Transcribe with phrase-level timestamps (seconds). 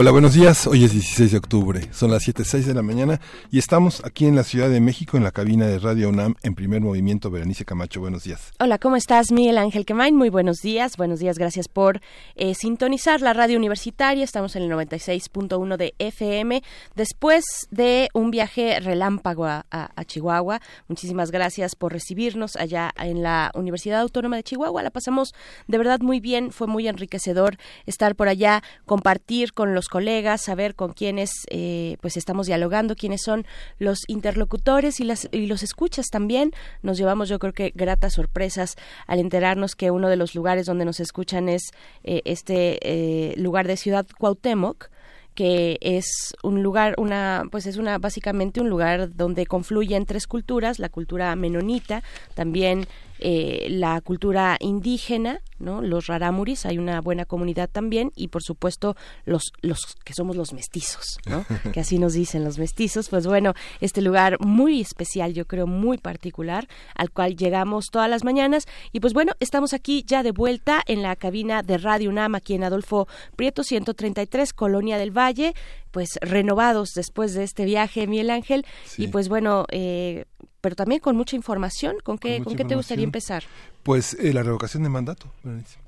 [0.00, 0.66] Hola, buenos días.
[0.66, 1.92] Hoy es 16 de octubre.
[1.92, 5.24] Son las 7.06 de la mañana y estamos aquí en la Ciudad de México en
[5.24, 7.30] la cabina de Radio UNAM en primer movimiento.
[7.30, 8.50] Berenice Camacho, buenos días.
[8.58, 9.30] Hola, ¿cómo estás?
[9.30, 10.96] Miguel Ángel Quemain, muy buenos días.
[10.96, 12.00] Buenos días, gracias por
[12.34, 14.24] eh, sintonizar la radio universitaria.
[14.24, 16.62] Estamos en el 96.1 de FM.
[16.96, 23.50] Después de un viaje relámpago a, a Chihuahua, muchísimas gracias por recibirnos allá en la
[23.54, 24.82] Universidad Autónoma de Chihuahua.
[24.82, 25.34] La pasamos
[25.68, 26.52] de verdad muy bien.
[26.52, 32.16] Fue muy enriquecedor estar por allá, compartir con los colegas, saber con quiénes eh, pues
[32.16, 33.44] estamos dialogando, quiénes son
[33.78, 36.52] los interlocutores y, las, y los escuchas también.
[36.82, 40.86] Nos llevamos yo creo que gratas sorpresas al enterarnos que uno de los lugares donde
[40.86, 41.72] nos escuchan es
[42.04, 44.88] eh, este eh, lugar de Ciudad Cuauhtémoc
[45.34, 50.78] que es un lugar, una, pues es una, básicamente un lugar donde confluyen tres culturas,
[50.78, 52.02] la cultura menonita,
[52.34, 52.86] también
[53.20, 55.82] eh, la cultura indígena, ¿no?
[55.82, 60.52] Los raramuris, hay una buena comunidad también y por supuesto los los que somos los
[60.52, 61.44] mestizos, ¿no?
[61.72, 65.98] que así nos dicen los mestizos, pues bueno, este lugar muy especial, yo creo muy
[65.98, 68.66] particular, al cual llegamos todas las mañanas.
[68.92, 72.54] Y pues bueno, estamos aquí ya de vuelta en la cabina de Radio UNAM aquí
[72.54, 73.06] en Adolfo
[73.36, 75.54] Prieto 133, Colonia del Valle,
[75.90, 78.64] pues renovados después de este viaje, Miguel Ángel,
[78.96, 80.24] y pues bueno, eh,
[80.60, 81.96] pero también con mucha información.
[82.02, 83.44] ¿Con qué, ¿con, qué te gustaría empezar?
[83.82, 85.32] Pues eh, la revocación de mandato.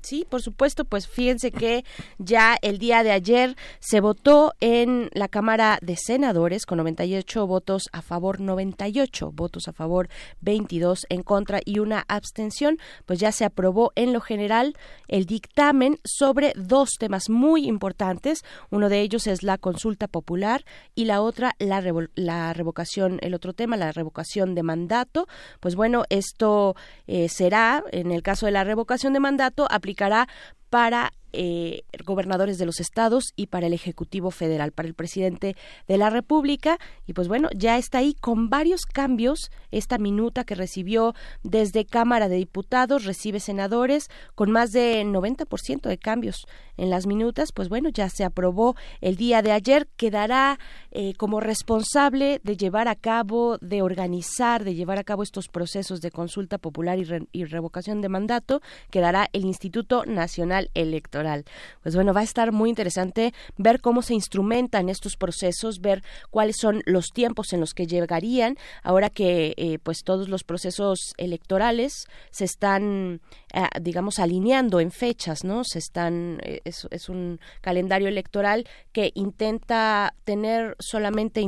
[0.01, 1.85] Sí, por supuesto, pues fíjense que
[2.17, 7.89] ya el día de ayer se votó en la Cámara de Senadores con 98 votos
[7.91, 10.09] a favor, 98 votos a favor,
[10.41, 14.75] 22 en contra y una abstención, pues ya se aprobó en lo general
[15.07, 18.43] el dictamen sobre dos temas muy importantes.
[18.71, 21.83] Uno de ellos es la consulta popular y la otra la,
[22.15, 25.27] la revocación, el otro tema, la revocación de mandato.
[25.59, 26.75] Pues bueno, esto
[27.07, 30.27] eh, será en el caso de la revocación de mandato, aplicará
[30.69, 35.55] para eh, gobernadores de los estados y para el Ejecutivo Federal, para el presidente
[35.87, 36.77] de la República.
[37.05, 39.51] Y pues bueno, ya está ahí con varios cambios.
[39.71, 41.13] Esta minuta que recibió
[41.43, 46.45] desde Cámara de Diputados, recibe senadores con más de 90% de cambios
[46.77, 47.51] en las minutas.
[47.51, 49.87] Pues bueno, ya se aprobó el día de ayer.
[49.95, 50.59] Quedará
[50.91, 56.01] eh, como responsable de llevar a cabo, de organizar, de llevar a cabo estos procesos
[56.01, 61.45] de consulta popular y, y revocación de mandato, quedará el Instituto Nacional Electoral.
[61.81, 66.57] Pues bueno, va a estar muy interesante ver cómo se instrumentan estos procesos, ver cuáles
[66.59, 72.07] son los tiempos en los que llegarían, ahora que eh, pues todos los procesos electorales
[72.31, 73.21] se están,
[73.53, 75.63] eh, digamos, alineando en fechas, ¿no?
[75.63, 81.41] Se están, eh, es, un calendario electoral que intenta tener solamente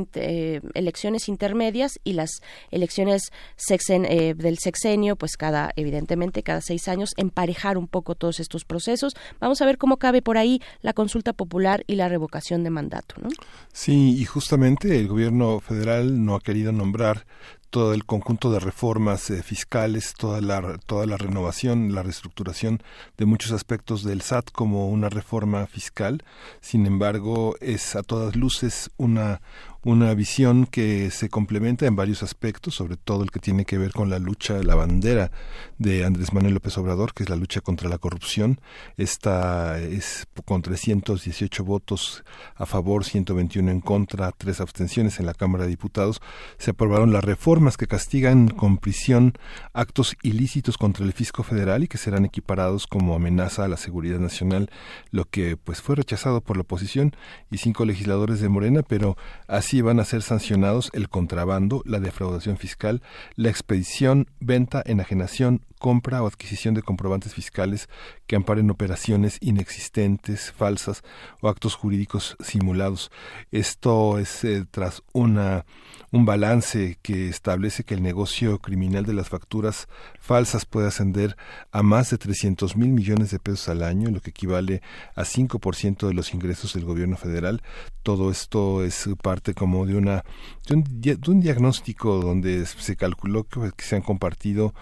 [0.74, 2.40] elecciones intermedias y las
[2.70, 8.64] elecciones sexen, del sexenio, pues cada, evidentemente, cada seis años, emparejar un poco todos estos
[8.64, 9.14] procesos.
[9.40, 13.16] Vamos a ver cómo cabe por ahí la consulta popular y la revocación de mandato,
[13.20, 13.28] ¿no?
[13.72, 17.26] Sí, y justamente el gobierno federal no ha querido nombrar
[17.76, 22.82] todo el conjunto de reformas eh, fiscales, toda la, toda la renovación, la reestructuración
[23.18, 26.24] de muchos aspectos del SAT como una reforma fiscal.
[26.62, 29.42] Sin embargo, es a todas luces una,
[29.86, 33.92] una visión que se complementa en varios aspectos, sobre todo el que tiene que ver
[33.92, 35.30] con la lucha, la bandera
[35.78, 38.60] de Andrés Manuel López Obrador, que es la lucha contra la corrupción.
[38.96, 42.24] Esta es con 318 votos
[42.56, 46.20] a favor, 121 en contra, tres abstenciones en la Cámara de Diputados.
[46.58, 49.34] Se aprobaron las reformas que castigan con prisión
[49.72, 54.18] actos ilícitos contra el fisco federal y que serán equiparados como amenaza a la seguridad
[54.18, 54.68] nacional,
[55.12, 57.14] lo que pues fue rechazado por la oposición
[57.52, 59.16] y cinco legisladores de Morena, pero
[59.46, 63.02] así van a ser sancionados el contrabando, la defraudación fiscal,
[63.34, 67.88] la expedición, venta, enajenación, compra o adquisición de comprobantes fiscales
[68.26, 71.02] que amparen operaciones inexistentes, falsas
[71.40, 73.10] o actos jurídicos simulados.
[73.50, 75.64] Esto es eh, tras una
[76.12, 79.88] un balance que establece que el negocio criminal de las facturas
[80.20, 81.36] falsas puede ascender
[81.72, 84.82] a más de 300 mil millones de pesos al año, lo que equivale
[85.14, 87.62] a 5% de los ingresos del gobierno federal.
[88.02, 90.24] Todo esto es parte como de una
[90.68, 94.74] de un, de un diagnóstico donde se calculó que se han compartido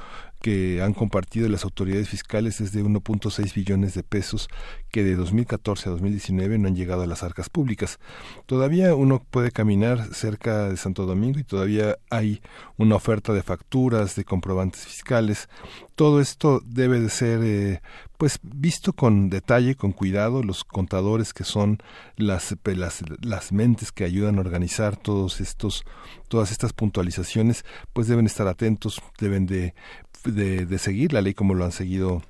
[0.44, 4.50] que han compartido las autoridades fiscales es de 1.6 billones de pesos
[4.90, 7.98] que de 2014 a 2019 no han llegado a las arcas públicas.
[8.44, 12.42] Todavía uno puede caminar cerca de Santo Domingo y todavía hay
[12.76, 15.48] una oferta de facturas, de comprobantes fiscales.
[15.94, 17.80] Todo esto debe de ser eh,
[18.18, 21.78] pues visto con detalle, con cuidado, los contadores que son
[22.16, 25.84] las, las, las mentes que ayudan a organizar todos estos,
[26.28, 29.74] todas estas puntualizaciones, pues deben estar atentos, deben de,
[30.24, 32.22] de, seguir la ley como lo han seguido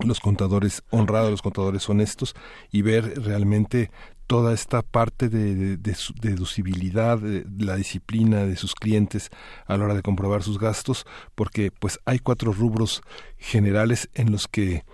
[0.00, 2.34] los contadores honrados, los contadores honestos
[2.72, 3.90] y ver realmente
[4.26, 9.30] toda esta parte de, deducibilidad, de, la disciplina de sus clientes
[9.66, 13.02] a la hora de comprobar sus gastos, porque pues hay cuatro rubros
[13.38, 14.84] generales en los que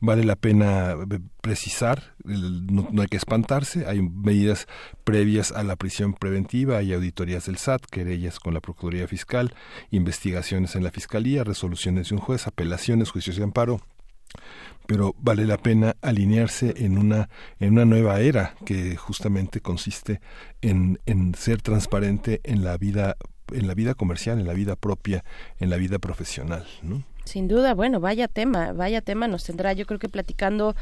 [0.00, 4.66] vale la pena eh, precisar, no, hay que espantarse, hay medidas
[5.04, 9.54] previas a la prisión preventiva, hay auditorías del SAT, querellas con la Procuraduría Fiscal,
[9.90, 13.80] investigaciones en la Fiscalía, resoluciones de un juez, apelaciones, juicios de amparo,
[14.86, 17.28] pero vale la pena alinearse en una
[17.60, 20.20] en una nueva era que justamente consiste
[20.60, 23.16] en, en ser transparente en la vida
[23.52, 25.24] en la vida comercial, en la vida propia,
[25.58, 27.04] en la vida profesional, ¿no?
[27.28, 30.74] Sin duda, bueno, vaya tema, vaya tema nos tendrá yo creo que platicando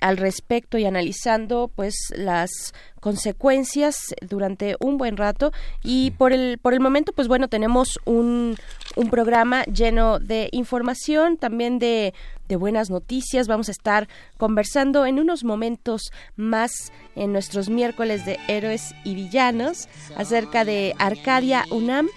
[0.00, 5.50] al respecto y analizando pues las consecuencias durante un buen rato
[5.82, 8.56] y por el por el momento pues bueno tenemos un,
[8.94, 12.14] un programa lleno de información también de
[12.52, 13.48] de buenas noticias.
[13.48, 19.88] Vamos a estar conversando en unos momentos más en nuestros miércoles de héroes y villanos
[20.16, 22.08] acerca de Arcadia UNAM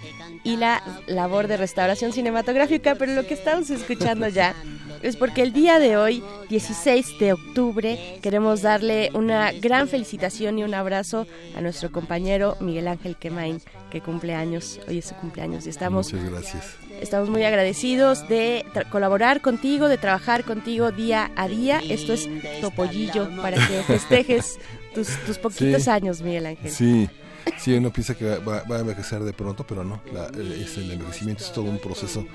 [0.44, 4.54] y la labor de restauración cinematográfica, pero lo que estamos escuchando ya
[5.02, 10.64] es porque el día de hoy, 16 de octubre, queremos darle una gran felicitación y
[10.64, 11.26] un abrazo
[11.56, 16.14] a nuestro compañero Miguel Ángel Quemain, que cumple años, hoy es su cumpleaños y estamos
[16.14, 16.76] Muchas gracias.
[17.02, 21.82] Estamos muy agradecidos de colaborar contigo, de trabajar contigo día a día.
[21.90, 22.30] Esto es
[22.62, 24.58] Topollillo para que festejes
[24.94, 26.72] tus, tus poquitos años, Miguel Ángel.
[26.72, 27.10] Sí.
[27.58, 30.02] Sí, uno piensa que va, a envejecer de pronto, pero no.
[30.34, 32.26] el envejecimiento es todo un proceso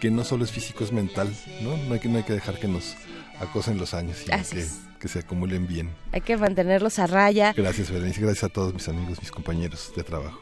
[0.00, 1.28] que no solo es físico, es mental,
[1.62, 1.76] ¿no?
[1.76, 2.96] No hay que, no hay que dejar que nos
[3.40, 4.66] acosen los años, sino que,
[5.00, 5.90] que, se acumulen bien.
[6.12, 7.52] Hay que mantenerlos a raya.
[7.56, 8.20] Gracias, Berenice.
[8.20, 10.40] Gracias a todos mis amigos, mis compañeros de trabajo.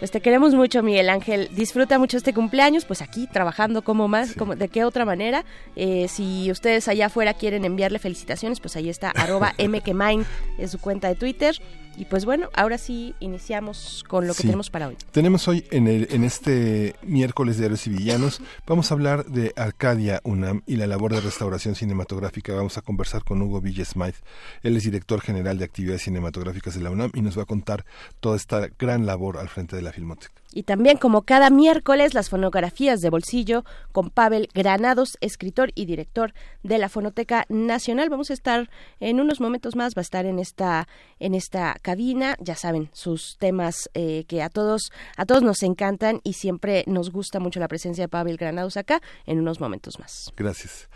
[0.00, 1.50] Pues te queremos mucho, Miguel Ángel.
[1.54, 5.44] Disfruta mucho este cumpleaños, pues aquí trabajando como más, como, de qué otra manera.
[5.76, 10.24] Eh, si ustedes allá afuera quieren enviarle felicitaciones, pues ahí está, arroba mkmine
[10.56, 11.60] es su cuenta de Twitter.
[11.96, 14.96] Y pues bueno, ahora sí iniciamos con lo que tenemos para hoy.
[15.12, 19.52] Tenemos hoy en, el, en este miércoles de Héroes y Villanos, vamos a hablar de
[19.56, 22.54] Arcadia UNAM y la labor de restauración cinematográfica.
[22.54, 24.14] Vamos a conversar con Hugo Villesmaid.
[24.62, 27.84] Él es director general de actividades cinematográficas de la UNAM y nos va a contar
[28.20, 30.39] toda esta gran labor al frente de la Filmoteca.
[30.52, 36.34] Y también como cada miércoles las fonografías de bolsillo con Pavel Granados, escritor y director
[36.62, 38.10] de la Fonoteca Nacional.
[38.10, 40.88] Vamos a estar en unos momentos más, va a estar en esta
[41.18, 46.20] en esta cabina, ya saben, sus temas eh, que a todos a todos nos encantan
[46.24, 50.32] y siempre nos gusta mucho la presencia de Pavel Granados acá en unos momentos más.
[50.36, 50.88] Gracias.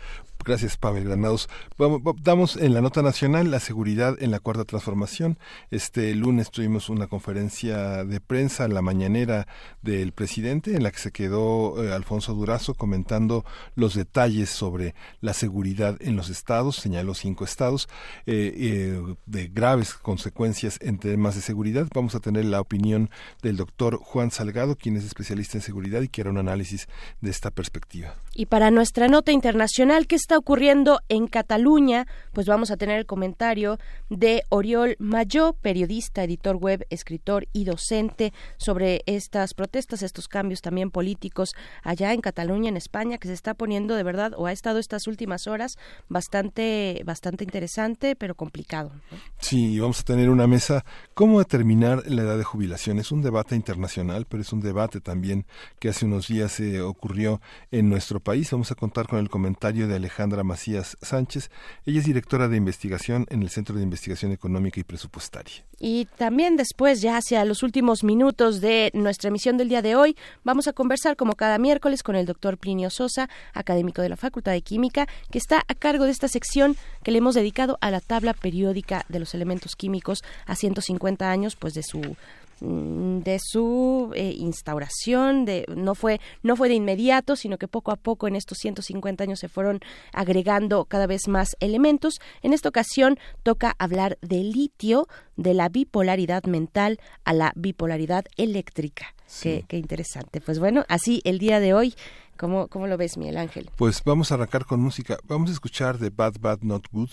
[0.45, 1.49] Gracias, Pavel Granados.
[1.75, 5.39] Vamos, damos en la nota nacional la seguridad en la cuarta transformación.
[5.71, 9.47] Este lunes tuvimos una conferencia de prensa, la mañanera
[9.81, 13.43] del presidente, en la que se quedó eh, Alfonso Durazo comentando
[13.73, 16.75] los detalles sobre la seguridad en los estados.
[16.75, 17.89] Señaló cinco estados
[18.27, 21.87] eh, eh, de graves consecuencias en temas de seguridad.
[21.91, 23.09] Vamos a tener la opinión
[23.41, 26.87] del doctor Juan Salgado, quien es especialista en seguridad y que hará un análisis
[27.19, 28.13] de esta perspectiva.
[28.35, 32.07] Y para nuestra nota internacional, ¿qué está ocurriendo en Cataluña?
[32.33, 33.77] Pues vamos a tener el comentario
[34.09, 40.91] de Oriol Mayó, periodista, editor web, escritor y docente sobre estas protestas, estos cambios también
[40.91, 44.79] políticos allá en Cataluña, en España, que se está poniendo de verdad o ha estado
[44.79, 45.77] estas últimas horas
[46.09, 48.91] bastante, bastante interesante, pero complicado.
[49.39, 50.85] Sí, vamos a tener una mesa.
[51.13, 52.99] ¿Cómo determinar la edad de jubilación?
[52.99, 55.45] Es un debate internacional, pero es un debate también
[55.79, 58.51] que hace unos días se ocurrió en nuestro país.
[58.51, 59.95] Vamos a contar con el comentario de
[60.25, 61.51] Alejandra Macías Sánchez.
[61.85, 65.63] Ella es directora de investigación en el Centro de Investigación Económica y Presupuestaria.
[65.79, 70.17] Y también después, ya hacia los últimos minutos de nuestra emisión del día de hoy,
[70.43, 74.53] vamos a conversar como cada miércoles con el doctor Plinio Sosa, académico de la Facultad
[74.53, 77.99] de Química, que está a cargo de esta sección que le hemos dedicado a la
[77.99, 82.15] tabla periódica de los elementos químicos a 150 años pues de su
[82.61, 87.95] de su eh, instauración, de, no, fue, no fue de inmediato, sino que poco a
[87.95, 89.79] poco en estos 150 años se fueron
[90.13, 92.19] agregando cada vez más elementos.
[92.41, 99.13] En esta ocasión toca hablar de litio, de la bipolaridad mental a la bipolaridad eléctrica.
[99.41, 100.39] Qué, qué, interesante.
[100.39, 101.95] Pues bueno, así el día de hoy,
[102.37, 103.69] ¿cómo, ¿cómo lo ves, Miguel Ángel?
[103.75, 105.17] Pues vamos a arrancar con música.
[105.25, 107.09] Vamos a escuchar de Bad Bad Not Good,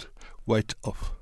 [0.46, 1.12] White Off.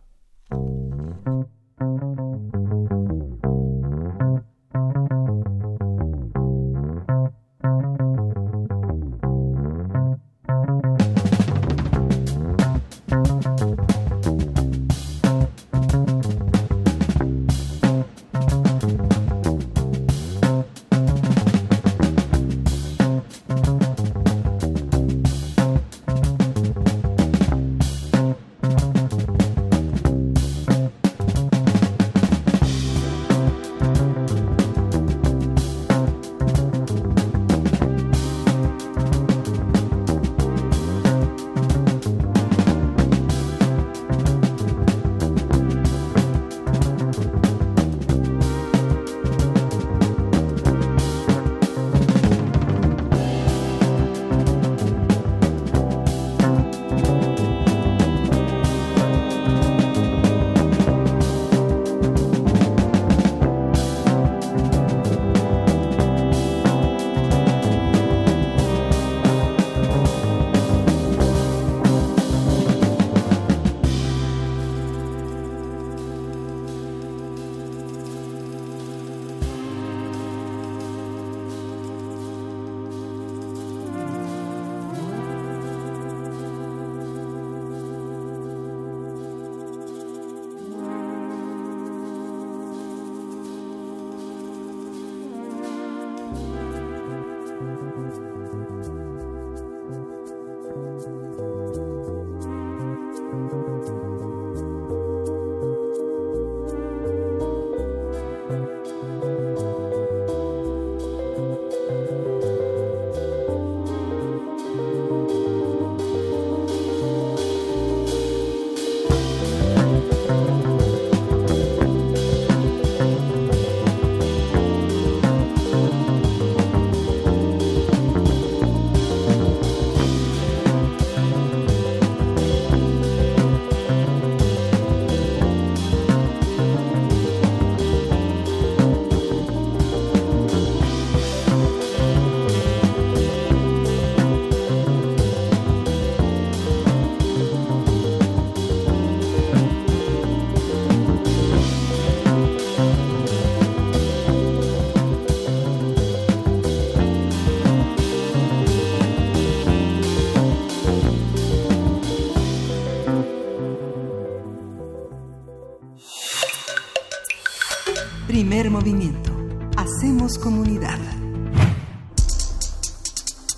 [168.80, 169.30] Movimiento.
[169.76, 170.98] Hacemos comunidad.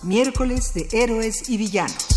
[0.03, 2.12] Miércoles de héroes y villanos.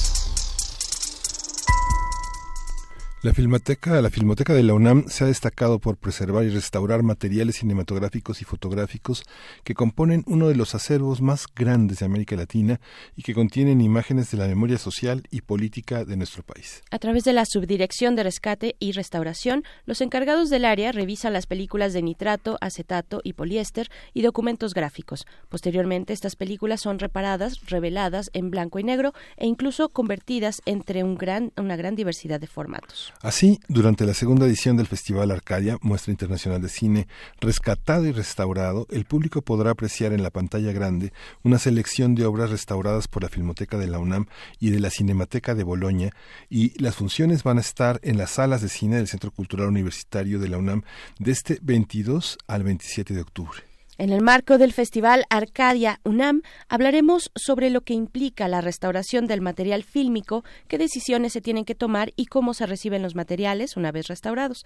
[3.25, 7.55] La Filmoteca, la Filmoteca de la UNAM se ha destacado por preservar y restaurar materiales
[7.55, 9.23] cinematográficos y fotográficos
[9.63, 12.79] que componen uno de los acervos más grandes de América Latina
[13.15, 16.83] y que contienen imágenes de la memoria social y política de nuestro país.
[16.91, 21.47] A través de la Subdirección de Rescate y Restauración, los encargados del área revisan las
[21.47, 25.25] películas de nitrato, acetato y poliéster y documentos gráficos.
[25.49, 31.75] Posteriormente, estas películas son reparadas, reveladas en blanco y negro e incluso convertidas entre una
[31.75, 33.14] gran diversidad de formatos.
[33.21, 37.07] Así, durante la segunda edición del Festival Arcadia, muestra internacional de cine,
[37.39, 41.11] rescatado y restaurado, el público podrá apreciar en la pantalla grande
[41.43, 44.27] una selección de obras restauradas por la Filmoteca de la UNAM
[44.59, 46.11] y de la Cinemateca de Boloña,
[46.49, 50.39] y las funciones van a estar en las salas de cine del Centro Cultural Universitario
[50.39, 50.83] de la UNAM
[51.17, 53.64] de este 22 al 27 de octubre.
[53.97, 59.39] En el marco del Festival Arcadia UNAM hablaremos sobre lo que implica la restauración del
[59.39, 63.93] material fílmico, qué decisiones se tienen que tomar y cómo se reciben los materiales una
[63.93, 64.65] vez restaurados.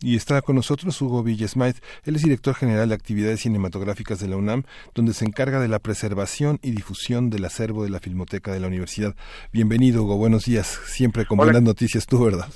[0.00, 1.76] Y está con nosotros Hugo Villasmait.
[2.04, 5.78] Él es director general de actividades cinematográficas de la UNAM, donde se encarga de la
[5.78, 9.14] preservación y difusión del acervo de la Filmoteca de la Universidad.
[9.52, 10.16] Bienvenido, Hugo.
[10.16, 10.80] Buenos días.
[10.86, 12.48] Siempre con buenas noticias, tú, ¿verdad?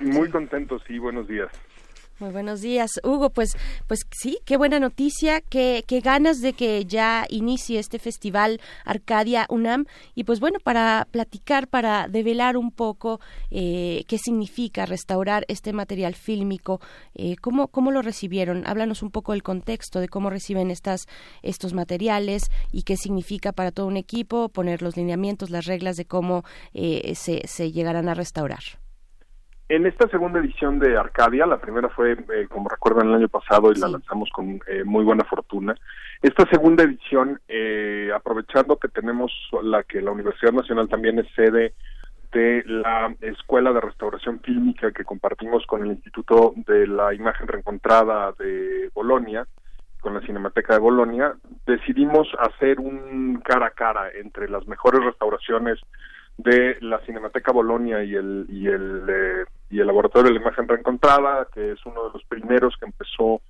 [0.00, 0.98] Muy contento, sí.
[0.98, 1.48] Buenos días.
[2.20, 3.30] Muy buenos días, Hugo.
[3.30, 3.56] Pues,
[3.88, 9.46] pues sí, qué buena noticia, qué, qué ganas de que ya inicie este festival Arcadia
[9.48, 9.86] UNAM.
[10.14, 13.18] Y pues bueno, para platicar, para develar un poco
[13.50, 16.80] eh, qué significa restaurar este material fílmico,
[17.16, 18.64] eh, ¿cómo, ¿cómo lo recibieron?
[18.64, 21.06] Háblanos un poco del contexto de cómo reciben estas,
[21.42, 26.04] estos materiales y qué significa para todo un equipo poner los lineamientos, las reglas de
[26.04, 26.44] cómo
[26.74, 28.83] eh, se, se llegarán a restaurar.
[29.74, 33.72] En esta segunda edición de Arcadia, la primera fue, eh, como recuerdan, el año pasado
[33.72, 35.74] y la lanzamos con eh, muy buena fortuna.
[36.22, 39.32] Esta segunda edición, eh, aprovechando que tenemos
[39.64, 41.74] la que la Universidad Nacional también es sede
[42.30, 48.30] de la Escuela de Restauración Fílmica que compartimos con el Instituto de la Imagen Reencontrada
[48.38, 49.44] de Bolonia,
[49.98, 51.34] con la Cinemateca de Bolonia,
[51.66, 55.80] decidimos hacer un cara a cara entre las mejores restauraciones
[56.36, 60.68] de la Cinemateca Bolonia y el y el eh, y el laboratorio de la imagen
[60.68, 63.42] reencontrada que es uno de los primeros que empezó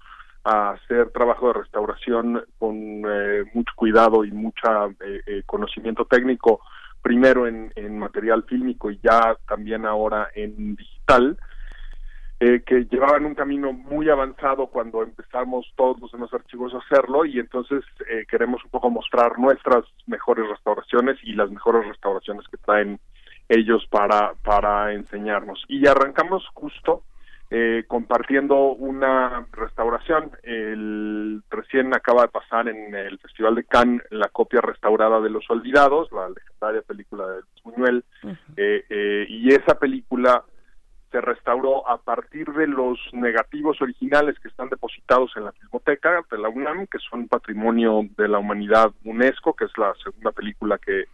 [0.44, 4.66] a hacer trabajo de restauración con eh, mucho cuidado y mucho
[5.00, 6.60] eh, conocimiento técnico
[7.02, 11.38] primero en, en material fílmico y ya también ahora en digital
[12.40, 17.24] eh, que llevaban un camino muy avanzado cuando empezamos todos los demás archivos a hacerlo
[17.24, 22.56] y entonces eh, queremos un poco mostrar nuestras mejores restauraciones y las mejores restauraciones que
[22.56, 22.98] traen
[23.48, 25.64] ellos para, para enseñarnos.
[25.68, 27.02] Y arrancamos justo
[27.50, 30.32] eh, compartiendo una restauración.
[30.42, 35.48] El, recién acaba de pasar en el Festival de Cannes la copia restaurada de Los
[35.50, 38.04] Olvidados, la legendaria película de Buñuel,
[38.56, 40.42] y esa película
[41.14, 46.38] se restauró a partir de los negativos originales que están depositados en la Filmoteca de
[46.38, 51.04] la UNAM, que son patrimonio de la humanidad UNESCO, que es la segunda película que,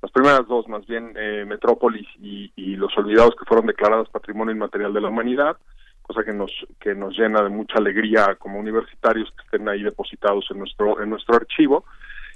[0.00, 4.92] las primeras dos más bien, eh, Metrópolis y, Los Olvidados, que fueron declaradas patrimonio inmaterial
[4.92, 5.56] de la humanidad,
[6.02, 10.46] cosa que nos, que nos llena de mucha alegría como universitarios que estén ahí depositados
[10.50, 11.84] en nuestro, en nuestro archivo.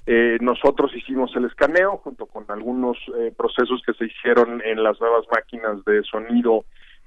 [0.04, 5.00] Eh, nosotros hicimos el escaneo junto con algunos eh, procesos que se hicieron en las
[5.00, 6.64] nuevas máquinas de sonido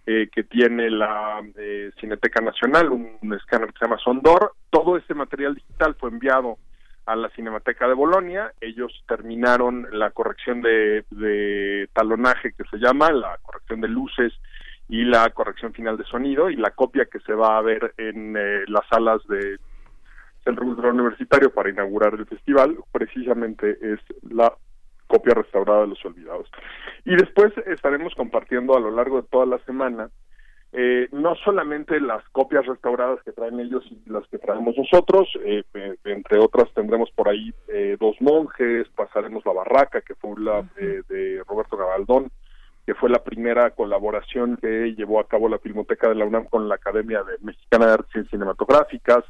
[0.07, 4.53] eh, que tiene la eh, Cineteca Nacional, un escáner que se llama Sondor.
[4.69, 6.57] Todo este material digital fue enviado
[7.05, 8.53] a la Cinemateca de Bolonia.
[8.62, 14.33] Ellos terminaron la corrección de, talonaje que se llama, la corrección de luces
[14.88, 18.35] y la corrección final de sonido y la copia que se va a ver en
[18.38, 19.57] eh, las salas de
[20.53, 24.53] Cultural Universitario para inaugurar el festival precisamente es la
[25.07, 26.50] copia restaurada de los olvidados.
[27.03, 30.09] Y después estaremos compartiendo a lo largo de toda la semana
[30.77, 35.63] eh, no solamente las copias restauradas que traen ellos y las que traemos nosotros, eh,
[35.73, 37.54] eh, entre otras tendremos por ahí
[37.97, 42.30] dos monjes, pasaremos la barraca que fue la de Roberto Gabaldón,
[42.86, 46.67] que fue la primera colaboración que llevó a cabo la Filmoteca de la UNAM con
[46.67, 49.23] la Academia de Mexicana de Artes Cinematográficas,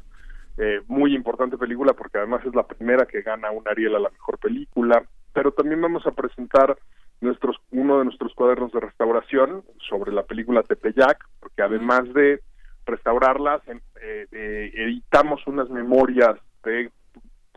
[0.88, 4.38] muy importante película porque además es la primera que gana un Ariel a la mejor
[4.38, 5.04] película.
[5.32, 6.76] Pero también vamos a presentar
[7.20, 12.40] nuestros uno de nuestros cuadernos de restauración sobre la película Tepeyac, porque además de
[12.84, 16.90] restaurarlas, eh, eh, editamos unas memorias de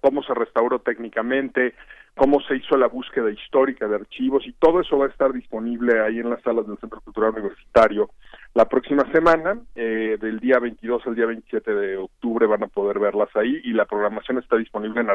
[0.01, 1.75] cómo se restauró técnicamente,
[2.15, 6.01] cómo se hizo la búsqueda histórica de archivos y todo eso va a estar disponible
[6.01, 8.09] ahí en las salas del Centro Cultural Universitario.
[8.55, 12.99] La próxima semana, eh, del día 22 al día 27 de octubre, van a poder
[12.99, 15.07] verlas ahí y la programación está disponible en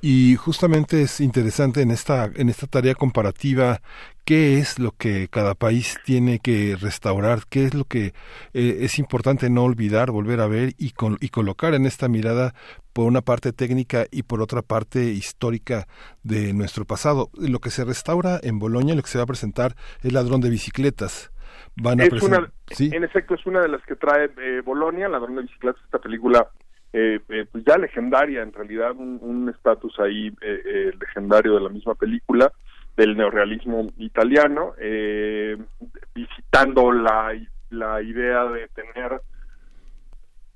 [0.00, 3.80] Y justamente es interesante en esta, en esta tarea comparativa
[4.24, 8.14] qué es lo que cada país tiene que restaurar, qué es lo que
[8.54, 12.54] eh, es importante no olvidar, volver a ver y, y colocar en esta mirada
[12.92, 15.86] por una parte técnica y por otra parte histórica
[16.22, 17.30] de nuestro pasado.
[17.34, 20.50] Lo que se restaura en Bolonia, lo que se va a presentar es Ladrón de
[20.50, 21.30] Bicicletas.
[21.76, 25.36] Van a es una, En efecto, es una de las que trae eh, Bolonia, Ladrón
[25.36, 26.48] de Bicicletas, esta película
[26.96, 31.68] eh, eh, pues ya legendaria, en realidad un estatus ahí eh, eh, legendario de la
[31.68, 32.52] misma película,
[32.96, 35.58] del neorealismo italiano, eh,
[36.14, 37.36] visitando la,
[37.70, 39.20] la idea de tener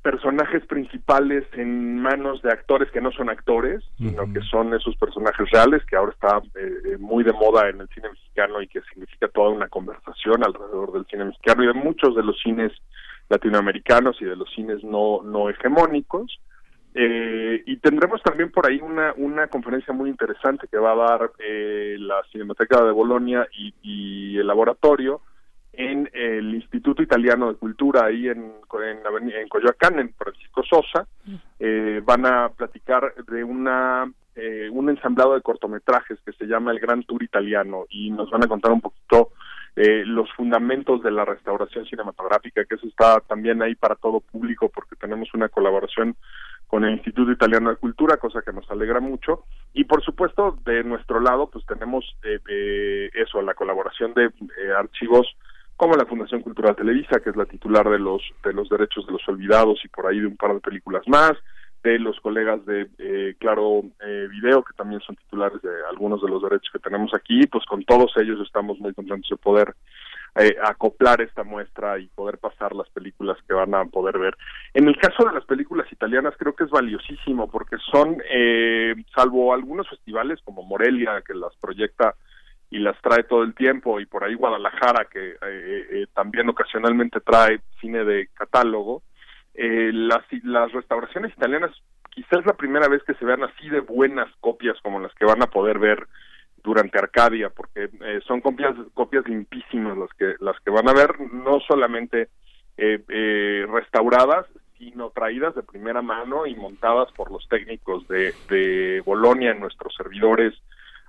[0.01, 5.51] personajes principales en manos de actores que no son actores, sino que son esos personajes
[5.51, 6.40] reales, que ahora está
[7.01, 11.05] muy de moda en el cine mexicano y que significa toda una conversación alrededor del
[11.07, 12.70] cine mexicano y de muchos de los cines
[13.29, 16.41] latinoamericanos y de los cines no, no hegemónicos.
[16.95, 21.31] Eh, y tendremos también por ahí una, una conferencia muy interesante que va a dar
[21.38, 25.21] eh, la Cinemateca de Bolonia y, el laboratorio
[25.73, 31.07] en el Instituto Italiano de Cultura ahí en, en, en Coyoacán, en Francisco Sosa.
[31.59, 34.11] Eh, van a platicar de una
[34.71, 38.47] un ensamblado de cortometrajes que se llama El Gran Tour Italiano y nos van a
[38.47, 39.33] contar un poquito
[39.76, 44.68] eh, los fundamentos de la restauración cinematográfica, que eso está también ahí para todo público
[44.68, 46.16] porque tenemos una colaboración
[46.66, 49.44] con el Instituto Italiano de Cultura, cosa que nos alegra mucho.
[49.72, 54.31] Y por supuesto, de nuestro lado, pues tenemos eh, eso, la colaboración de
[54.76, 55.26] archivos
[55.78, 59.12] como la Fundación Cultural Televisa, que es la titular de los, de los derechos de
[59.12, 61.35] los olvidados y por ahí de un par de películas más,
[61.83, 66.29] de los colegas de eh, Claro eh, Video, que también son titulares de algunos de
[66.29, 69.75] los derechos que tenemos aquí, pues con todos ellos estamos muy contentos de poder
[70.35, 74.37] eh, acoplar esta muestra y poder pasar las películas que van a poder ver.
[74.75, 78.19] En el caso de las películas italianas creo que es valiosísimo porque son,
[79.14, 82.14] salvo algunos festivales como Morelia, que las proyecta
[82.71, 87.21] y las trae todo el tiempo y por ahí Guadalajara que eh, eh, también ocasionalmente
[87.21, 89.03] trae cine de catálogo
[89.59, 91.71] eh, las las restauraciones italianas
[92.11, 95.42] quizás la primera vez que se vean así de buenas copias como las que van
[95.42, 96.07] a poder ver
[96.62, 101.21] durante Arcadia porque eh, son copias copias limpísimas las que las que van a ver
[101.33, 102.29] no solamente
[102.77, 104.47] restauradas
[104.79, 109.92] sino traídas de primera mano y montadas por los técnicos de, de Bolonia en nuestros
[109.97, 110.55] servidores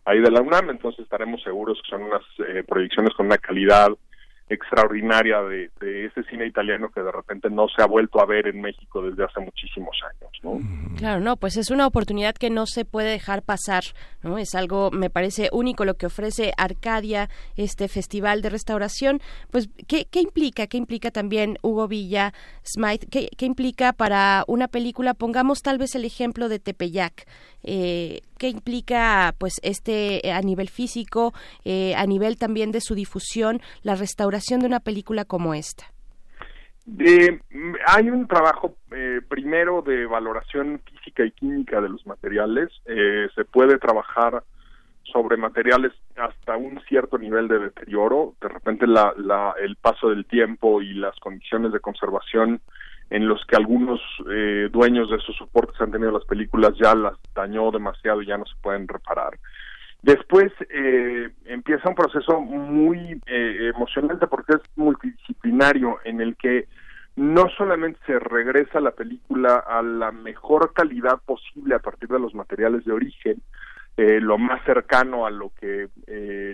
[0.06, 3.90] ahí de la UNAM, entonces estaremos seguros que son unas eh, proyecciones con una calidad
[4.50, 5.70] extraordinaria de,
[6.06, 9.24] ese cine italiano que de repente no se ha vuelto a ver en México desde
[9.24, 10.98] hace muchísimos años, ¿no?
[10.98, 13.84] Claro, no, pues es una oportunidad que no se puede dejar pasar,
[14.24, 14.40] ¿no?
[14.40, 19.20] Es algo, me parece único lo que ofrece Arcadia, este festival de restauración.
[19.52, 20.66] Pues, ¿qué, qué implica?
[20.66, 22.34] ¿Qué implica también Hugo Villa,
[22.66, 23.08] Smythe?
[23.08, 25.14] ¿Qué, ¿Qué implica para una película?
[25.14, 27.28] Pongamos tal vez el ejemplo de Tepeyac.
[27.62, 31.34] Eh, qué implica pues este eh, a nivel físico
[31.66, 35.86] eh, a nivel también de su difusión la restauración de una película como esta
[37.86, 38.76] hay un trabajo
[39.28, 42.70] primero de valoración física y química de los materiales.
[42.86, 44.44] Se puede trabajar
[45.12, 48.36] sobre materiales hasta un cierto nivel de deterioro.
[48.42, 49.14] De repente la,
[49.62, 52.62] el paso del tiempo y las condiciones de conservación
[53.10, 54.00] en los que algunos
[54.30, 58.38] eh, dueños de esos soportes han tenido las películas ya las dañó demasiado y ya
[58.38, 59.40] no se pueden reparar.
[60.02, 66.68] Después eh, empieza un proceso muy eh, emocionante porque es multidisciplinario en el que
[67.16, 72.34] no solamente se regresa la película a la mejor calidad posible a partir de los
[72.34, 73.42] materiales de origen,
[73.98, 75.90] lo más cercano a lo que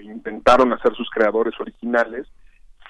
[0.01, 2.25] intentaron hacer sus creadores originales,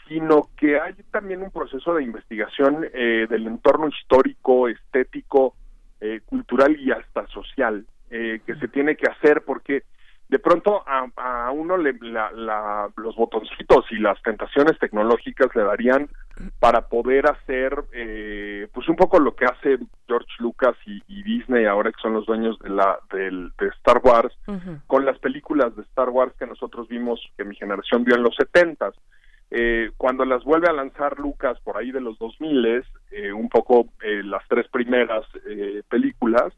[0.08, 5.56] sino que hay también un proceso de investigación eh, del entorno histórico, estético,
[6.00, 9.84] eh, cultural y hasta social eh, que se tiene que hacer porque
[10.28, 16.10] de pronto a, uno le, la, los botoncitos y las tentaciones tecnológicas le darían
[16.60, 17.84] para poder hacer
[18.74, 22.58] pues un poco lo que hace George Lucas y, Disney ahora que son los dueños
[22.60, 24.36] de la del, de Star Wars
[24.88, 28.36] con las películas de Star Wars que nosotros vimos que mi generación vio en los
[28.36, 28.96] setentas.
[29.52, 33.88] Eh, cuando las vuelve a lanzar Lucas por ahí de los 2000, eh, un poco
[34.04, 36.52] eh, las tres primeras eh, películas,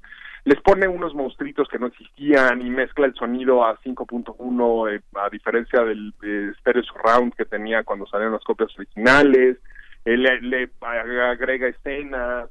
[0.48, 5.30] les pone unos monstruitos que no existían y mezcla el sonido a 5.1 eh, a
[5.30, 6.14] diferencia del
[6.62, 9.58] stereo surround que tenía cuando salieron las copias originales,
[10.06, 12.50] le, le, agrega escenas,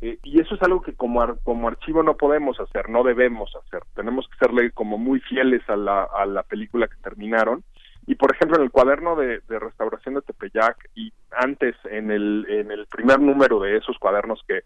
[0.00, 3.82] y eso es algo que como, como archivo no podemos hacer, no debemos hacer.
[3.94, 7.62] Tenemos que serle como muy fieles a la, a la película que terminaron
[8.06, 12.70] y por ejemplo, en el cuaderno de, restauración de Tepeyac y antes en el, en
[12.70, 14.62] el primer número de esos cuadernos que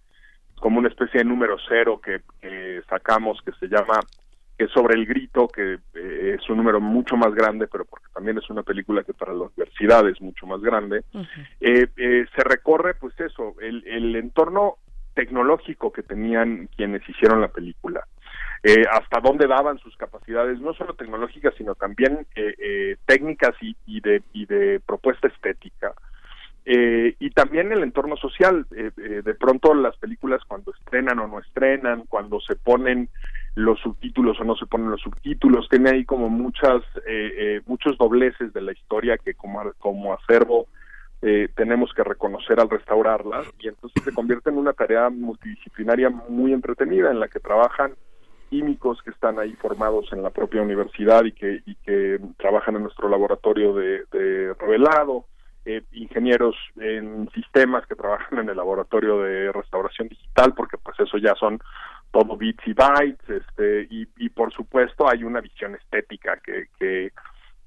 [0.58, 2.20] como una especie de número cero que,
[2.88, 4.00] sacamos que se llama
[4.56, 8.06] que es sobre el grito que eh, es un número mucho más grande pero porque
[8.12, 11.04] también es una película que para la universidad es mucho más grande.
[11.60, 14.76] Eh, eh, se recorre pues eso el, el entorno
[15.14, 18.04] tecnológico que tenían quienes hicieron la película.
[18.90, 24.22] Hasta dónde daban sus capacidades, no solo tecnológicas, sino también eh, eh, técnicas y, de,
[24.32, 25.94] y de propuesta estética.
[26.70, 28.66] Y también el entorno social.
[28.68, 33.08] de pronto las películas cuando estrenan o no estrenan, cuando se ponen
[33.54, 36.82] los subtítulos o no se ponen los subtítulos, tiene ahí como muchas,
[37.66, 40.66] muchos dobleces de la historia que como, como acervo
[41.54, 47.10] tenemos que reconocer al restaurarlas y entonces se convierte en una tarea multidisciplinaria muy entretenida
[47.10, 47.94] en la que trabajan
[48.50, 52.82] químicos que están ahí formados en la propia universidad y que, y que trabajan en
[52.82, 55.24] nuestro laboratorio de revelado,
[55.68, 61.18] eh, ingenieros en sistemas que trabajan en el laboratorio de restauración digital, porque pues eso
[61.18, 61.60] ya son
[62.10, 67.12] todo bits y bytes, este, y, por supuesto hay una visión estética que, que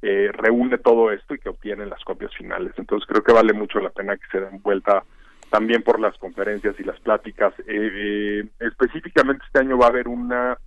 [0.01, 2.73] eh, reúne todo esto y que obtiene las copias finales.
[2.77, 5.03] Entonces creo que vale mucho la pena que se den vuelta
[5.51, 7.53] también por las conferencias y las pláticas.
[7.59, 10.57] Eh, eh, específicamente este año va a haber una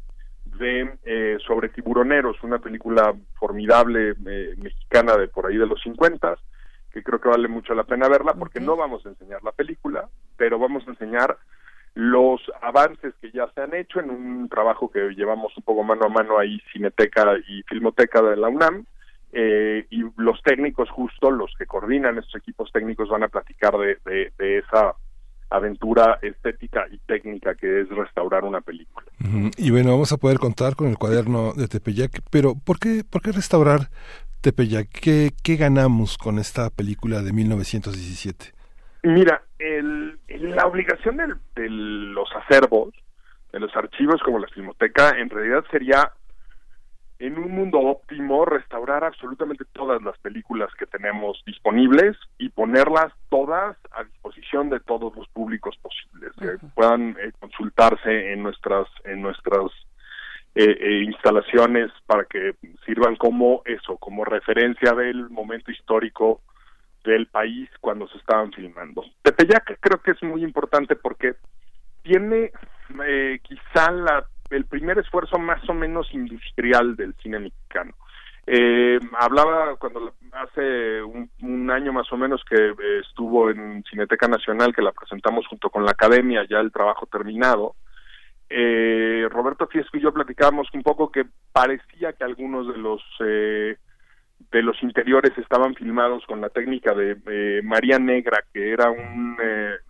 [0.58, 6.36] de eh, sobre tiburoneros, una película formidable eh, mexicana de por ahí de los 50
[6.94, 10.08] que creo que vale mucho la pena verla porque no vamos a enseñar la película,
[10.36, 11.36] pero vamos a enseñar
[11.94, 16.06] los avances que ya se han hecho en un trabajo que llevamos un poco mano
[16.06, 18.84] a mano ahí, Cineteca y Filmoteca de la UNAM,
[19.32, 23.98] eh, y los técnicos justo, los que coordinan estos equipos técnicos van a platicar de,
[24.38, 24.94] de, esa
[25.50, 29.06] aventura estética y técnica que es restaurar una película.
[29.56, 33.22] Y bueno, vamos a poder contar con el cuaderno de Tepeyac, pero ¿por qué, por
[33.22, 33.90] qué restaurar
[34.44, 34.88] Tepeyac?
[34.88, 38.52] ¿Qué, ¿Qué ganamos con esta película de 1917?
[39.04, 42.92] Mira, el, la obligación de los acervos,
[43.54, 46.12] de los archivos como la Filmoteca, en realidad sería
[47.18, 53.78] en un mundo óptimo restaurar absolutamente todas las películas que tenemos disponibles y ponerlas todas
[53.92, 59.70] a disposición de todos los públicos posibles que puedan eh, consultarse en nuestras en nuestras
[60.54, 62.54] eh, eh, instalaciones para que
[62.86, 66.40] sirvan como eso como referencia del momento histórico
[67.04, 71.34] del país cuando se estaban filmando Tepeyac creo que es muy importante porque
[72.02, 72.52] tiene
[73.42, 77.94] quizá la el primer esfuerzo más o menos industrial del cine mexicano.
[78.46, 84.74] Eh, hablaba cuando hace un, año más o menos que eh, estuvo en Cineteca Nacional,
[84.74, 87.74] que la presentamos junto con la Academia, ya el trabajo terminado.
[88.48, 93.76] Eh, Roberto Fiesco y yo platicábamos un poco que parecía que algunos de los eh,
[94.50, 99.36] de los interiores estaban filmados con la técnica de María Negra, que era un,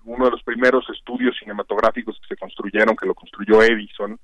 [0.05, 4.19] uno de los primeros estudios cinematográficos que se construyeron, que lo construyó Edison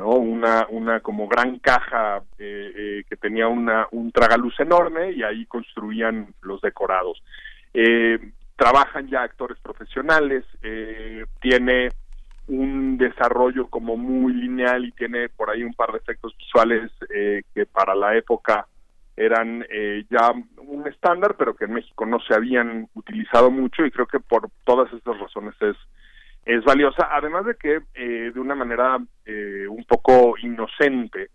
[0.00, 0.10] ¿no?
[0.12, 5.44] Una, una como gran caja eh, eh, que tenía una, un tragaluz enorme y ahí
[5.46, 7.22] construían los decorados.
[7.74, 8.18] Eh,
[8.56, 10.44] trabajan ya actores profesionales,
[11.40, 11.88] tiene
[12.50, 17.66] un desarrollo como muy lineal y tiene por ahí un par de efectos visuales que
[17.66, 18.66] para la época
[19.16, 19.64] eran
[20.10, 24.20] ya un estándar, pero que en México no se habían utilizado mucho y creo que
[24.20, 25.76] por todas estas razones es
[26.44, 31.30] es valiosa, además de que eh, de una manera eh, un poco inocente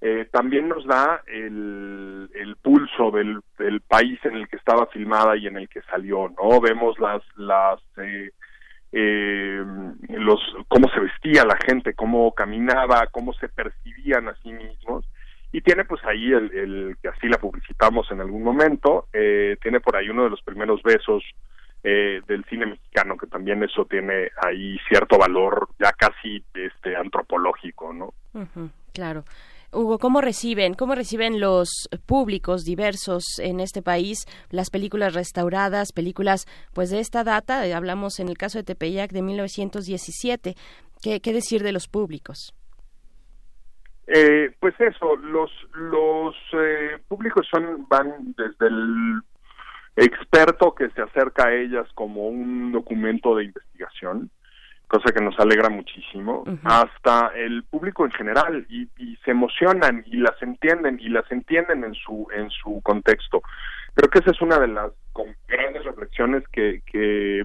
[0.00, 5.36] eh, también nos da el, el pulso del, del, país en el que estaba filmada
[5.36, 6.60] y en el que salió, ¿no?
[6.60, 7.80] Vemos las las
[8.94, 15.04] los cómo se vestía la gente, cómo caminaba, cómo se percibían a sí mismos
[15.52, 19.96] y tiene pues ahí el, el que así la publicitamos en algún momento, tiene por
[19.96, 21.22] ahí uno de los primeros besos
[21.86, 27.92] eh, del cine mexicano, que también eso tiene ahí cierto valor ya casi este antropológico,
[27.92, 28.14] ¿no?
[28.94, 29.22] claro.
[29.74, 36.46] Hugo, ¿cómo reciben, cómo reciben los públicos diversos en este país las películas restauradas, películas
[36.72, 37.62] pues de esta data?
[37.76, 40.54] Hablamos en el caso de Tepeyac de 1917.
[41.02, 42.54] ¿Qué, qué decir de los públicos?
[44.06, 49.20] Eh, pues eso, los los eh, públicos son van desde el
[49.96, 54.30] experto que se acerca a ellas como un documento de investigación,
[54.88, 58.88] cosa que nos alegra muchísimo, hasta el público en general y,
[59.24, 63.42] se emocionan y las entienden y las entienden en su en su contexto.
[63.94, 64.92] Creo que esa es una de las
[65.48, 67.44] grandes reflexiones que, que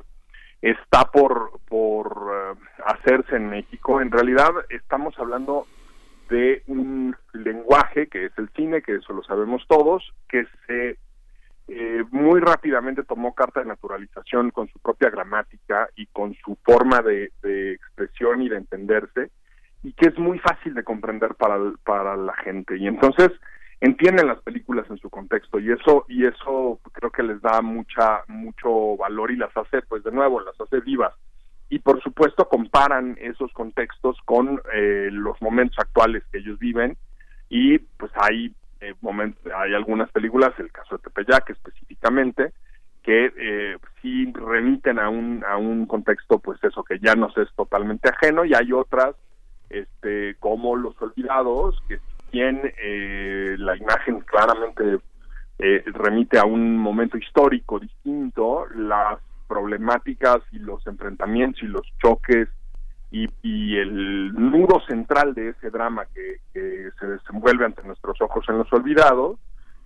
[0.62, 4.02] está por por eh, hacerse en México.
[4.02, 5.68] En realidad estamos hablando
[6.30, 10.98] de un lenguaje que es el cine, que eso lo sabemos todos, que se
[11.72, 17.02] eh, muy rápidamente tomó carta de naturalización con su propia gramática y con su forma
[17.02, 17.32] de,
[17.74, 19.30] expresión y de entenderse
[19.84, 22.76] y que es muy fácil de comprender para, para la gente.
[22.78, 23.30] Y entonces
[23.82, 28.24] entienden las películas en su contexto y eso y eso creo que les da mucha
[28.28, 31.14] mucho valor y las hace pues de nuevo las hace vivas.
[31.70, 36.98] Y por supuesto comparan esos contextos con eh, los momentos actuales que ellos viven
[37.48, 38.96] y pues hay eh,
[39.56, 42.54] hay algunas películas, el caso de Tepeyac específicamente,
[43.04, 47.48] que eh, sí remiten a un, a un contexto, pues eso, que ya nos es
[47.56, 49.16] totalmente ajeno, y hay otras,
[49.70, 52.00] este, como Los Olvidados, que
[52.32, 55.00] tienen eh, la imagen claramente
[55.58, 62.48] eh, remite a un momento histórico distinto, las problemáticas y los enfrentamientos y los choques
[63.12, 68.72] y, el nudo central de ese drama que, se desenvuelve ante nuestros ojos en los
[68.74, 69.40] olvidados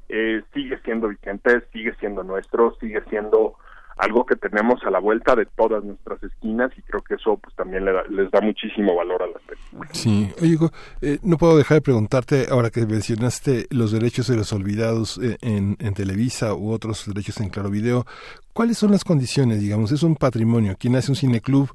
[0.09, 3.55] eh, sigue siendo vigente, sigue siendo nuestro, sigue siendo
[3.97, 7.55] algo que tenemos a la vuelta de todas nuestras esquinas y creo que eso pues
[7.55, 9.89] también les da muchísimo valor a las películas.
[9.91, 10.57] Sí, oye,
[11.01, 15.37] eh, no puedo dejar de preguntarte, ahora que mencionaste los derechos de los olvidados eh,
[15.41, 18.05] en, en Televisa u otros derechos en Claro Video,
[18.53, 19.61] ¿cuáles son las condiciones?
[19.61, 20.75] Digamos, es un patrimonio.
[20.79, 21.69] Quien hace un cineclub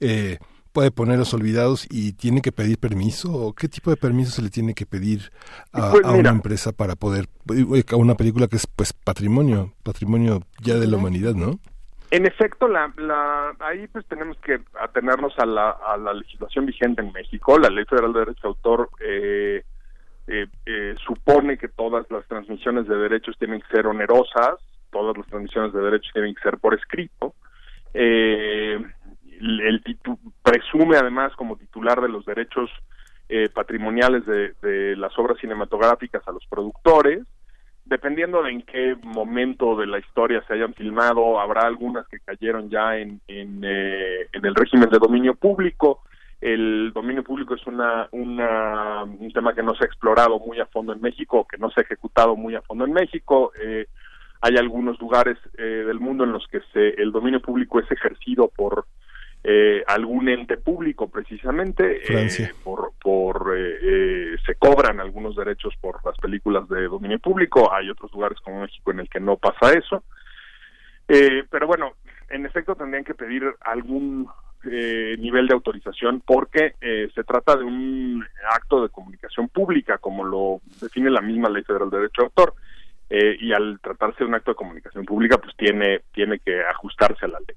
[0.00, 0.38] eh,
[0.74, 4.42] puede poner los olvidados y tiene que pedir permiso o qué tipo de permiso se
[4.42, 5.30] le tiene que pedir
[5.72, 7.28] a, Pues a una empresa para poder
[7.92, 11.60] a una película que es pues patrimonio patrimonio ya de la humanidad no
[12.10, 17.02] En efecto, la, la, ahí pues tenemos que atenernos a la, a la legislación vigente
[17.02, 17.58] en México.
[17.58, 19.62] La Ley Federal de Derecho de Autor eh,
[20.26, 24.54] eh, eh, supone que todas las transmisiones de derechos tienen que ser onerosas,
[24.90, 27.34] todas las transmisiones de derechos tienen que ser por escrito.
[27.92, 28.78] Eh,
[29.40, 32.70] el, titu- presume además como titular de los derechos
[33.28, 37.24] eh, patrimoniales de, de las obras cinematográficas a los productores
[37.84, 42.70] dependiendo de en qué momento de la historia se hayan filmado, habrá algunas que cayeron
[42.70, 46.00] ya en, en, eh, en el régimen de dominio público.
[46.40, 50.66] El dominio público es una, una, un tema que no se ha explorado muy a
[50.66, 53.52] fondo en México, que no se ha ejecutado muy a fondo en México.
[53.62, 53.86] Eh,
[54.40, 58.48] hay algunos lugares eh, del mundo en los que se, el dominio público es ejercido
[58.48, 58.86] por
[59.46, 66.00] eh, algún ente público precisamente eh, por, por eh, eh, se cobran algunos derechos por
[66.02, 67.70] las películas de dominio público.
[67.70, 70.02] Hay otros lugares como México en el que no pasa eso.
[71.06, 71.92] Eh, pero bueno
[72.30, 74.26] en efecto tendrían que pedir algún
[74.64, 80.24] eh, nivel de autorización porque eh, se trata de un acto de comunicación pública como
[80.24, 82.54] lo define la misma ley federal de derecho de autor.
[83.10, 87.26] Eh, y al tratarse de un acto de comunicación pública pues tiene tiene que ajustarse
[87.26, 87.54] a la ley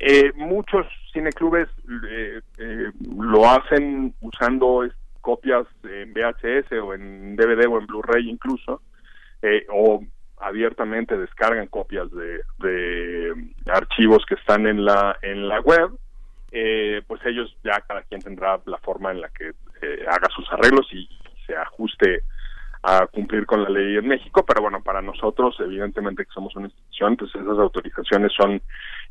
[0.00, 1.68] eh, muchos cineclubes
[2.08, 4.88] eh, eh, lo hacen usando
[5.20, 8.82] copias en VHS o en DVD o en Blu-ray incluso,
[9.42, 10.04] eh, o
[10.38, 13.34] abiertamente descargan copias de, de
[13.66, 15.90] archivos que están en la en la web.
[16.50, 19.52] Eh, pues ellos ya cada quien tendrá la forma en la que
[20.08, 21.08] haga sus arreglos y
[21.46, 22.22] se ajuste
[22.82, 26.66] a cumplir con la ley en México, pero bueno, para nosotros, evidentemente que somos una
[26.66, 28.60] institución, pues esas autorizaciones son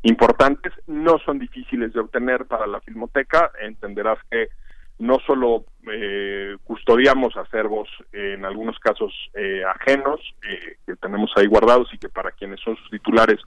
[0.02, 4.48] importantes, no son difíciles de obtener para la filmoteca, entenderás que
[4.98, 11.88] no solo eh, custodiamos acervos en algunos casos eh, ajenos eh, que tenemos ahí guardados
[11.92, 13.38] y que para quienes son sus titulares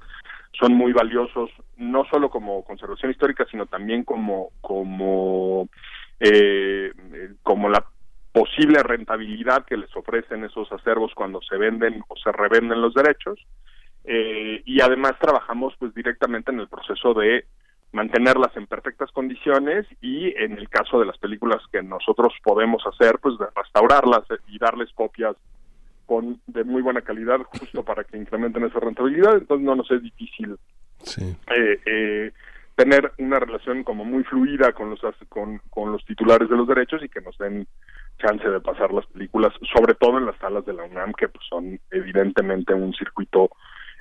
[0.58, 5.68] son muy valiosos no solo como conservación histórica sino también como como
[6.22, 6.94] eh,
[7.44, 7.84] como la
[8.32, 13.40] posible rentabilidad que les ofrecen esos acervos cuando se venden o se revenden los derechos.
[14.04, 17.46] Eh, y además trabajamos pues directamente en el proceso de
[17.92, 23.20] mantenerlas en perfectas condiciones y en el caso de las películas que nosotros podemos hacer
[23.22, 25.36] pues de restaurarlas y darles copias
[26.06, 29.36] con de muy buena calidad justo para que incrementen esa rentabilidad.
[29.38, 30.58] Entonces no nos es difícil
[31.04, 31.36] sí.
[31.56, 32.32] eh, eh,
[32.76, 37.04] tener una relación como muy fluida con los con, con los titulares de los derechos
[37.04, 37.68] y que nos den
[38.20, 41.44] chance de pasar las películas, sobre todo en las salas de la UNAM, que pues,
[41.50, 43.50] son evidentemente un circuito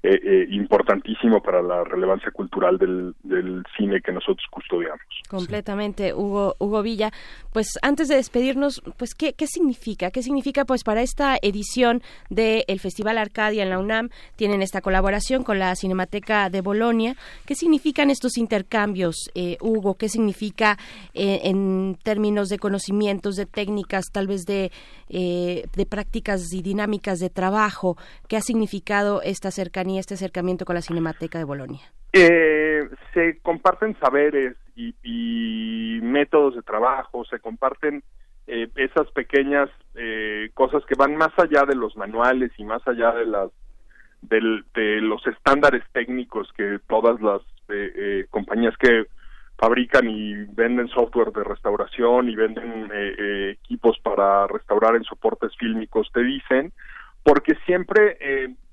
[0.02, 5.00] eh, eh, importantísimo para la relevancia cultural del, del cine que nosotros custodiamos.
[5.28, 7.10] Completamente, Hugo, Hugo Villa.
[7.52, 10.10] Pues antes de despedirnos, pues ¿qué, qué significa?
[10.10, 14.08] ¿Qué significa pues para esta edición del Festival Arcadia en la UNAM?
[14.36, 17.16] Tienen esta colaboración con la Cinemateca de Bolonia.
[17.44, 19.96] ¿Qué significan estos intercambios, eh, Hugo?
[19.96, 20.78] ¿Qué significa
[21.12, 24.70] eh, en términos de conocimientos, de técnicas, tal vez de,
[25.08, 27.96] eh, de prácticas y dinámicas de trabajo?
[28.28, 31.80] ¿Qué ha significado esta cercanía, este acercamiento con la Cinemateca de Bolonia?
[32.12, 38.02] Eh, se comparten saberes y, métodos de trabajo, se comparten
[38.46, 43.12] eh, esas pequeñas eh, cosas que van más allá de los manuales y más allá
[43.12, 43.50] de las
[44.22, 49.06] de los estándares técnicos que todas las eh, eh, compañías que
[49.56, 56.10] fabrican y venden software de restauración y venden eh, equipos para restaurar en soportes fílmicos
[56.12, 56.72] te dicen
[57.22, 58.16] porque siempre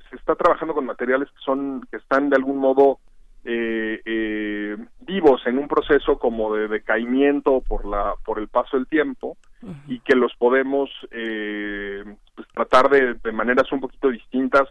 [0.09, 2.99] se está trabajando con materiales que son que están de algún modo
[3.45, 8.87] eh, eh, vivos en un proceso como de decaimiento por la por el paso del
[8.87, 9.37] tiempo
[9.87, 12.03] y que los podemos eh,
[12.35, 14.69] pues, tratar de, de maneras un poquito distintas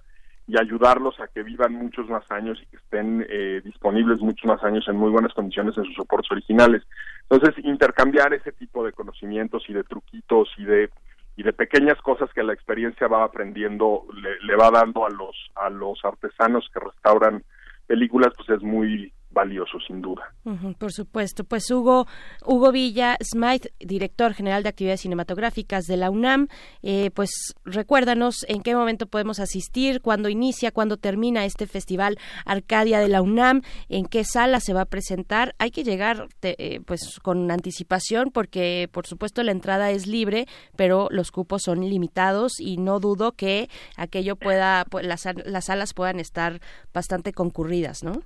[0.48, 4.62] y ayudarlos a que vivan muchos más años y que estén eh, disponibles muchos más
[4.62, 6.82] años en muy buenas condiciones en sus soportes originales.
[7.28, 10.90] Entonces, intercambiar ese tipo de conocimientos y de truquitos y de
[11.36, 15.36] y de pequeñas cosas que la experiencia va aprendiendo le, le va dando a los
[15.54, 17.44] a los artesanos que restauran
[17.86, 20.32] películas pues es muy valioso sin duda.
[20.78, 21.44] Por supuesto.
[21.44, 22.06] Pues Hugo,
[22.44, 26.48] Hugo Villa Smythe, director general de actividades cinematográficas de la UNAM,
[26.82, 27.30] eh, pues
[27.64, 33.20] recuérdanos en qué momento podemos asistir, cuándo inicia, cuándo termina este festival Arcadia de la
[33.22, 35.54] UNAM, en qué sala se va a presentar.
[35.58, 40.46] Hay que llegar te- eh, pues con anticipación porque por supuesto la entrada es libre,
[40.76, 45.92] pero los cupos son limitados y no dudo que aquello pueda, pues, las, las salas
[45.92, 46.60] puedan estar
[46.94, 48.22] bastante concurridas, ¿no?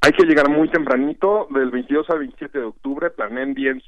[0.00, 3.82] Hay que llegar muy tempranito, del 22 al 27 de octubre, planeen bien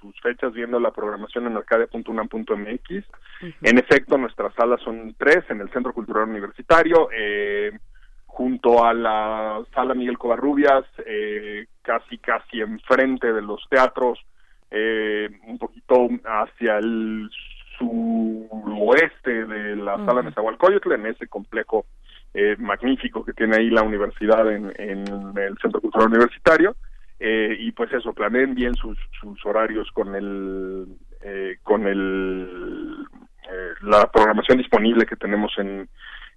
[0.00, 3.04] sus fechas viendo la programación en arcadia.unam.mx.
[3.62, 7.72] En efecto, nuestras salas son tres en el Centro Cultural Universitario, eh,
[8.26, 14.18] junto a la sala Miguel Covarrubias, eh, casi casi enfrente de los teatros,
[14.70, 17.30] eh, un poquito hacia el
[17.78, 21.86] suroeste de la sala de Nezahualcóyotl, en ese complejo
[22.34, 26.76] eh, magnífico que tiene ahí la universidad en, el Centro Cultural Universitario.
[27.20, 30.86] Eh, y pues eso, planeen bien sus, sus horarios con el
[31.22, 33.06] eh, con el
[33.82, 35.88] la programación disponible que tenemos en,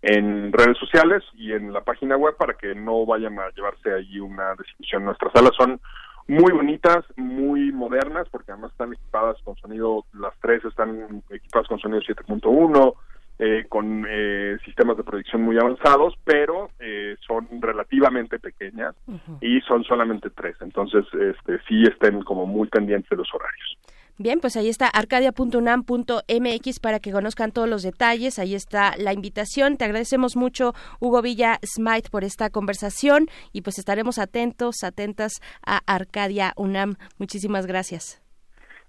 [0.01, 4.19] en redes sociales y en la página web para que no vayan a llevarse allí
[4.19, 5.05] una desilusión.
[5.05, 5.79] Nuestras salas son
[6.27, 11.79] muy bonitas, muy modernas, porque además están equipadas con sonido, las tres están equipadas con
[11.79, 12.93] sonido 7.1,
[13.39, 18.95] eh, con eh, sistemas de proyección muy avanzados, pero eh, son relativamente pequeñas
[19.41, 20.55] y son solamente tres.
[20.61, 23.77] Entonces, este, sí estén como muy pendientes de los horarios.
[24.19, 28.39] Bien, pues ahí está arcadia.unam.mx para que conozcan todos los detalles.
[28.39, 29.77] Ahí está la invitación.
[29.77, 35.33] Te agradecemos mucho, Hugo Villa Smite, por esta conversación y pues estaremos atentos, atentas
[35.63, 36.95] a Arcadia UNAM.
[37.19, 38.19] Muchísimas gracias.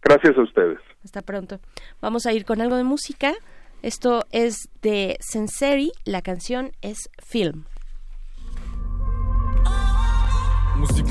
[0.03, 0.79] Gracias a ustedes.
[1.05, 1.59] Hasta pronto.
[2.01, 3.35] Vamos a ir con algo de música.
[3.83, 7.65] Esto es de Senseri, la canción es Film.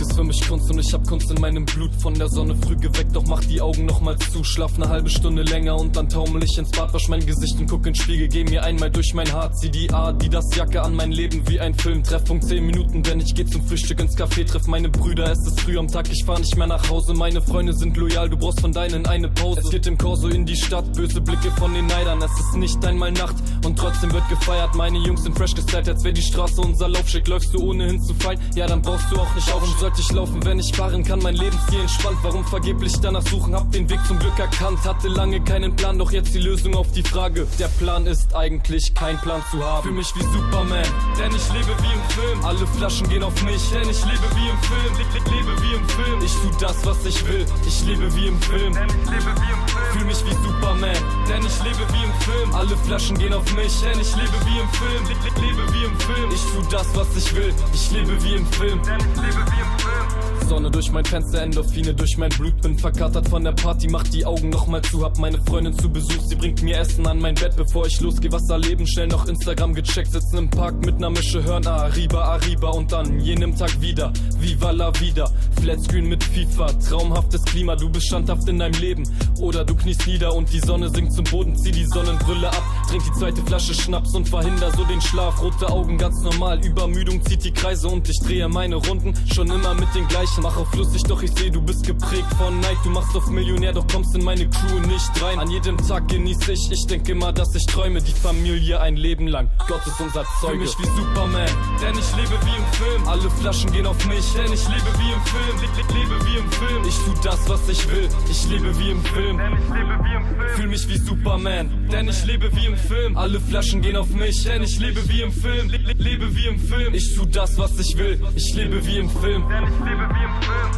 [0.07, 1.91] Ist für mich Kunst und ich hab Kunst in meinem Blut.
[1.99, 4.43] Von der Sonne früh geweckt, doch mach die Augen nochmals zu.
[4.43, 7.67] Schlaf ne halbe Stunde länger und dann taumel ich ins Bad, wasch mein Gesicht und
[7.67, 8.27] guck in Spiegel.
[8.27, 11.47] Geh mir einmal durch mein Haar, zieh die A, die das Jacke an mein Leben
[11.47, 12.03] wie ein Film.
[12.03, 15.31] Treffpunkt 10 Minuten, denn ich geh zum Frühstück ins Café, treff meine Brüder.
[15.31, 17.13] Es ist früh am Tag, ich fahr nicht mehr nach Hause.
[17.13, 19.61] Meine Freunde sind loyal, du brauchst von deinen eine Pause.
[19.63, 22.21] Es geht im Korso in die Stadt, böse Blicke von den Neidern.
[22.21, 23.35] Es ist nicht einmal Nacht
[23.65, 24.75] und trotzdem wird gefeiert.
[24.75, 27.27] Meine Jungs sind fresh gestylt, als wär die Straße unser Laufschick.
[27.27, 28.39] Läufst du ohne hinzufallen?
[28.55, 29.63] Ja, dann brauchst du auch nicht auf.
[29.63, 30.27] Und sollte ich laufen?
[30.27, 31.19] laufen, wenn ich fahren kann.
[31.19, 33.55] Mein Lebensstil entspannt, warum vergeblich danach suchen?
[33.55, 36.91] Hab den Weg zum Glück erkannt, hatte lange keinen Plan, doch jetzt die Lösung auf
[36.91, 37.47] die Frage.
[37.59, 39.83] Der Plan ist eigentlich kein Plan zu haben.
[39.83, 40.85] Fühl mich wie Superman,
[41.19, 42.45] denn ich lebe wie im Film.
[42.45, 44.93] Alle Flaschen gehen auf mich, denn ich lebe wie im Film.
[44.97, 46.21] Le le lebe wie im Film.
[46.23, 47.45] Ich tu das, was ich will.
[47.65, 48.73] Ich lebe wie im Film.
[48.73, 49.91] Denn ich lebe wie im Film.
[49.93, 50.97] Fühl mich wie Superman,
[51.29, 52.55] denn ich lebe wie im Film.
[52.55, 55.03] Alle Flaschen gehen auf mich, denn ich lebe wie im Film.
[55.07, 56.31] Le lebe wie im Film.
[56.31, 57.53] Ich tu das, was ich will.
[57.73, 58.81] Ich lebe wie im Film.
[58.83, 59.86] Denn ich lebe wie im Film.
[59.87, 60.36] Amen.
[60.47, 62.61] Sonne durch mein Fenster, Endorphine durch mein Blut.
[62.61, 65.03] Bin verkatert von der Party, mach die Augen nochmal zu.
[65.03, 68.31] Hab meine Freundin zu Besuch, sie bringt mir Essen an mein Bett, bevor ich losgeh.
[68.31, 70.11] Was erleben, schnell noch Instagram gecheckt.
[70.11, 74.13] Sitzen im Park mit ner Mische, hören Arriba, Arriba und dann jenem Tag wieder.
[74.39, 75.29] Viva la vida,
[75.61, 76.67] Flatscreen mit FIFA.
[76.67, 79.03] Traumhaftes Klima, du bist standhaft in deinem Leben.
[79.41, 81.57] Oder du kniest nieder und die Sonne sinkt zum Boden.
[81.57, 85.41] Zieh die Sonnenbrille ab, trink die zweite Flasche Schnaps und verhinder so den Schlaf.
[85.41, 89.13] Rote Augen ganz normal, Übermüdung zieht die Kreise und ich drehe meine Runden.
[89.33, 92.59] Schon immer mit den gleichen Mach auf lustig, doch ich seh, du bist geprägt von
[92.59, 92.77] Neid.
[92.83, 95.39] Du machst auf Millionär, doch kommst in meine Crew nicht rein.
[95.39, 98.01] An jedem Tag genieß ich, ich denk immer, dass ich träume.
[98.01, 99.49] Die Familie ein Leben lang.
[99.67, 100.53] Gott ist unser Zeuge.
[100.53, 101.49] Für mich wie Superman,
[101.81, 103.07] denn ich lebe wie im Film.
[103.07, 105.57] Alle Flaschen gehen auf mich, denn ich lebe wie im Film.
[105.59, 106.83] Le le lebe wie im Film.
[106.87, 108.09] Ich tu das, was ich will.
[108.29, 109.37] Ich lebe wie im Film.
[109.37, 110.49] Denn ich lebe wie im Film.
[110.55, 113.17] Fühl mich wie Superman, denn ich lebe wie im Film.
[113.17, 115.69] Alle Flaschen gehen auf mich, denn ich lebe wie im Film.
[115.69, 116.93] Le lebe wie im Film.
[116.93, 118.21] Ich tu das, was ich will.
[118.35, 119.43] Ich lebe wie im Film.
[119.49, 120.26] Denn ich lebe wie im Film.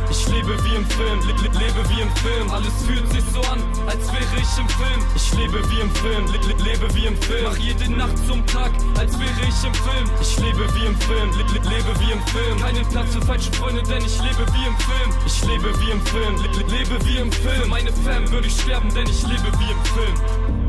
[0.09, 2.49] Ich lebe wie im Film, le le lebe wie im Film.
[2.51, 5.01] Alles fühlt sich so an, als wäre ich im Film.
[5.15, 7.43] Ich lebe wie im Film, le le lebe wie im Film.
[7.43, 10.05] Mach jede Nacht zum Tag, als wäre ich im Film.
[10.21, 12.59] Ich lebe wie im Film, le le lebe wie im Film.
[12.59, 15.09] Keinen Platz für falsche Freunde, denn ich lebe wie im Film.
[15.25, 17.61] Ich lebe wie im Film, le le lebe wie im Film.
[17.61, 20.68] Für meine Fam würde ich sterben, denn ich lebe wie im Film.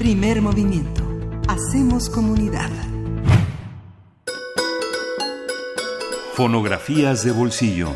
[0.00, 1.02] Primer movimiento.
[1.46, 2.70] Hacemos comunidad.
[6.32, 7.94] Fonografías de bolsillo.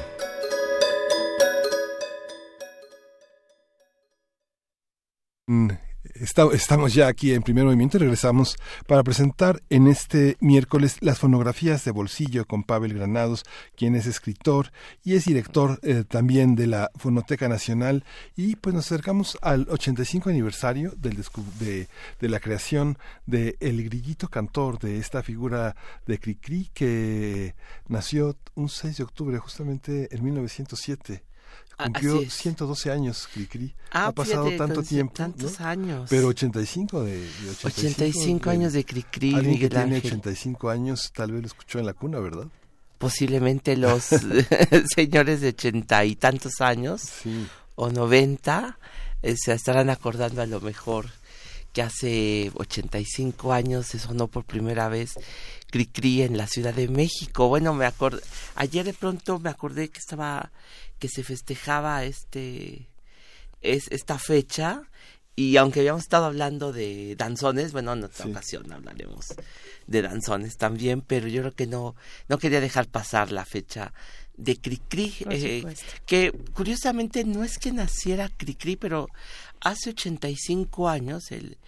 [5.46, 5.70] Mm,
[6.14, 8.56] estamos ya aquí en primer movimiento y regresamos
[8.86, 13.44] para presentar en este miércoles las fonografías de bolsillo con Pavel Granados,
[13.76, 14.70] quien es escritor
[15.02, 18.04] y es director eh, también de la Fonoteca Nacional.
[18.36, 21.24] Y pues nos acercamos al 85 aniversario del
[21.58, 21.88] de,
[22.20, 22.96] de la creación
[23.26, 25.74] de El Grillito Cantor, de esta figura
[26.06, 27.54] de Cricri que
[27.88, 31.24] nació un 6 de octubre, justamente en 1907
[31.76, 33.74] cumplió 112 años Cricri.
[33.90, 35.14] Ah, ha pasado tanto tiempo.
[35.14, 36.06] Tantos años.
[36.10, 40.10] Pero 85 de, de 85, 85 años de Cricri, alguien Miguel que tiene Ángel.
[40.12, 42.46] 85 años tal vez lo escuchó en la cuna, ¿verdad?
[42.98, 44.04] Posiblemente los
[44.94, 47.46] señores de ochenta y tantos años Sí.
[47.74, 48.78] o noventa
[49.22, 51.06] eh, se estarán acordando a lo mejor
[51.72, 55.14] que hace 85 años se sonó por primera vez
[55.70, 57.48] Cricri en la Ciudad de México.
[57.48, 58.22] Bueno, me acordé,
[58.54, 60.52] ayer de pronto me acordé que estaba,
[60.98, 62.88] que se festejaba este,
[63.60, 64.82] es, esta fecha.
[65.36, 69.34] Y aunque habíamos estado hablando de danzones, bueno, en otra ocasión hablaremos
[69.88, 71.96] de danzones también, pero yo creo que no,
[72.28, 73.92] no quería dejar pasar la fecha
[74.36, 75.64] de Cricri, eh,
[76.06, 79.08] que curiosamente no es que naciera Cricri, pero
[79.60, 81.58] hace 85 años, el,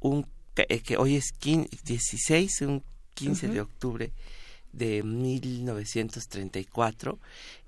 [0.00, 0.26] un,
[0.56, 2.82] eh, que hoy es 16, un
[3.14, 4.12] 15 de octubre
[4.72, 7.18] de 1934,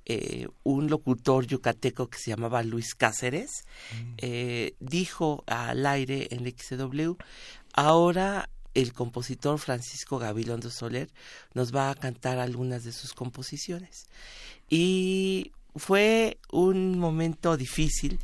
[0.07, 4.12] eh, un locutor yucateco que se llamaba Luis Cáceres mm.
[4.18, 7.16] eh, dijo al aire en XW,
[7.72, 11.11] ahora el compositor Francisco Gabilondo Soler
[11.54, 14.07] nos va a cantar algunas de sus composiciones.
[14.68, 18.20] Y fue un momento difícil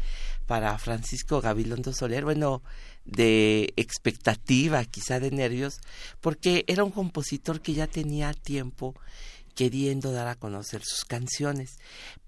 [0.46, 2.62] para Francisco Gabilondo Soler, bueno,
[3.04, 5.80] de expectativa, quizá de nervios,
[6.20, 8.94] porque era un compositor que ya tenía tiempo
[9.54, 11.78] queriendo dar a conocer sus canciones,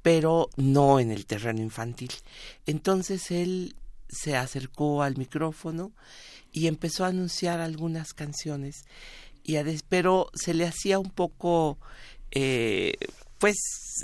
[0.03, 2.13] pero no en el terreno infantil.
[2.67, 3.77] Entonces él
[4.09, 5.93] se acercó al micrófono
[6.53, 8.85] y empezó a anunciar algunas canciones,
[9.43, 11.79] y a pero se le hacía un poco
[12.31, 12.95] eh,
[13.39, 13.57] pues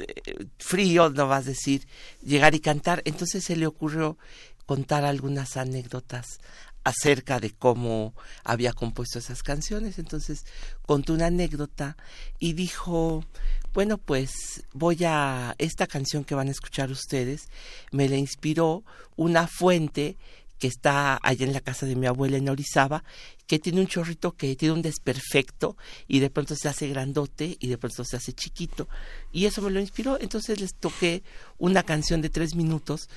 [0.07, 1.87] eh, frío, no vas a decir,
[2.23, 3.03] llegar y cantar.
[3.07, 4.18] Entonces se le ocurrió
[4.66, 6.41] contar algunas anécdotas
[6.85, 8.14] acerca de cómo
[8.45, 9.99] había compuesto esas canciones.
[9.99, 10.45] Entonces
[10.87, 11.97] contó una anécdota
[12.39, 13.24] y dijo,
[13.72, 17.49] bueno, pues voy a, esta canción que van a escuchar ustedes,
[17.93, 18.85] me la inspiró
[19.16, 20.16] una fuente
[20.59, 23.03] que está allá en la casa de mi abuela en Orizaba,
[23.47, 25.76] que tiene un chorrito que tiene un desperfecto
[26.07, 28.87] y de pronto se hace grandote y de pronto se hace chiquito.
[29.33, 31.22] Y eso me lo inspiró, entonces les toqué
[31.59, 33.09] una canción de tres minutos,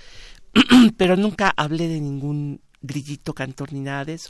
[0.97, 4.29] pero nunca hablé de ningún grillito cantor ni nada de eso.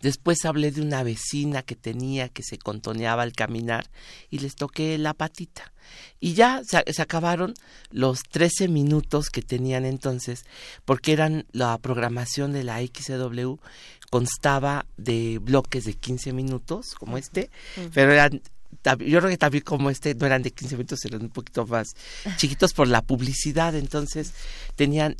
[0.00, 3.90] Después hablé de una vecina que tenía que se contoneaba al caminar
[4.30, 5.72] y les toqué la patita.
[6.20, 7.54] Y ya se, acabaron
[7.90, 10.44] los 13 minutos que tenían entonces,
[10.84, 13.56] porque eran la programación de la XW
[14.10, 17.50] constaba de bloques de 15 minutos, como este,
[17.92, 18.42] pero eran
[18.98, 21.88] yo creo que también como este no eran de 15 minutos, eran un poquito más
[22.36, 24.32] chiquitos por la publicidad, entonces
[24.76, 25.16] tenían,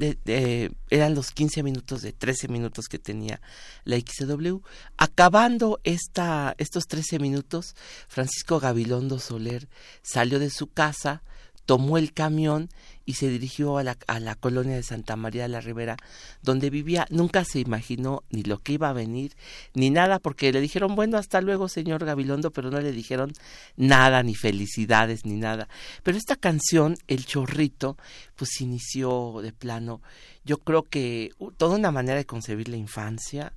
[0.90, 3.40] eran los 15 minutos de 13 minutos que tenía
[3.84, 4.58] la XW.
[4.96, 7.74] Acabando esta, estos 13 minutos,
[8.08, 9.68] Francisco Gabilondo Soler
[10.02, 11.22] salió de su casa,
[11.66, 12.70] tomó el camión
[13.08, 15.96] y se dirigió a la, a la colonia de Santa María de la Ribera,
[16.42, 17.06] donde vivía.
[17.08, 19.34] Nunca se imaginó ni lo que iba a venir,
[19.72, 23.32] ni nada, porque le dijeron, bueno, hasta luego, señor Gabilondo, pero no le dijeron
[23.76, 25.70] nada, ni felicidades, ni nada.
[26.02, 27.96] Pero esta canción, El Chorrito,
[28.36, 30.02] pues inició de plano,
[30.44, 33.54] yo creo que toda una manera de concebir la infancia,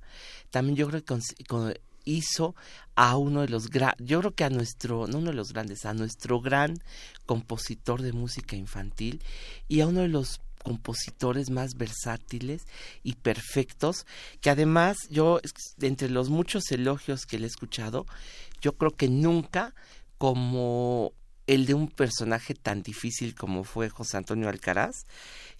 [0.48, 1.12] también yo creo que
[2.04, 2.54] hizo
[2.94, 5.94] a uno de los yo creo que a nuestro no uno de los grandes a
[5.94, 6.74] nuestro gran
[7.26, 9.22] compositor de música infantil
[9.68, 12.62] y a uno de los compositores más versátiles
[13.02, 14.06] y perfectos
[14.40, 15.40] que además yo
[15.80, 18.06] entre los muchos elogios que le he escuchado
[18.60, 19.74] yo creo que nunca
[20.18, 21.12] como
[21.46, 25.04] el de un personaje tan difícil como fue José Antonio Alcaraz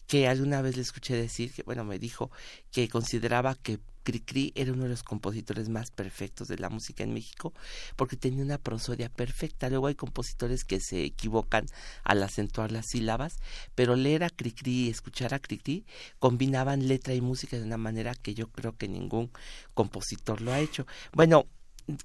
[0.07, 2.31] que alguna vez le escuché decir que bueno me dijo
[2.71, 7.15] que consideraba que Cricri era uno de los compositores más perfectos de la música en
[7.15, 7.53] México
[7.97, 9.69] porque tenía una prosodia perfecta.
[9.69, 11.67] Luego hay compositores que se equivocan
[12.05, 13.39] al acentuar las sílabas,
[13.75, 15.85] pero leer a Cricri y escuchar a Cricri
[16.19, 19.31] combinaban letra y música de una manera que yo creo que ningún
[19.75, 20.87] compositor lo ha hecho.
[21.13, 21.47] Bueno,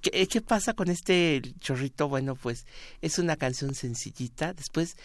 [0.01, 2.07] ¿Qué, pasa con este chorrito?
[2.07, 2.65] Bueno, pues
[3.01, 4.53] es una canción sencillita.
[4.53, 4.97] Después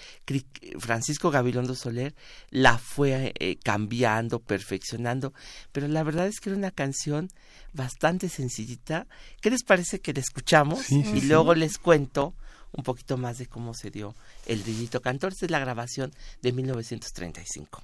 [0.78, 2.14] Francisco Gabilondo Soler
[2.50, 5.34] la fue eh, cambiando, perfeccionando,
[5.72, 7.28] pero la verdad es que era una canción
[7.72, 9.06] bastante sencillita.
[9.40, 10.90] ¿Qué les parece que la escuchamos?
[10.90, 12.34] y luego les cuento
[12.72, 14.14] un poquito más de cómo se dio
[14.46, 15.32] el Rillito Cantor.
[15.32, 17.82] Esta es la grabación de 1935.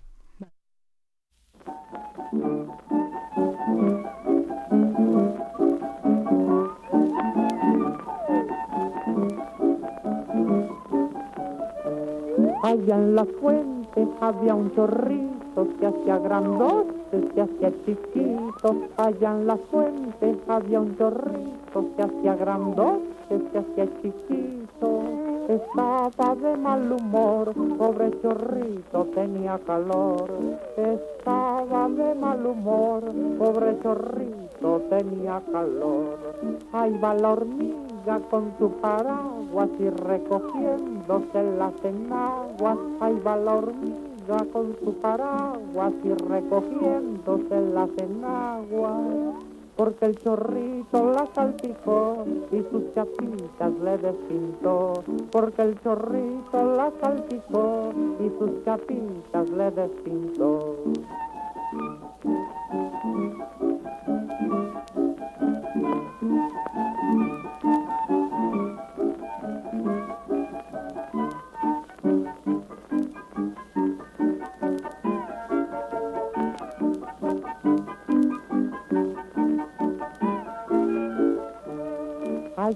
[12.69, 18.77] Allá en la fuente había un chorrito, se hacía grandote, se hacía chiquito.
[18.99, 25.18] Allá en la fuente había un chorrito, se hacía grandote, se hacía chiquito.
[25.49, 30.31] Estaba de mal humor, pobre chorrito tenía calor.
[30.77, 33.03] Estaba de mal humor,
[33.39, 36.19] pobre chorrito tenía calor.
[36.75, 42.79] Ahí va la hormiga con su paraguas y recogiéndose las enaguas.
[43.01, 49.49] Ahí va la hormiga con su paraguas y recogiéndose las enaguas
[49.79, 57.93] porque el chorrito la salpicó y sus chapitas le despintó, porque el chorrito la salpicó
[58.19, 60.75] y sus chapitas le despintó.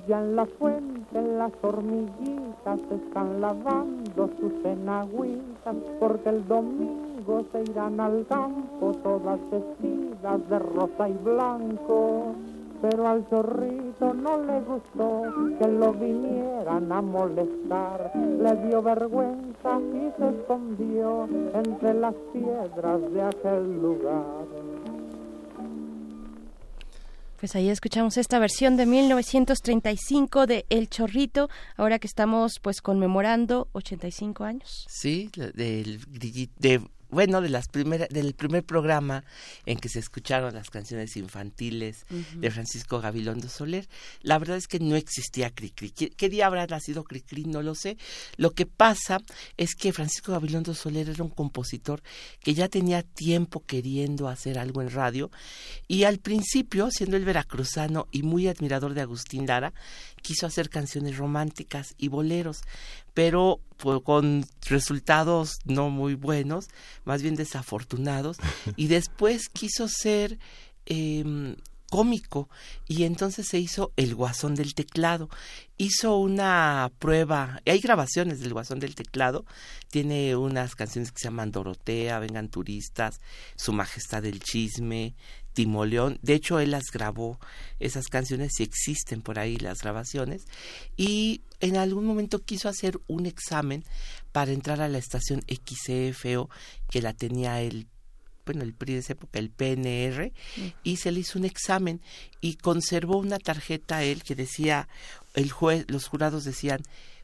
[0.04, 8.00] Allá en la fuente las hormiguitas están lavando sus enagüitas porque el domingo se irán
[8.00, 12.34] al campo todas vestidas de rosa y blanco.
[12.80, 15.22] Pero al zorrito no le gustó
[15.60, 18.10] que lo vinieran a molestar.
[18.16, 24.61] Le dio vergüenza y se escondió entre las piedras de aquel lugar.
[27.42, 33.66] Pues ahí escuchamos esta versión de 1935 de El Chorrito, ahora que estamos pues conmemorando
[33.72, 34.86] 85 años.
[34.88, 35.98] Sí, del,
[36.60, 36.82] de
[37.12, 39.22] bueno, de las primeras, del primer programa
[39.66, 43.86] en que se escucharon las canciones infantiles de Francisco Gabilondo Soler.
[44.22, 45.90] La verdad es que no existía Cricri.
[45.90, 47.44] ¿Qué, día habrá nacido Cricri?
[47.44, 47.98] No lo sé.
[48.38, 49.20] Lo que pasa
[49.58, 52.02] es que Francisco Gabilondo Soler era un compositor
[52.40, 55.30] que ya tenía tiempo queriendo hacer algo en radio
[55.86, 59.74] y al principio, siendo el veracruzano y muy admirador de Agustín Lara,
[60.22, 62.62] quiso hacer canciones románticas y boleros,
[63.12, 63.60] pero
[64.04, 66.68] con resultados no muy buenos,
[67.04, 68.38] más bien desafortunados,
[68.76, 70.38] y después quiso ser
[70.86, 71.54] eh,
[71.92, 72.48] cómico
[72.88, 75.28] y entonces se hizo El Guasón del Teclado.
[75.76, 79.44] Hizo una prueba, hay grabaciones del Guasón del Teclado,
[79.90, 83.20] tiene unas canciones que se llaman Dorotea, Vengan Turistas,
[83.56, 85.14] Su Majestad del Chisme,
[85.52, 86.18] Timoleón.
[86.22, 87.38] De hecho, él las grabó,
[87.78, 90.46] esas canciones si existen por ahí las grabaciones.
[90.96, 93.84] Y en algún momento quiso hacer un examen
[94.32, 96.48] para entrar a la estación XCFO
[96.90, 97.86] que la tenía él
[98.44, 100.66] bueno, el PRI de esa época, el PNR, mm.
[100.82, 102.00] y se le hizo un examen
[102.40, 104.88] y conservó una tarjeta él que decía,
[105.34, 106.82] el juez, los jurados decían,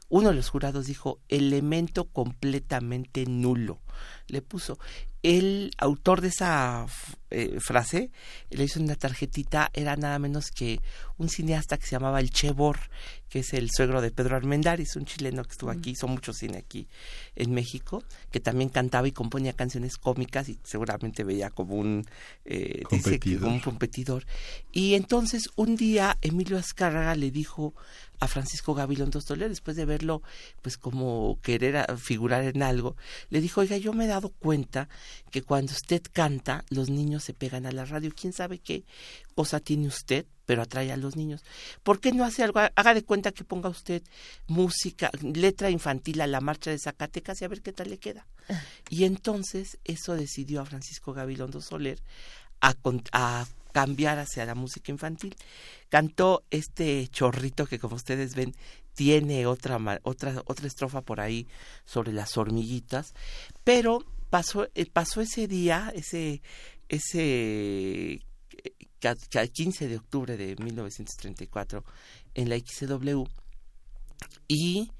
[0.09, 3.79] uno de los jurados dijo, elemento completamente nulo,
[4.27, 4.79] le puso.
[5.21, 6.85] El autor de esa
[7.29, 8.09] eh, frase
[8.49, 10.79] le hizo una tarjetita, era nada menos que
[11.17, 12.79] un cineasta que se llamaba El Chebor,
[13.29, 16.57] que es el suegro de Pedro Armendáriz, un chileno que estuvo aquí, hizo mucho cine
[16.57, 16.87] aquí
[17.35, 22.05] en México, que también cantaba y componía canciones cómicas y seguramente veía como un,
[22.45, 23.49] eh, competidor.
[23.49, 24.25] un competidor.
[24.71, 27.75] Y entonces un día Emilio Azcárraga le dijo
[28.19, 30.21] a Francisco Gabilondo Soler, después de verlo
[30.61, 32.95] pues como querer figurar en algo,
[33.29, 34.89] le dijo, oiga, yo me he dado cuenta
[35.31, 38.11] que cuando usted canta, los niños se pegan a la radio.
[38.15, 38.83] ¿Quién sabe qué
[39.35, 40.25] cosa tiene usted?
[40.49, 41.43] pero atrae a los niños.
[41.83, 42.59] ¿Por qué no hace algo?
[42.59, 44.01] Haga de cuenta que ponga usted
[44.47, 48.25] música, letra infantil a la marcha de Zacatecas y a ver qué tal le queda.
[48.89, 52.01] Y entonces eso decidió a Francisco Gabilondo Soler
[52.61, 52.73] a,
[53.11, 55.35] a cambiar hacia la música infantil.
[55.89, 58.53] Cantó este chorrito que como ustedes ven
[58.93, 61.47] tiene otra otra otra estrofa por ahí
[61.85, 63.13] sobre las hormiguitas,
[63.63, 66.41] pero pasó eh, pasó ese día, ese
[66.89, 68.21] ese
[69.01, 71.85] el 15 de octubre de 1934
[72.33, 73.23] en la XW
[74.47, 74.91] y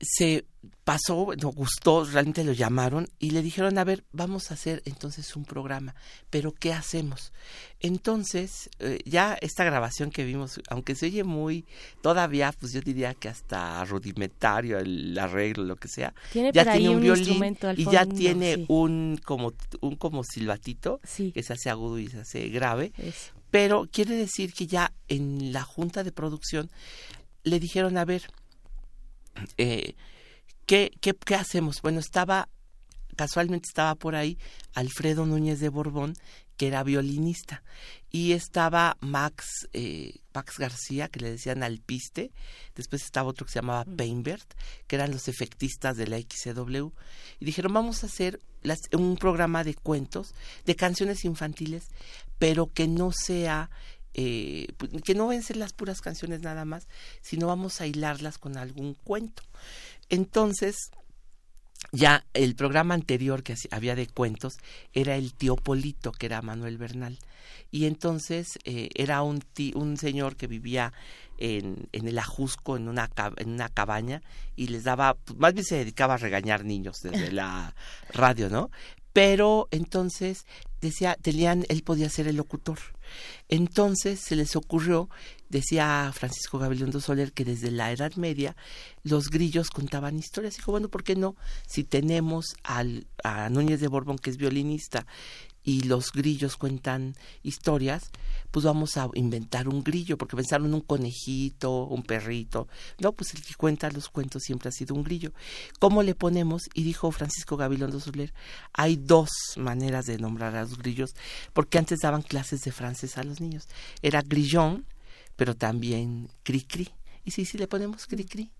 [0.00, 0.44] se
[0.84, 5.34] pasó, nos gustó, realmente lo llamaron y le dijeron, a ver, vamos a hacer entonces
[5.36, 5.94] un programa,
[6.28, 7.32] pero ¿qué hacemos?
[7.80, 11.64] Entonces, eh, ya esta grabación que vimos, aunque se oye muy,
[12.02, 17.00] todavía, pues yo diría que hasta rudimentario el arreglo, lo que sea, ya tiene un,
[17.00, 21.00] violín y ya tiene un como un como silbatito
[21.32, 22.92] que se hace agudo y se hace grave,
[23.50, 26.70] pero quiere decir que ya en la junta de producción
[27.44, 28.30] le dijeron, a ver,
[29.56, 29.94] eh,
[30.66, 31.82] ¿qué, qué, qué hacemos?
[31.82, 32.48] Bueno, estaba,
[33.16, 34.38] casualmente estaba por ahí
[34.74, 36.14] Alfredo Núñez de Borbón,
[36.60, 37.62] que era violinista,
[38.10, 42.32] y estaba Max, eh, Max García, que le decían Alpiste,
[42.74, 44.52] después estaba otro que se llamaba Painbert,
[44.86, 46.90] que eran los efectistas de la XCW,
[47.38, 48.40] y dijeron, vamos a hacer
[48.92, 50.34] un programa de cuentos,
[50.66, 51.88] de canciones infantiles,
[52.38, 53.70] pero que no sea
[54.14, 56.88] eh, pues, que no van a ser las puras canciones nada más,
[57.20, 59.42] sino vamos a hilarlas con algún cuento.
[60.08, 60.90] Entonces,
[61.92, 64.58] ya el programa anterior que había de cuentos
[64.92, 67.18] era el tío Polito, que era Manuel Bernal.
[67.70, 69.42] Y entonces eh, era un,
[69.74, 70.92] un señor que vivía
[71.38, 74.22] en, en el Ajusco, en una, en una cabaña,
[74.56, 77.74] y les daba, pues, más bien se dedicaba a regañar niños desde la
[78.12, 78.70] radio, ¿no?
[79.12, 80.46] Pero entonces
[80.80, 82.78] decía, tenían, él podía ser el locutor.
[83.48, 85.10] Entonces se les ocurrió,
[85.48, 88.56] decía Francisco Gabilondo Soler, que desde la Edad Media
[89.02, 90.56] los grillos contaban historias.
[90.56, 91.36] Dijo, bueno, ¿por qué no?
[91.66, 95.06] Si tenemos al, a Núñez de Borbón, que es violinista,
[95.62, 98.10] y los grillos cuentan historias,
[98.50, 102.68] pues vamos a inventar un grillo, porque pensaron un conejito, un perrito.
[102.98, 105.32] No, pues el que cuenta los cuentos siempre ha sido un grillo.
[105.78, 106.62] ¿Cómo le ponemos?
[106.74, 108.32] Y dijo Francisco Gabilondo Soler,
[108.72, 111.10] hay dos maneras de nombrar a los grillos,
[111.52, 113.68] porque antes daban clases de francés a los niños.
[114.02, 114.86] Era grillón,
[115.36, 116.90] pero también cri-cri.
[117.24, 118.50] Y sí, sí le ponemos cri-cri.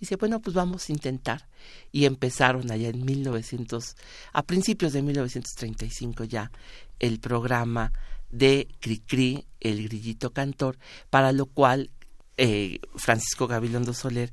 [0.00, 1.46] Y dice, bueno, pues vamos a intentar.
[1.92, 3.96] Y empezaron allá en 1900,
[4.32, 6.50] a principios de 1935 ya,
[6.98, 7.92] el programa
[8.30, 10.78] de Cricri, el grillito cantor,
[11.10, 11.90] para lo cual
[12.38, 14.32] eh, Francisco Gabilondo Soler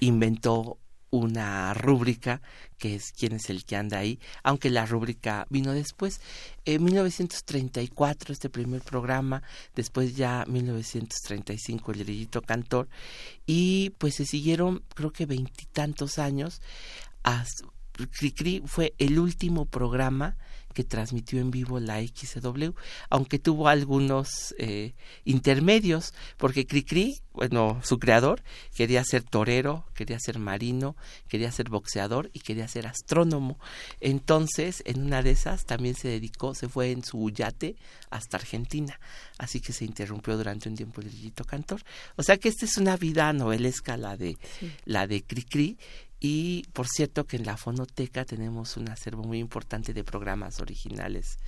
[0.00, 0.78] inventó
[1.10, 2.40] una rúbrica
[2.78, 6.20] que es quién es el que anda ahí, aunque la rúbrica vino después.
[6.64, 9.42] En 1934 este primer programa,
[9.74, 12.88] después ya 1935 el grillito cantor
[13.46, 16.60] y pues se siguieron creo que veintitantos años.
[18.18, 20.36] Cricri fue el último programa
[20.76, 22.72] que transmitió en vivo la XW,
[23.08, 24.92] aunque tuvo algunos eh,
[25.24, 28.42] intermedios, porque Cricri, bueno, su creador,
[28.74, 30.94] quería ser torero, quería ser marino,
[31.28, 33.58] quería ser boxeador y quería ser astrónomo.
[34.00, 37.76] Entonces, en una de esas también se dedicó, se fue en su yate
[38.10, 39.00] hasta Argentina,
[39.38, 41.82] así que se interrumpió durante un tiempo el grillito cantor.
[42.16, 44.36] O sea que esta es una vida novelesca la de
[44.84, 45.78] la de Cricri
[46.28, 51.38] y por cierto que en la fonoteca tenemos un acervo muy importante de programas originales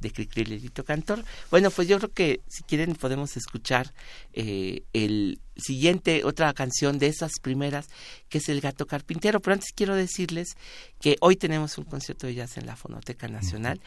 [0.00, 1.24] de Cricri Lerito Cantor.
[1.52, 3.94] Bueno, pues yo creo que si quieren podemos escuchar
[4.32, 7.86] eh, el siguiente, otra canción de esas primeras,
[8.28, 9.38] que es El Gato Carpintero.
[9.38, 10.56] Pero antes quiero decirles
[11.00, 13.80] que hoy tenemos un concierto de jazz en la Fonoteca Nacional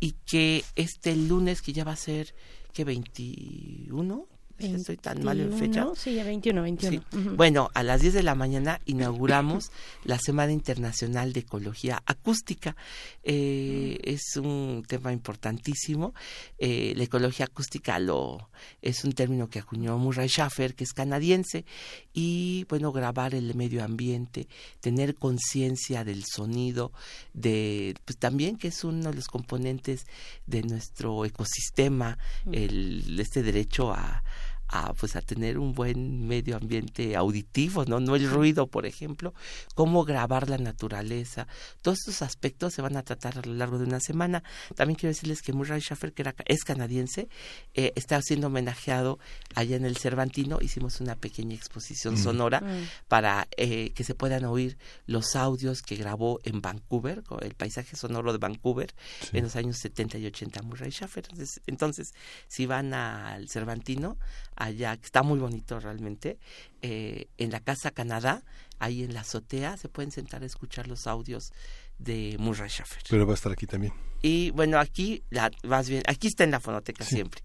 [0.00, 2.34] y que este lunes, que ya va a ser,
[2.72, 4.26] que 21,
[4.66, 5.86] estoy tan mal en fecha.
[5.96, 7.02] Sí, 21, 21.
[7.36, 9.70] Bueno, a las 10 de la mañana inauguramos
[10.04, 12.76] la Semana Internacional de Ecología Acústica.
[13.22, 16.14] Eh, es un tema importantísimo.
[16.58, 18.50] Eh, la ecología acústica lo
[18.82, 21.64] es un término que acuñó Murray Schaffer, que es canadiense,
[22.12, 24.48] y bueno, grabar el medio ambiente,
[24.80, 26.92] tener conciencia del sonido,
[27.32, 30.06] de pues también que es uno de los componentes
[30.46, 32.18] de nuestro ecosistema,
[32.52, 34.22] el, este derecho a
[34.70, 37.98] a pues a tener un buen medio ambiente auditivo, ¿no?
[37.98, 39.34] No el ruido, por ejemplo,
[39.74, 41.48] cómo grabar la naturaleza.
[41.82, 44.44] Todos estos aspectos se van a tratar a lo largo de una semana.
[44.76, 47.28] También quiero decirles que Murray Schaffer, que era, es canadiense,
[47.74, 49.18] eh, está siendo homenajeado
[49.54, 50.58] allá en el Cervantino.
[50.60, 52.18] Hicimos una pequeña exposición mm.
[52.18, 53.08] sonora mm.
[53.08, 58.32] para eh, que se puedan oír los audios que grabó en Vancouver, el paisaje sonoro
[58.32, 58.94] de Vancouver,
[59.32, 61.24] en los años 70 y 80 Murray Schaffer.
[61.24, 62.14] Entonces, entonces
[62.46, 64.16] si van al Cervantino,
[64.60, 66.38] allá, que está muy bonito realmente,
[66.82, 68.42] eh, en la Casa Canadá,
[68.78, 71.52] ahí en la azotea, se pueden sentar a escuchar los audios
[71.98, 73.02] de Murray Schaffer.
[73.08, 73.92] Pero va a estar aquí también.
[74.22, 77.42] Y bueno, aquí, la, más bien, aquí está en la fonoteca siempre.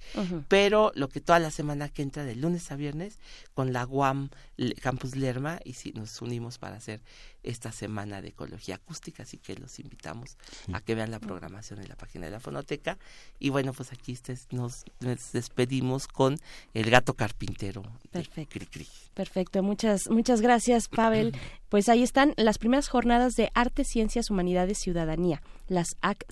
[0.47, 3.19] Pero lo que toda la semana que entra de lunes a viernes
[3.53, 4.29] con la UAM
[4.81, 7.01] Campus Lerma y si nos unimos para hacer
[7.43, 10.37] esta semana de ecología acústica, así que los invitamos
[10.73, 12.97] a que vean la programación en la página de la fonoteca.
[13.39, 14.17] Y bueno, pues aquí
[14.51, 14.83] nos,
[15.31, 16.39] despedimos con
[16.73, 17.83] el gato carpintero.
[18.11, 18.59] Perfecto.
[19.13, 21.35] Perfecto, muchas, muchas gracias, Pavel.
[21.75, 26.25] Pues ahí están las primeras jornadas de Arte, Ciencias, Humanidades, Ciudadanía, las AC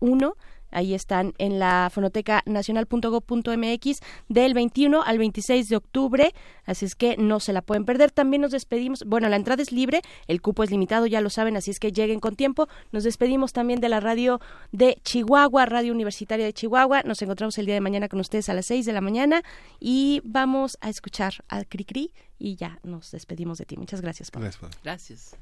[0.00, 0.34] 01
[0.70, 7.16] Ahí están en la fonoteca nacional.gov.mx del 21 al 26 de octubre, así es que
[7.16, 8.10] no se la pueden perder.
[8.10, 11.56] También nos despedimos, bueno, la entrada es libre, el cupo es limitado, ya lo saben,
[11.56, 12.68] así es que lleguen con tiempo.
[12.92, 14.40] Nos despedimos también de la radio
[14.72, 17.02] de Chihuahua, Radio Universitaria de Chihuahua.
[17.02, 19.42] Nos encontramos el día de mañana con ustedes a las 6 de la mañana
[19.80, 23.76] y vamos a escuchar a Cricri y ya nos despedimos de ti.
[23.76, 24.50] Muchas gracias, Pablo.
[24.82, 25.34] Gracias.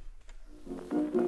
[0.66, 1.25] gracias.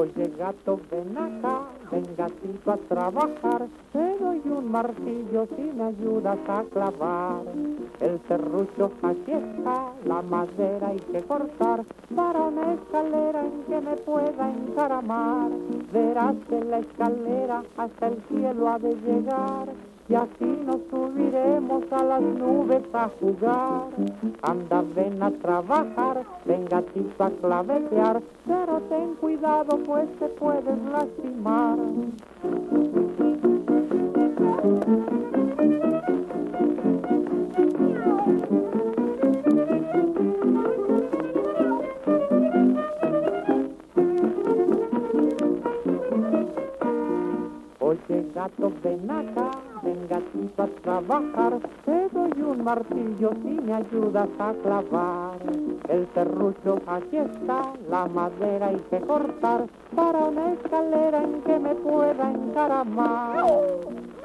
[0.00, 1.60] Oye gato, ven acá,
[1.92, 7.42] ven gatito a trabajar, te doy un martillo si me ayudas a clavar.
[8.00, 11.84] El serrucho aquí está, la madera hay que cortar,
[12.16, 15.50] para una escalera en que me pueda encaramar.
[15.92, 19.68] Verás que la escalera hasta el cielo ha de llegar
[20.10, 23.86] y así nos subiremos a las nubes a jugar.
[24.42, 31.78] Anda, ven a trabajar, ven gatito a clavetear, pero ten cuidado pues te puedes lastimar.
[47.78, 49.50] Oye gato, ven acá,
[49.82, 55.38] ven gatito a trabajar, te doy un martillo si me ayudas a clavar.
[55.88, 61.74] El serrucho aquí está, la madera hay que cortar, para una escalera en que me
[61.76, 63.44] pueda encaramar.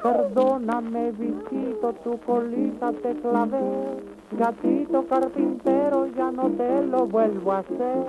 [0.02, 4.16] Perdóname, bichito, tu colita te clavé.
[4.32, 8.06] Gatito carpintero, ya no te lo vuelvo a hacer.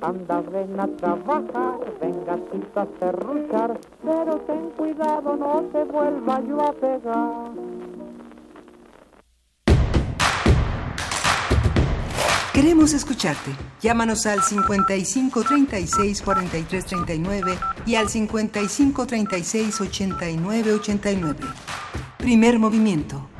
[0.00, 6.60] Anda, ven a trabajar, ven gatito a serruchar, pero ten cuidado, no te vuelva yo
[6.60, 7.50] a pegar.
[12.60, 13.52] Queremos escucharte.
[13.80, 21.38] Llámanos al 55 36 43 39 y al 55 36 89 89.
[22.18, 23.30] Primer movimiento.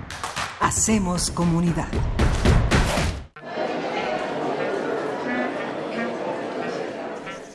[0.61, 1.89] Hacemos comunidad.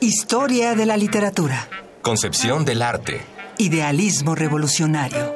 [0.00, 1.66] Historia de la literatura.
[2.00, 3.22] Concepción del arte.
[3.58, 5.35] Idealismo revolucionario.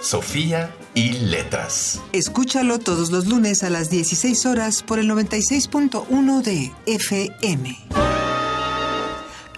[0.00, 2.00] Sofía y Letras.
[2.12, 7.76] Escúchalo todos los lunes a las 16 horas por el 96.1 de FM.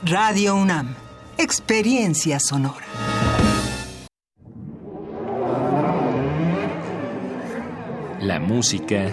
[0.05, 0.95] Radio UNAM.
[1.39, 2.87] Experiencia sonora.
[8.21, 9.11] La música,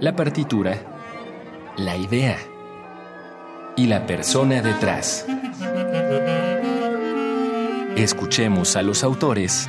[0.00, 0.82] la partitura,
[1.76, 2.38] la idea
[3.76, 5.26] y la persona detrás.
[7.96, 9.68] Escuchemos a los autores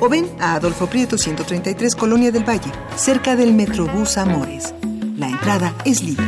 [0.00, 4.74] o ven a Adolfo Prieto 133 Colonia del Valle, cerca del Metrobús Amores.
[5.16, 6.26] La entrada es libre.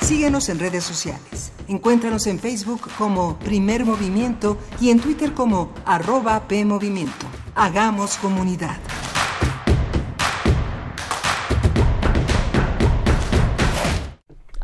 [0.00, 1.52] Síguenos en redes sociales.
[1.68, 7.26] Encuéntranos en Facebook como Primer Movimiento y en Twitter como arroba PMovimiento.
[7.54, 8.78] Hagamos comunidad.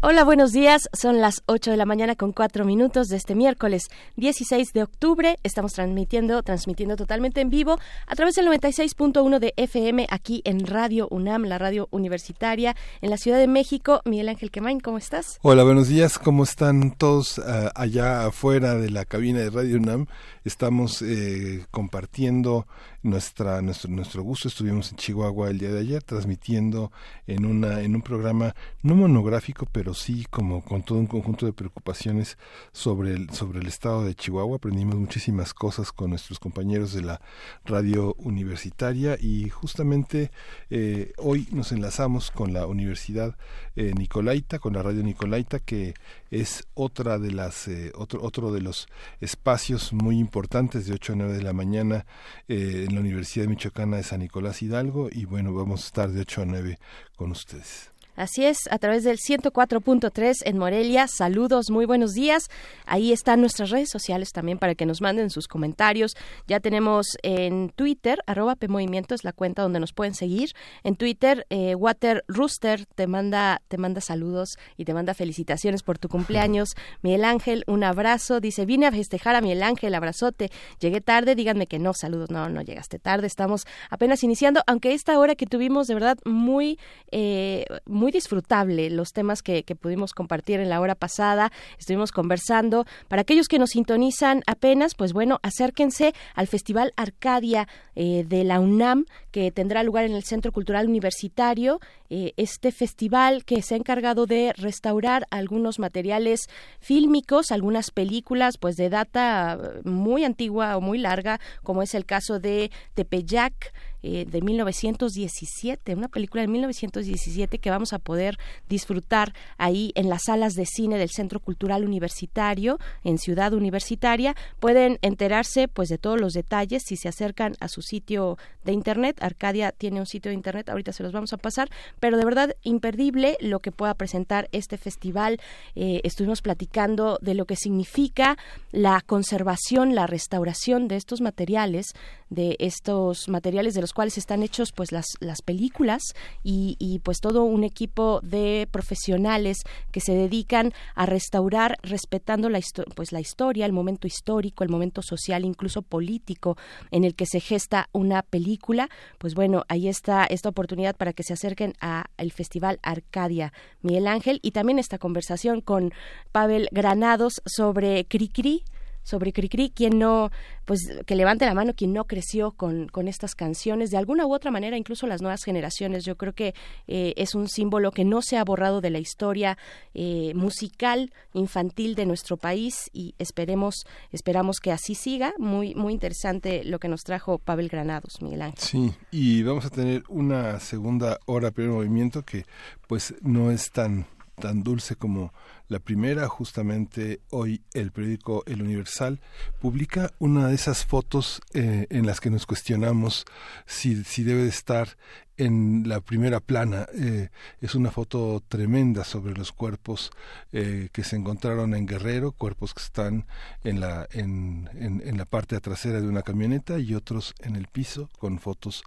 [0.06, 0.90] Hola, buenos días.
[0.92, 3.84] Son las 8 de la mañana con 4 minutos de este miércoles
[4.16, 5.38] 16 de octubre.
[5.44, 11.08] Estamos transmitiendo, transmitiendo totalmente en vivo a través del 96.1 de FM aquí en Radio
[11.10, 14.02] UNAM, la radio universitaria en la Ciudad de México.
[14.04, 15.38] Miguel Ángel Quemain, ¿cómo estás?
[15.40, 16.18] Hola, buenos días.
[16.18, 20.04] ¿Cómo están todos uh, allá afuera de la cabina de Radio UNAM?
[20.44, 22.66] Estamos eh, compartiendo
[23.04, 24.48] nuestra nuestro nuestro gusto.
[24.48, 26.90] Estuvimos en Chihuahua el día de ayer transmitiendo
[27.26, 31.52] en una en un programa no monográfico pero sí como con todo un conjunto de
[31.52, 32.38] preocupaciones
[32.72, 34.56] sobre el sobre el estado de Chihuahua.
[34.56, 37.20] Aprendimos muchísimas cosas con nuestros compañeros de la
[37.64, 40.30] radio universitaria y justamente
[40.70, 43.36] eh, hoy nos enlazamos con la universidad
[43.76, 45.94] eh, Nicolaita con la radio Nicolaita que
[46.30, 48.88] es otra de las eh, otro otro de los
[49.20, 52.06] espacios muy importantes de 8 a 9 de la mañana
[52.48, 56.20] eh, en la Universidad Michoacana de San Nicolás Hidalgo y bueno, vamos a estar de
[56.20, 56.78] 8 a 9
[57.16, 57.93] con ustedes.
[58.16, 61.08] Así es, a través del 104.3 en Morelia.
[61.08, 62.44] Saludos, muy buenos días.
[62.86, 66.16] Ahí están nuestras redes sociales también para que nos manden sus comentarios.
[66.46, 70.50] Ya tenemos en Twitter, arroba PMovimiento es la cuenta donde nos pueden seguir.
[70.84, 75.98] En Twitter, eh, Water Rooster te manda, te manda saludos y te manda felicitaciones por
[75.98, 76.74] tu cumpleaños.
[77.02, 78.38] Miguel Ángel, un abrazo.
[78.38, 80.50] Dice, vine a festejar a Miguel Ángel, abrazote.
[80.78, 82.30] Llegué tarde, díganme que no, saludos.
[82.30, 86.78] No, no llegaste tarde, estamos apenas iniciando, aunque esta hora que tuvimos de verdad muy,
[87.10, 91.50] eh, muy muy disfrutable los temas que, pudimos compartir en la hora pasada.
[91.78, 92.84] Estuvimos conversando.
[93.08, 97.66] Para aquellos que nos sintonizan apenas, pues bueno, acérquense al Festival Arcadia
[97.96, 101.80] eh, de la UNAM, que tendrá lugar en el Centro Cultural Universitario.
[102.10, 106.48] Eh, este festival que se ha encargado de restaurar algunos materiales
[106.80, 112.38] fílmicos, algunas películas, pues de data muy antigua o muy larga, como es el caso
[112.38, 113.72] de Tepeyac
[114.06, 118.36] eh, de 1917, una película de 1917 que vamos a poder
[118.68, 124.36] disfrutar ahí en las salas de cine del Centro Cultural Universitario en Ciudad Universitaria.
[124.60, 129.22] Pueden enterarse pues de todos los detalles si se acercan a su sitio de internet.
[129.22, 131.70] Arcadia tiene un sitio de internet, ahorita se los vamos a pasar,
[132.00, 135.40] pero de verdad imperdible lo que pueda presentar este festival.
[135.76, 138.36] Eh, estuvimos platicando de lo que significa
[138.72, 141.92] la conservación, la restauración de estos materiales,
[142.30, 146.02] de estos materiales de los cuales están hechos pues las, las películas
[146.42, 149.58] y, y pues todo un equipo de profesionales
[149.92, 152.60] que se dedican a restaurar respetando la,
[152.94, 156.56] pues, la historia, el momento histórico, el momento social, incluso político
[156.90, 158.88] en el que se gesta una película.
[159.18, 163.52] Pues bueno, ahí está esta oportunidad para que se acerquen al Festival Arcadia
[163.82, 165.92] Miguel Ángel y también esta conversación con
[166.32, 168.64] Pavel Granados sobre Cricri,
[169.04, 170.30] sobre Cricri, quien no,
[170.64, 174.34] pues que levante la mano quien no creció con, con estas canciones, de alguna u
[174.34, 176.04] otra manera, incluso las nuevas generaciones.
[176.04, 176.54] Yo creo que
[176.88, 179.56] eh, es un símbolo que no se ha borrado de la historia
[179.94, 185.34] eh, musical infantil de nuestro país y esperemos, esperamos que así siga.
[185.38, 188.58] Muy, muy interesante lo que nos trajo Pavel Granados, Miguel Ángel.
[188.58, 192.44] Sí, y vamos a tener una segunda hora primer movimiento que
[192.88, 195.32] pues no es tan tan dulce como
[195.68, 199.20] la primera, justamente hoy el periódico El Universal
[199.60, 203.24] publica una de esas fotos eh, en las que nos cuestionamos
[203.66, 204.96] si, si debe de estar
[205.36, 206.86] en la primera plana.
[206.94, 210.10] Eh, es una foto tremenda sobre los cuerpos
[210.52, 213.26] eh, que se encontraron en Guerrero, cuerpos que están
[213.64, 217.66] en la, en, en, en, la parte trasera de una camioneta y otros en el
[217.68, 218.84] piso, con fotos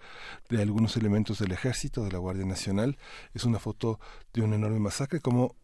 [0.49, 2.97] de algunos elementos del ejército, de la Guardia Nacional.
[3.34, 3.99] Es una foto
[4.34, 5.55] de una enorme masacre, como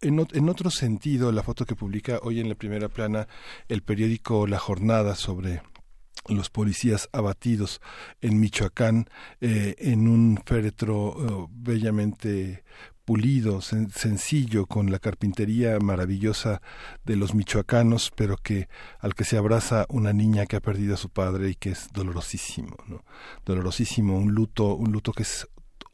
[0.00, 3.28] en, otro sentido, la foto que publica hoy en la primera plana
[3.68, 5.62] el periódico La Jornada sobre
[6.28, 7.80] los policías abatidos
[8.20, 9.08] en Michoacán
[9.40, 12.64] eh, en un féretro uh, bellamente
[13.08, 16.60] pulido, sen sencillo, con la carpintería maravillosa
[17.06, 18.68] de los michoacanos, pero que
[18.98, 21.88] al que se abraza una niña que ha perdido a su padre y que es
[21.94, 23.02] dolorosísimo, ¿no?
[23.46, 25.48] Dolorosísimo, un luto, un luto que es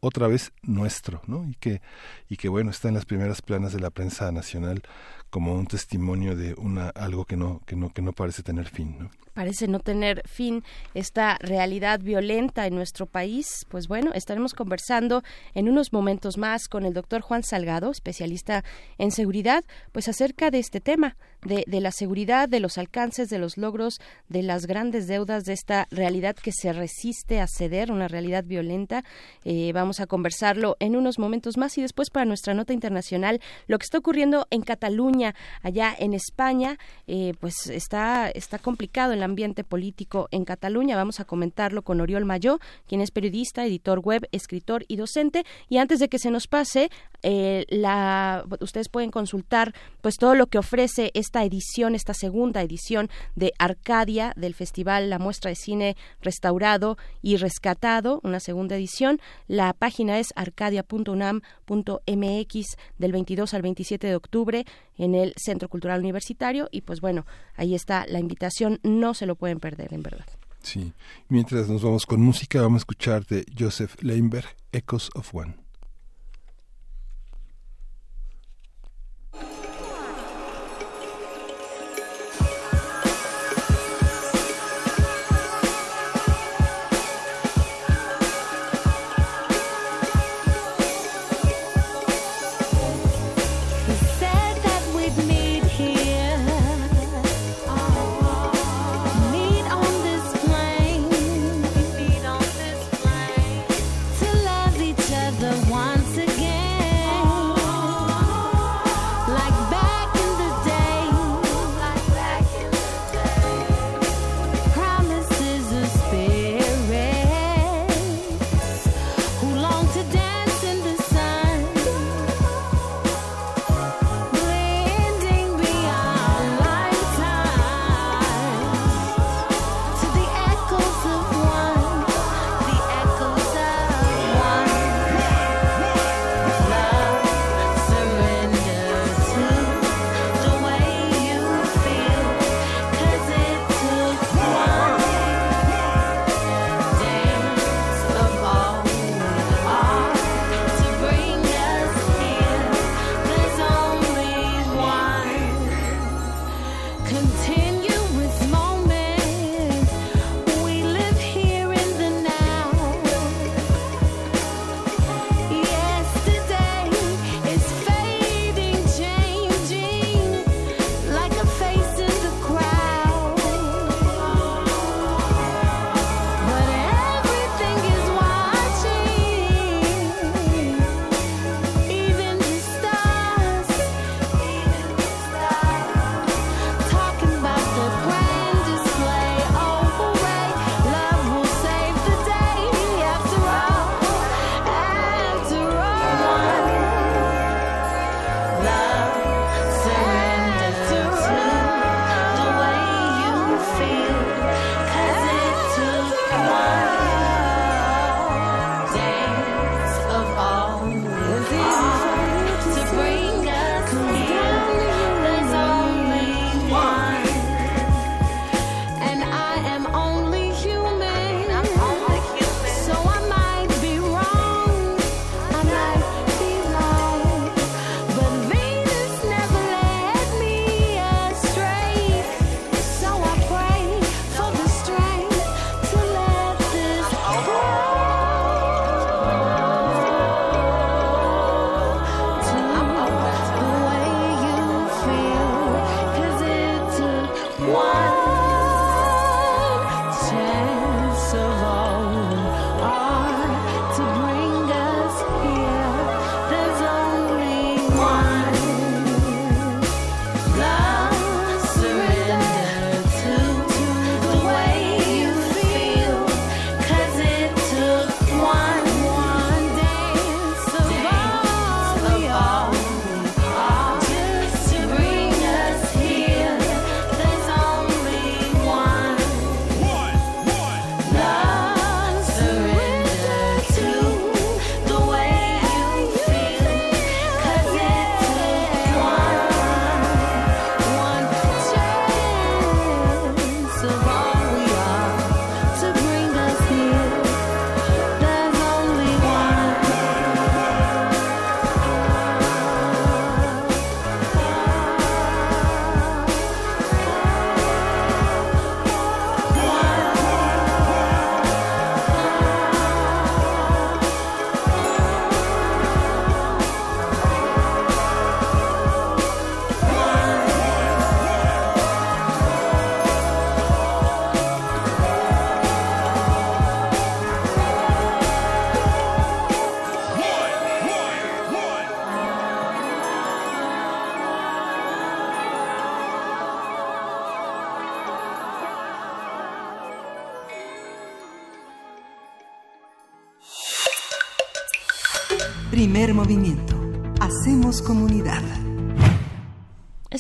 [0.05, 1.49] otra vez nuestro, ¿no?
[1.49, 1.81] Y que,
[2.29, 4.83] y que bueno, está en las primeras planas de la prensa nacional
[5.31, 8.97] como un testimonio de una algo que no, que no, que no parece tener fin,
[8.99, 9.11] ¿no?
[9.35, 10.63] parece no tener fin
[10.95, 13.67] esta realidad violenta en nuestro país.
[13.69, 15.23] Pues bueno, estaremos conversando
[15.55, 18.65] en unos momentos más con el doctor Juan Salgado, especialista
[18.97, 23.39] en seguridad, pues acerca de este tema, de, de la seguridad, de los alcances, de
[23.39, 28.09] los logros, de las grandes deudas de esta realidad que se resiste a ceder, una
[28.09, 29.05] realidad violenta.
[29.45, 33.79] Eh, vamos a conversarlo en unos momentos más y después para nuestra nota internacional lo
[33.79, 39.65] que está ocurriendo en Cataluña, allá en España, eh, pues está, está complicado el ambiente
[39.65, 40.97] político en Cataluña.
[40.97, 45.45] Vamos a comentarlo con Oriol Mayó, quien es periodista, editor web, escritor y docente.
[45.69, 46.91] Y antes de que se nos pase,
[47.27, 49.73] eh, la, ustedes pueden consultar
[50.03, 55.19] pues todo lo que ofrece esta edición, esta segunda edición de Arcadia del Festival La
[55.19, 59.23] Muestra de Cine Restaurado y Rescatado, una segunda edición.
[59.49, 64.67] La página es arcadia.unam.mx del 22 al 27 de octubre
[64.99, 67.25] en el Centro Cultural Universitario y pues bueno,
[67.57, 70.27] ahí está la invitación, no se lo pueden perder en verdad.
[70.63, 70.93] Sí,
[71.31, 75.64] mientras nos vamos con música, vamos a escuchar de Joseph Leinberg, Echoes of One.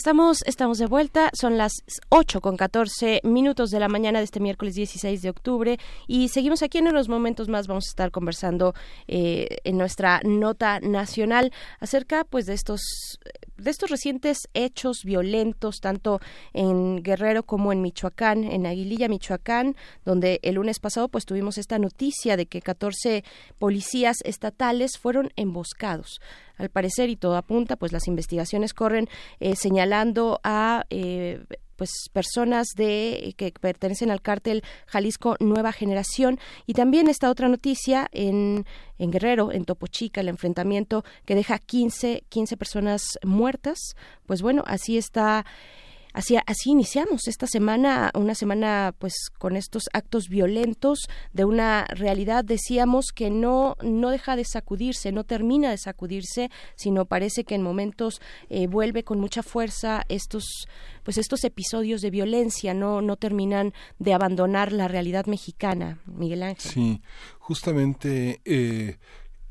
[0.04, 1.72] Estamos, estamos de vuelta, son las
[2.10, 6.62] 8 con 14 minutos de la mañana de este miércoles 16 de octubre y seguimos
[6.62, 8.74] aquí en unos momentos más, vamos a estar conversando
[9.08, 12.82] eh, en nuestra nota nacional acerca pues de estos
[13.64, 16.20] de estos recientes hechos violentos, tanto
[16.52, 19.74] en Guerrero como en Michoacán, en Aguililla, Michoacán,
[20.04, 23.24] donde el lunes pasado pues tuvimos esta noticia de que 14
[23.58, 26.20] policías estatales fueron emboscados.
[26.56, 29.08] Al parecer y todo apunta pues las investigaciones corren
[29.40, 31.44] eh, señalando a eh,
[31.76, 38.08] pues personas de que pertenecen al cártel Jalisco Nueva Generación y también esta otra noticia
[38.12, 38.66] en,
[38.98, 43.78] en Guerrero, en Topo Chica, el enfrentamiento que deja 15, 15 personas muertas.
[44.26, 45.44] Pues bueno, así está
[46.14, 52.44] Así, así iniciamos esta semana, una semana pues con estos actos violentos de una realidad,
[52.44, 57.62] decíamos que no, no deja de sacudirse, no termina de sacudirse, sino parece que en
[57.62, 60.68] momentos eh, vuelve con mucha fuerza estos,
[61.02, 66.70] pues estos episodios de violencia, no, no terminan de abandonar la realidad mexicana, Miguel Ángel.
[66.70, 67.02] Sí,
[67.40, 68.98] justamente eh,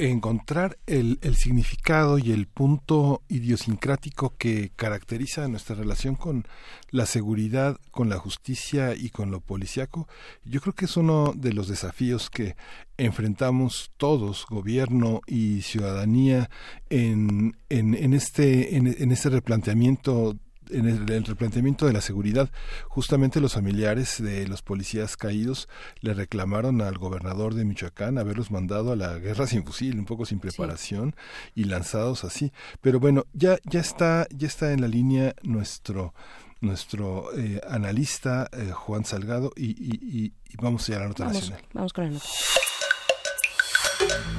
[0.10, 6.46] encontrar el, el, significado y el punto idiosincrático que caracteriza nuestra relación con
[6.90, 10.08] la seguridad, con la justicia y con lo policíaco,
[10.46, 12.56] yo creo que es uno de los desafíos que
[12.98, 16.50] enfrentamos todos, gobierno y ciudadanía,
[16.90, 20.38] en, en, en este, en, en este replanteamiento
[20.70, 22.50] en el, replanteamiento de la seguridad,
[22.88, 25.68] justamente los familiares de los policías caídos
[26.02, 30.26] le reclamaron al gobernador de Michoacán haberlos mandado a la guerra sin fusil, un poco
[30.26, 31.16] sin preparación
[31.56, 32.52] y lanzados así.
[32.82, 36.14] Pero bueno, ya ya está ya está en la línea nuestro
[36.62, 41.26] nuestro eh, analista eh, Juan Salgado y, y, y, vamos a ir a la nota
[41.26, 41.66] vamos, nacional.
[41.74, 42.26] Vamos con la nota.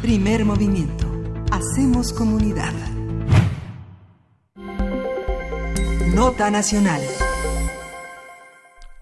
[0.00, 1.06] Primer movimiento.
[1.50, 2.72] Hacemos comunidad.
[6.12, 7.00] Nota Nacional.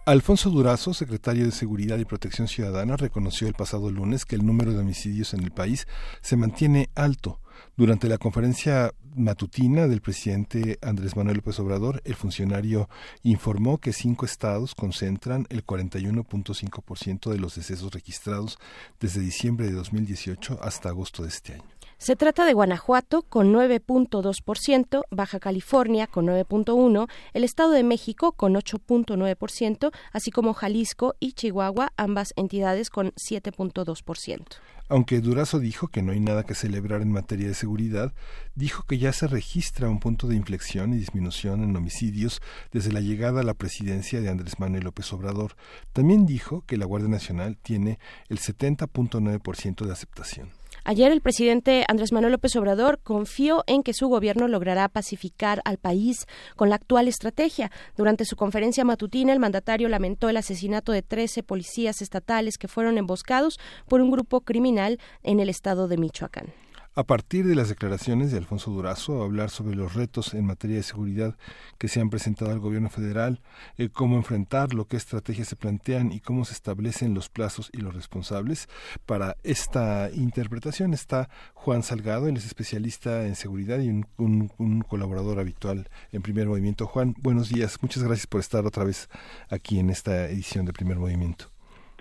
[0.06, 4.72] Alfonso Durazo, secretario de Seguridad y Protección Ciudadana, reconoció el pasado lunes que el número
[4.72, 5.86] de homicidios en el país
[6.20, 7.40] se mantiene alto.
[7.76, 12.88] Durante la conferencia matutina del presidente Andrés Manuel López Obrador, el funcionario
[13.22, 18.58] informó que cinco estados concentran el 41.5% de los decesos registrados
[19.00, 21.81] desde diciembre de 2018 hasta agosto de este año.
[22.02, 28.54] Se trata de Guanajuato con 9.2%, Baja California con 9.1%, el Estado de México con
[28.54, 34.46] 8.9%, así como Jalisco y Chihuahua, ambas entidades con 7.2%.
[34.88, 38.12] Aunque Durazo dijo que no hay nada que celebrar en materia de seguridad,
[38.56, 42.40] dijo que ya se registra un punto de inflexión y disminución en homicidios
[42.72, 45.54] desde la llegada a la presidencia de Andrés Manuel López Obrador.
[45.92, 50.61] También dijo que la Guardia Nacional tiene el 70.9% de aceptación.
[50.84, 55.78] Ayer el presidente Andrés Manuel López Obrador confió en que su gobierno logrará pacificar al
[55.78, 56.26] país
[56.56, 57.70] con la actual estrategia.
[57.96, 62.98] Durante su conferencia matutina, el mandatario lamentó el asesinato de 13 policías estatales que fueron
[62.98, 66.52] emboscados por un grupo criminal en el estado de Michoacán.
[66.94, 70.82] A partir de las declaraciones de Alfonso Durazo, hablar sobre los retos en materia de
[70.82, 71.38] seguridad
[71.78, 73.40] que se han presentado al gobierno federal,
[73.78, 77.94] eh, cómo enfrentarlo, qué estrategias se plantean y cómo se establecen los plazos y los
[77.94, 78.68] responsables.
[79.06, 84.82] Para esta interpretación está Juan Salgado, él es especialista en seguridad y un, un, un
[84.82, 86.86] colaborador habitual en Primer Movimiento.
[86.86, 87.78] Juan, buenos días.
[87.80, 89.08] Muchas gracias por estar otra vez
[89.48, 91.51] aquí en esta edición de Primer Movimiento.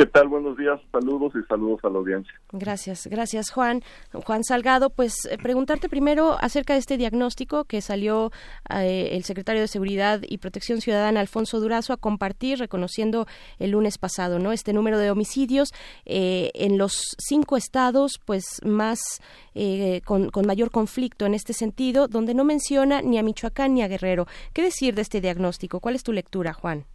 [0.01, 0.29] ¿Qué tal?
[0.29, 2.33] Buenos días, saludos y saludos a la audiencia.
[2.51, 3.83] Gracias, gracias Juan.
[4.11, 8.31] Juan Salgado, pues eh, preguntarte primero acerca de este diagnóstico que salió
[8.71, 13.27] eh, el secretario de Seguridad y Protección Ciudadana, Alfonso Durazo, a compartir, reconociendo
[13.59, 14.53] el lunes pasado, ¿no?
[14.53, 15.69] Este número de homicidios
[16.05, 19.21] eh, en los cinco estados, pues más
[19.53, 23.83] eh, con, con mayor conflicto en este sentido, donde no menciona ni a Michoacán ni
[23.83, 24.25] a Guerrero.
[24.51, 25.79] ¿Qué decir de este diagnóstico?
[25.79, 26.87] ¿Cuál es tu lectura, Juan?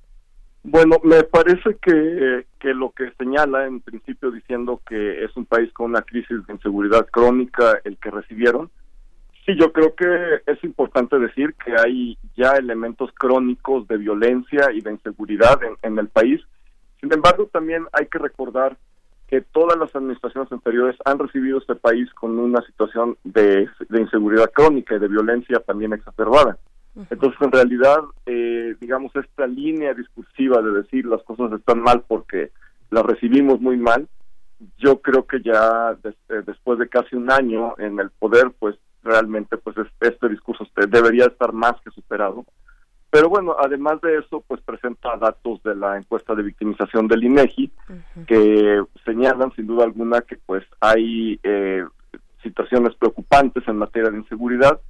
[0.69, 5.73] Bueno, me parece que, que lo que señala en principio diciendo que es un país
[5.73, 8.69] con una crisis de inseguridad crónica el que recibieron,
[9.45, 14.81] sí, yo creo que es importante decir que hay ya elementos crónicos de violencia y
[14.81, 16.41] de inseguridad en, en el país.
[17.01, 18.77] Sin embargo, también hay que recordar
[19.29, 24.51] que todas las administraciones anteriores han recibido este país con una situación de, de inseguridad
[24.53, 26.59] crónica y de violencia también exacerbada.
[27.11, 32.53] Entonces, en realidad, eh, digamos, esta línea discursiva de decir las cosas están mal porque
[32.91, 34.09] las recibimos muy mal,
[34.79, 38.77] yo creo que ya des, eh, después de casi un año en el poder, pues
[39.03, 42.45] realmente pues este discurso debería estar más que superado.
[43.11, 47.71] Pero bueno, además de eso, pues presenta datos de la encuesta de victimización del INEGI
[47.89, 48.27] uh -huh.
[48.27, 51.85] que señalan sin duda alguna que pues hay eh,
[52.43, 54.81] situaciones preocupantes en materia de inseguridad,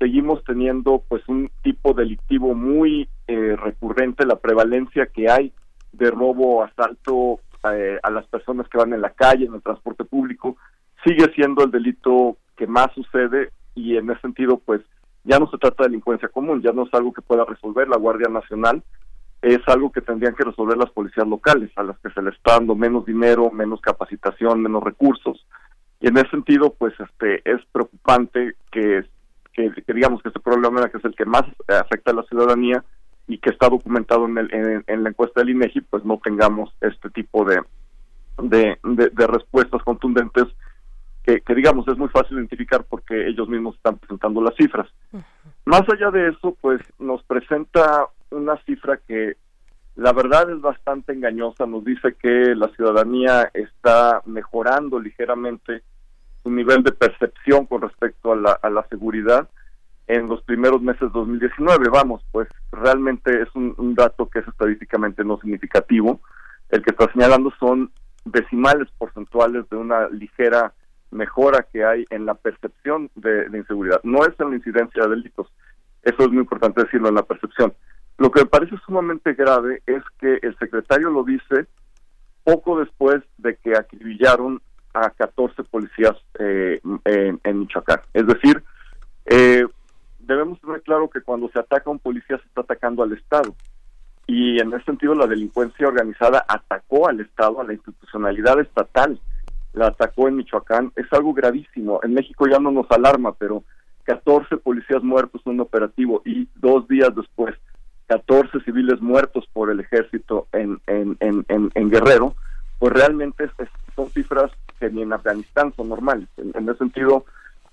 [0.00, 5.52] seguimos teniendo pues un tipo delictivo muy eh, recurrente, la prevalencia que hay
[5.92, 7.40] de robo, asalto
[7.70, 10.56] eh, a las personas que van en la calle, en el transporte público,
[11.04, 14.80] sigue siendo el delito que más sucede y en ese sentido pues
[15.24, 17.98] ya no se trata de delincuencia común, ya no es algo que pueda resolver la
[17.98, 18.82] Guardia Nacional,
[19.42, 22.54] es algo que tendrían que resolver las policías locales, a las que se les está
[22.54, 25.46] dando menos dinero, menos capacitación, menos recursos.
[26.00, 29.04] Y en ese sentido, pues este es preocupante que,
[29.52, 32.84] que, digamos que este problema que es el que más afecta a la ciudadanía
[33.26, 37.10] y que está documentado en, el, en, la encuesta del INEGI, pues no tengamos este
[37.10, 37.62] tipo de,
[38.38, 40.46] de, de respuestas contundentes
[41.38, 44.88] que, digamos es muy fácil identificar porque ellos mismos están presentando las cifras.
[45.64, 49.36] Más allá de eso, pues nos presenta una cifra que
[49.96, 55.82] la verdad es bastante engañosa, nos dice que la ciudadanía está mejorando ligeramente
[56.42, 58.36] su nivel de percepción con respecto a
[58.70, 59.48] la, seguridad
[60.06, 61.88] en los primeros meses de 2019.
[61.90, 66.20] Vamos, pues realmente es un, dato que es estadísticamente no significativo.
[66.70, 67.90] El que está señalando son
[68.24, 70.72] decimales porcentuales de una ligera
[71.10, 74.00] mejora que hay en la percepción de, inseguridad.
[74.04, 75.52] No es en la incidencia de delitos,
[76.02, 77.74] eso es muy importante decirlo en la percepción.
[78.18, 81.66] Lo que me parece sumamente grave es que el secretario lo dice
[82.44, 84.60] poco después de que acribillaron
[84.94, 88.00] a 14 policías eh, en, Michoacán.
[88.12, 88.62] Es decir,
[89.26, 89.66] eh,
[90.18, 93.54] debemos tener claro que cuando se ataca a un policía se está atacando al Estado.
[94.26, 99.20] Y en ese sentido la delincuencia organizada atacó al Estado, a la institucionalidad estatal
[99.72, 102.00] la atacó en Michoacán, es algo gravísimo.
[102.02, 103.62] En México ya no nos alarma, pero
[104.04, 107.54] 14 policías muertos en un operativo y dos días después
[108.08, 112.34] 14 civiles muertos por el ejército en, en, en, en, Guerrero,
[112.80, 113.48] pues realmente
[113.94, 114.50] son cifras
[114.80, 116.28] que ni en Afganistán son normales.
[116.38, 117.26] En, ese sentido,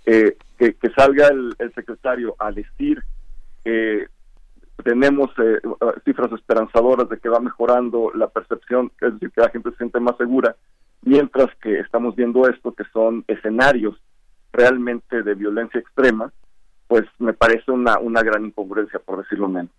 [0.05, 3.01] eh, que, que, salga el, secretario a decir
[3.63, 4.07] que
[4.83, 5.59] tenemos eh,
[6.05, 9.99] cifras esperanzadoras de que va mejorando la percepción, es decir, que la gente se siente
[9.99, 10.55] más segura,
[11.01, 13.95] mientras que estamos viendo esto, que son escenarios
[14.51, 16.31] realmente de violencia extrema,
[16.87, 19.71] pues me parece una, una gran incongruencia, por decirlo menos.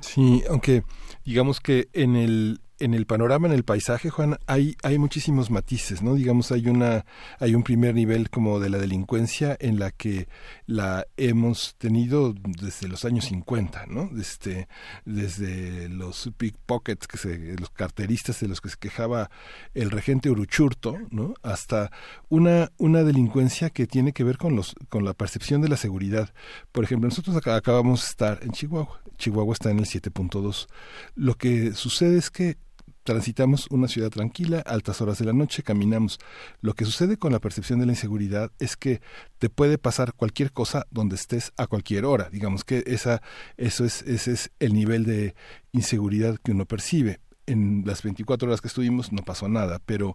[0.00, 0.82] Sí, aunque
[1.24, 6.02] digamos que en el en el panorama, en el paisaje, Juan, hay, hay muchísimos matices,
[6.02, 6.14] ¿no?
[6.14, 7.04] Digamos, hay una,
[7.38, 10.28] hay un primer nivel como de la delincuencia en la que
[10.66, 14.10] la hemos tenido desde los años 50, ¿no?
[14.12, 14.66] Desde,
[15.04, 19.30] desde los pickpockets, que se, los carteristas de los que se quejaba
[19.74, 21.34] el regente Uruchurto, ¿no?
[21.42, 21.92] Hasta
[22.28, 26.34] una, una delincuencia que tiene que ver con los, con la percepción de la seguridad.
[26.72, 29.00] Por ejemplo, nosotros acabamos de estar en Chihuahua.
[29.18, 30.66] Chihuahua está en el 7.2.
[31.14, 32.56] Lo que sucede es que
[33.02, 36.18] transitamos una ciudad tranquila, altas horas de la noche, caminamos.
[36.60, 39.00] Lo que sucede con la percepción de la inseguridad es que
[39.38, 42.28] te puede pasar cualquier cosa donde estés a cualquier hora.
[42.30, 43.22] Digamos que esa,
[43.56, 45.34] eso es, ese es el nivel de
[45.72, 47.20] inseguridad que uno percibe.
[47.46, 50.14] En las 24 horas que estuvimos no pasó nada, pero,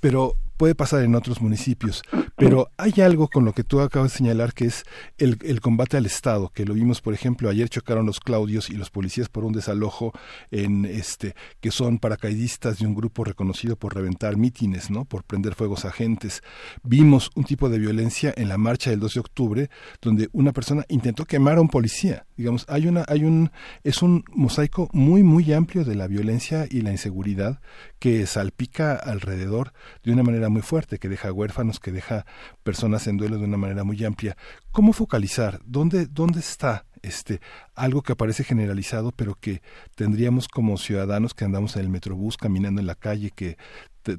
[0.00, 2.02] pero puede pasar en otros municipios,
[2.36, 4.84] pero hay algo con lo que tú acabas de señalar que es
[5.18, 8.88] el, combate al Estado, que lo vimos, por ejemplo, ayer chocaron los Claudios y los
[8.88, 10.12] policías por un desalojo
[10.52, 15.04] en este que son paracaidistas de un grupo reconocido por reventar mítines, ¿no?
[15.04, 16.42] Por prender fuegos a agentes.
[16.84, 19.70] Vimos un tipo de violencia en la marcha del 2 de octubre
[20.00, 22.26] donde una persona intentó quemar a un policía.
[22.36, 23.50] Digamos, hay una hay un
[23.82, 27.60] es un mosaico muy muy amplio de la violencia y la inseguridad
[27.98, 29.72] que salpica alrededor
[30.02, 32.24] de una manera muy fuerte, que deja huérfanos, que deja
[32.62, 34.36] personas en duelo de una manera muy amplia.
[34.70, 35.60] ¿Cómo focalizar?
[35.64, 37.40] ¿Dónde, dónde está este
[37.74, 39.60] algo que aparece generalizado, pero que
[39.96, 43.56] tendríamos como ciudadanos que andamos en el metrobús, caminando en la calle, que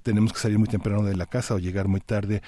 [0.03, 2.41] tenemos que salir muy temprano de la casa o llegar muy tarde?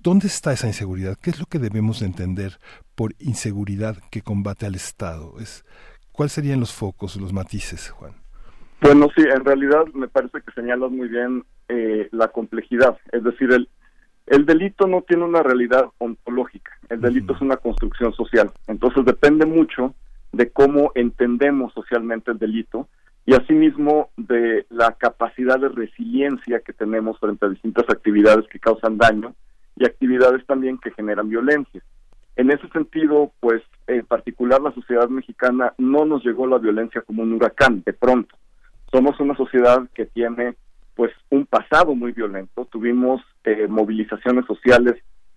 [0.00, 1.16] ¿Dónde está esa inseguridad?
[1.20, 2.58] ¿Qué es lo que debemos de entender
[2.94, 5.34] por inseguridad que combate al Estado?
[5.40, 5.64] Es,
[6.12, 8.12] ¿Cuáles serían los focos, los matices, Juan?
[8.80, 12.98] Bueno, sí, en realidad me parece que señalas muy bien eh, la complejidad.
[13.12, 13.68] Es decir, el,
[14.26, 18.50] el delito no tiene una realidad ontológica, el delito es una construcción social.
[18.66, 19.94] Entonces depende mucho
[20.32, 22.88] de cómo entendemos socialmente el delito
[23.24, 28.98] y asimismo de la capacidad de resiliencia que tenemos frente a distintas actividades que causan
[28.98, 29.34] daño
[29.76, 31.82] y actividades también que generan violencia.
[32.36, 37.22] En ese sentido, pues en particular la sociedad mexicana no nos llegó la violencia como
[37.22, 38.36] un huracán de pronto.
[38.92, 40.54] Somos una sociedad que tiene
[40.96, 42.64] pues un pasado muy violento.
[42.64, 44.94] Tuvimos eh, movilizaciones sociales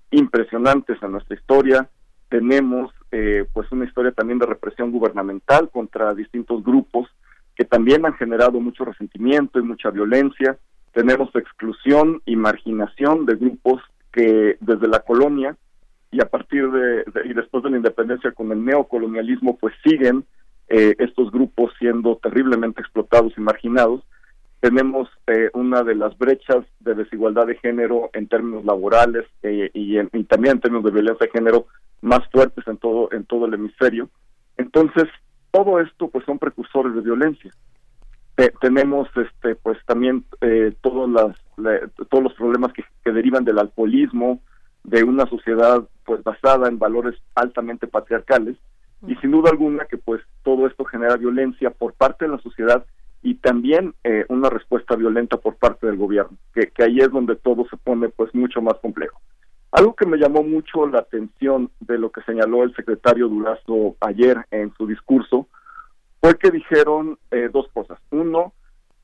[0.10, 1.90] impresionantes en nuestra historia.
[2.30, 7.07] Tenemos eh, pues una historia también de represión gubernamental contra distintos grupos
[7.56, 10.57] que también han generado mucho resentimiento y mucha violencia.
[10.94, 13.81] Tenemos exclusión y marginación de grupos
[14.14, 15.57] que desde la colonia
[16.10, 20.23] y a partir de, y después de la independencia con el neocolonialismo pues siguen
[20.69, 24.03] eh, estos grupos siendo terriblemente explotados y marginados
[24.60, 29.98] tenemos eh, una de las brechas de desigualdad de género en términos laborales eh, y,
[29.99, 31.68] y, también en términos de violencia de género
[32.02, 34.10] más fuertes en todo en todo el hemisferio.
[34.57, 35.06] Entonces
[35.52, 37.52] todo esto pues son precursores de violencia.
[38.61, 41.36] Tenemos este pues también eh, todos las
[42.10, 44.41] todos los problemas que, que derivan del alcoholismo
[44.84, 48.56] de una sociedad pues basada en valores altamente patriarcales
[49.07, 52.86] y sin duda alguna que pues todo esto genera violencia por parte de la sociedad
[53.21, 57.65] y también eh, una respuesta violenta por parte del gobierno, que, ahí es donde todo
[57.69, 59.19] se pone pues mucho más complejo.
[59.71, 64.37] Algo que me llamó mucho la atención de lo que señaló el secretario Durazo ayer
[64.51, 65.47] en su discurso
[66.21, 67.99] fue que dijeron eh, dos cosas.
[68.09, 68.53] Uno,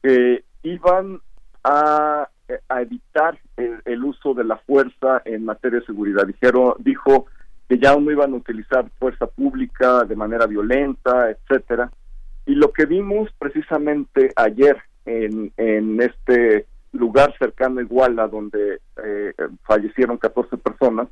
[0.01, 1.19] que iban
[1.63, 2.29] a,
[2.69, 6.25] a evitar el, el, uso de la fuerza en materia de seguridad.
[6.25, 7.27] Dijeron, dijo
[7.69, 11.91] que ya no iban a utilizar fuerza pública de manera violenta, etcétera
[12.45, 16.65] y lo que vimos precisamente ayer en, en este
[16.95, 21.07] lugar cercano a Iguala, donde eh, fallecieron 14 personas,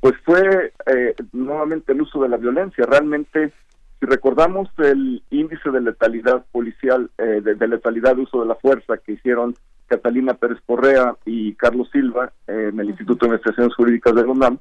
[0.00, 2.84] pues fue eh, nuevamente el uso de la violencia.
[2.86, 3.52] Realmente,
[4.00, 8.98] si recordamos el índice de letalidad policial, eh, de, letalidad de uso de la fuerza
[8.98, 9.54] que hicieron
[9.86, 14.58] Catalina Pérez Correa y Carlos Silva en el Instituto de Investigaciones Jurídicas de UNAM,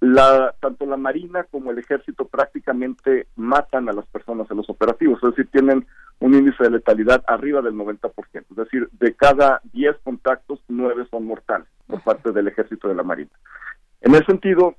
[0.00, 5.18] la, tanto la Marina como el Ejército prácticamente matan a las personas en los operativos,
[5.22, 5.86] es decir, tienen
[6.20, 11.26] un índice de letalidad arriba del 90%, es decir, de cada 10 contactos, 9 son
[11.26, 13.30] mortales por parte del Ejército de la Marina.
[14.00, 14.76] En ese sentido,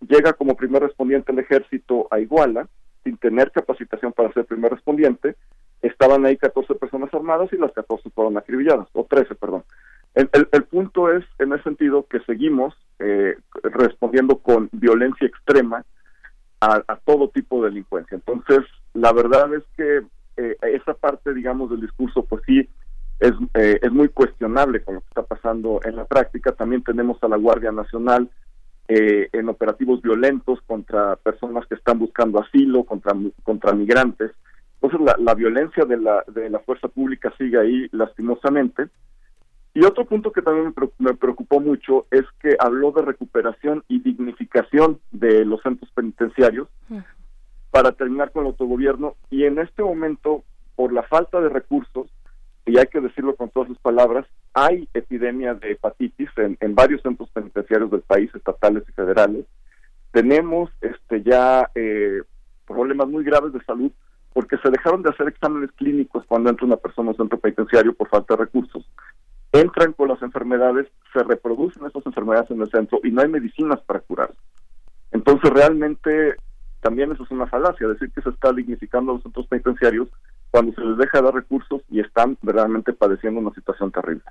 [0.00, 2.68] llega como primer respondiente el Ejército a Iguala,
[3.04, 5.36] sin tener capacitación para ser primer respondiente,
[5.80, 9.64] estaban ahí 14 personas armadas y las 14 fueron acribilladas, o 13, perdón.
[10.14, 15.84] El, el, punto es, en ese sentido, que seguimos eh, respondiendo con violencia extrema
[16.60, 18.14] a, todo tipo de delincuencia.
[18.14, 18.60] Entonces,
[18.92, 20.02] la verdad es que
[20.36, 22.68] eh, esa parte, digamos, del discurso, pues sí,
[23.20, 26.52] es, eh, es muy cuestionable con lo que está pasando en la práctica.
[26.52, 28.30] También tenemos a la Guardia Nacional
[28.88, 34.32] en operativos violentos contra personas que están buscando asilo, contra, contra migrantes.
[34.74, 38.90] Entonces, la, la violencia de la, de la fuerza pública sigue ahí, lastimosamente.
[39.74, 45.00] Y otro punto que también me preocupó mucho es que habló de recuperación y dignificación
[45.12, 46.68] de los centros penitenciarios
[47.70, 49.16] para terminar con el autogobierno.
[49.30, 50.44] Y en este momento,
[50.76, 52.08] por la falta de recursos,
[52.66, 57.00] y hay que decirlo con todas sus palabras, hay epidemia de hepatitis en, en varios
[57.00, 59.46] centros penitenciarios del país, estatales y federales.
[60.10, 62.22] Tenemos este ya eh,
[62.66, 63.90] problemas muy graves de salud
[64.34, 67.94] porque se dejaron de hacer exámenes clínicos cuando entra una persona a un centro penitenciario
[67.94, 68.84] por falta de recursos
[69.52, 73.80] entran con las enfermedades, se reproducen esas enfermedades en el centro y no hay medicinas
[73.82, 74.38] para curarlas.
[75.10, 76.36] Entonces realmente
[76.80, 80.08] también eso es una falacia, decir que se está dignificando a los centros penitenciarios
[80.52, 84.22] cuando se les deja de dar recursos y están verdaderamente padeciendo una situación terrible.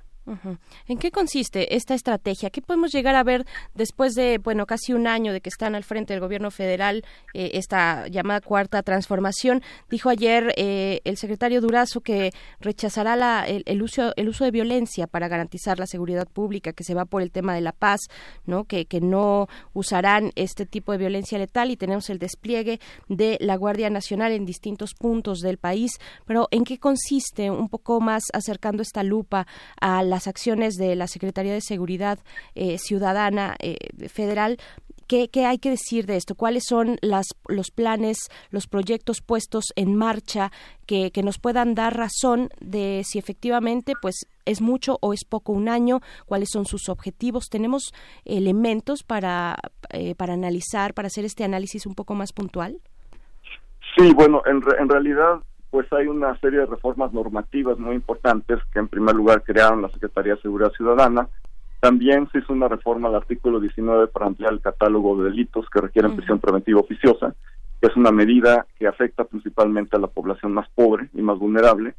[0.86, 2.48] ¿En qué consiste esta estrategia?
[2.48, 3.44] ¿Qué podemos llegar a ver
[3.74, 7.02] después de, bueno, casi un año de que están al frente del gobierno federal,
[7.34, 9.62] eh, esta llamada cuarta transformación?
[9.90, 12.30] Dijo ayer eh, el secretario Durazo que
[12.60, 16.94] rechazará la, el, uso, el uso de violencia para garantizar la seguridad pública, que se
[16.94, 18.02] va por el tema de la paz,
[18.46, 18.62] ¿no?
[18.62, 22.78] Que, que no usarán este tipo de violencia letal y tenemos el despliegue
[23.08, 28.00] de la Guardia Nacional en distintos puntos del país pero ¿en qué consiste un poco
[28.00, 29.46] más acercando esta lupa
[29.80, 32.18] a las acciones de la Secretaría de Seguridad
[32.54, 33.76] eh, Ciudadana eh,
[34.08, 34.58] Federal?
[35.08, 36.34] ¿Qué, hay que decir de esto?
[36.34, 38.16] ¿Cuáles son las, los planes,
[38.50, 40.50] los proyectos puestos en marcha
[40.86, 45.52] que, que, nos puedan dar razón de si efectivamente pues es mucho o es poco
[45.52, 46.00] un año?
[46.24, 47.50] ¿Cuáles son sus objetivos?
[47.50, 47.92] ¿Tenemos
[48.24, 49.56] elementos para,
[49.90, 52.78] eh, para analizar, para hacer este análisis un poco más puntual?
[53.98, 55.42] Sí, bueno, en, en realidad
[55.72, 59.88] pues hay una serie de reformas normativas muy importantes que en primer lugar crearon la
[59.88, 61.30] Secretaría de Seguridad Ciudadana.
[61.80, 65.80] También se hizo una reforma al artículo 19 para ampliar el catálogo de delitos que
[65.80, 67.34] requieren prisión preventiva oficiosa,
[67.80, 71.94] que es una medida que afecta principalmente a la población más pobre y más vulnerable.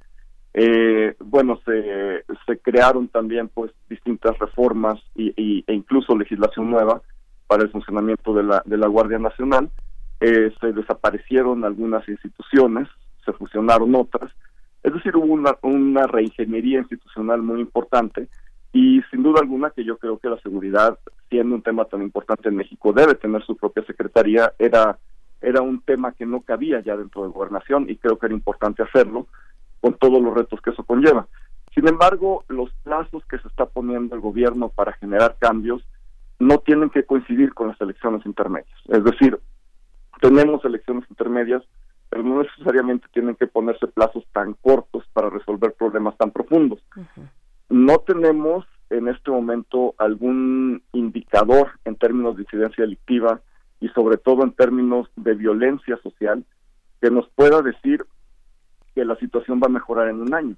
[0.54, 7.02] Eh, bueno, se, se crearon también pues distintas reformas y, y, e incluso legislación nueva
[7.48, 9.72] para el funcionamiento de la, de la Guardia Nacional.
[10.20, 12.88] Eh, se desaparecieron algunas instituciones,
[13.26, 14.32] se fusionaron otras.
[14.84, 18.28] Es decir, hubo una, reingeniería institucional muy importante
[18.74, 20.98] y sin duda alguna que yo creo que la seguridad,
[21.30, 24.54] siendo un tema tan importante en México, debe tener su propia secretaría.
[24.60, 24.98] Era,
[25.41, 28.84] era un tema que no cabía ya dentro de gobernación y creo que era importante
[28.84, 29.28] hacerlo
[29.80, 31.28] con todos los retos que eso conlleva.
[31.74, 35.84] Sin embargo, los plazos que se está poniendo el gobierno para generar cambios
[36.40, 38.78] no tienen que coincidir con las elecciones intermedias.
[38.90, 39.40] Es decir,
[40.22, 41.64] tenemos elecciones intermedias,
[42.14, 46.80] pero no necesariamente tienen que ponerse plazos tan cortos para resolver problemas tan profundos.
[47.69, 53.41] No tenemos en este momento algún indicador en términos de incidencia delictiva
[53.80, 56.45] y sobre todo en términos de violencia social
[57.02, 58.06] que nos pueda decir
[58.94, 60.56] que la situación va a mejorar en un año.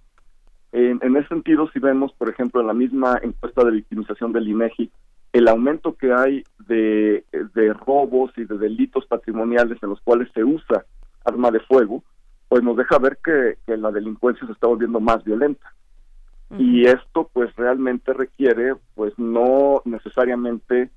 [0.73, 4.49] En, en ese sentido, si vemos, por ejemplo, en la misma encuesta de victimización del
[4.49, 4.91] INEGI,
[5.31, 10.43] el aumento que hay de, de robos y de delitos patrimoniales en los cuales se
[10.43, 10.83] usa
[11.25, 12.03] arma de fuego,
[12.47, 15.73] pues nos deja ver que, que la delincuencia se está volviendo más violenta.
[16.57, 20.91] Y esto pues realmente requiere pues no necesariamente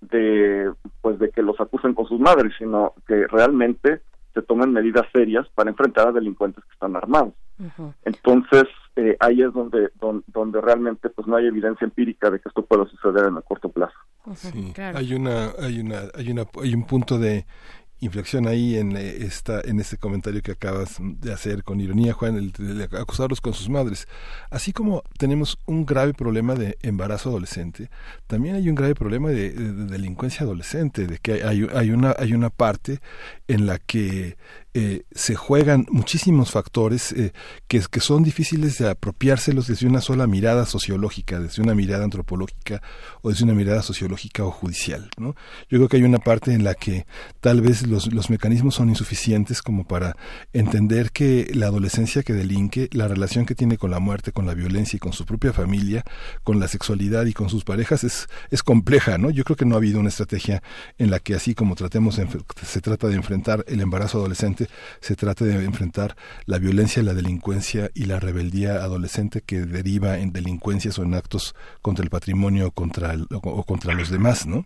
[0.00, 4.00] de pues de que los acusen con sus madres, sino que realmente
[4.32, 7.34] se tomen medidas serias para enfrentar a delincuentes que están armados.
[8.04, 8.64] Entonces,
[8.96, 9.90] eh, ahí es donde,
[10.26, 13.68] donde, realmente pues no hay evidencia empírica de que esto pueda suceder en el corto
[13.68, 13.94] plazo.
[14.34, 17.46] Sí, hay una hay una hay una hay un punto de
[18.04, 22.36] inflexión ahí en eh, esta en este comentario que acabas de hacer con ironía Juan
[22.36, 24.06] el, de acusarlos con sus madres.
[24.50, 27.90] Así como tenemos un grave problema de embarazo adolescente
[28.26, 32.50] también hay un grave problema de, delincuencia adolescente de que hay, hay una hay una
[32.50, 33.00] parte
[33.48, 34.36] en la que
[34.76, 37.32] eh, se juegan muchísimos factores eh,
[37.68, 42.82] que, que, son difíciles de apropiárselos desde una sola mirada sociológica, desde una mirada antropológica
[43.22, 45.10] o desde una mirada sociológica o judicial.
[45.16, 45.36] ¿no?
[45.70, 47.06] Yo creo que hay una parte en la que
[47.40, 50.16] tal vez los, los mecanismos son insuficientes como para
[50.52, 54.54] entender que la adolescencia que delinque, la relación que tiene con la muerte, con la
[54.54, 56.02] violencia y con su propia familia,
[56.42, 59.18] con la sexualidad y con sus parejas es, es compleja.
[59.18, 59.30] ¿no?
[59.30, 60.64] Yo creo que no ha habido una estrategia
[60.98, 62.20] en la que así como tratemos
[62.66, 64.63] se trata de enfrentar el embarazo adolescente,
[65.00, 66.16] se trata de enfrentar
[66.46, 71.54] la violencia, la delincuencia y la rebeldía adolescente que deriva en delincuencias o en actos
[71.82, 74.64] contra el patrimonio o contra, o contra los demás, ¿no?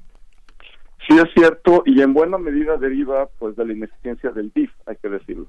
[1.09, 4.97] Sí, es cierto, y en buena medida deriva pues de la ineficiencia del DIF, hay
[4.97, 5.47] que decirlo,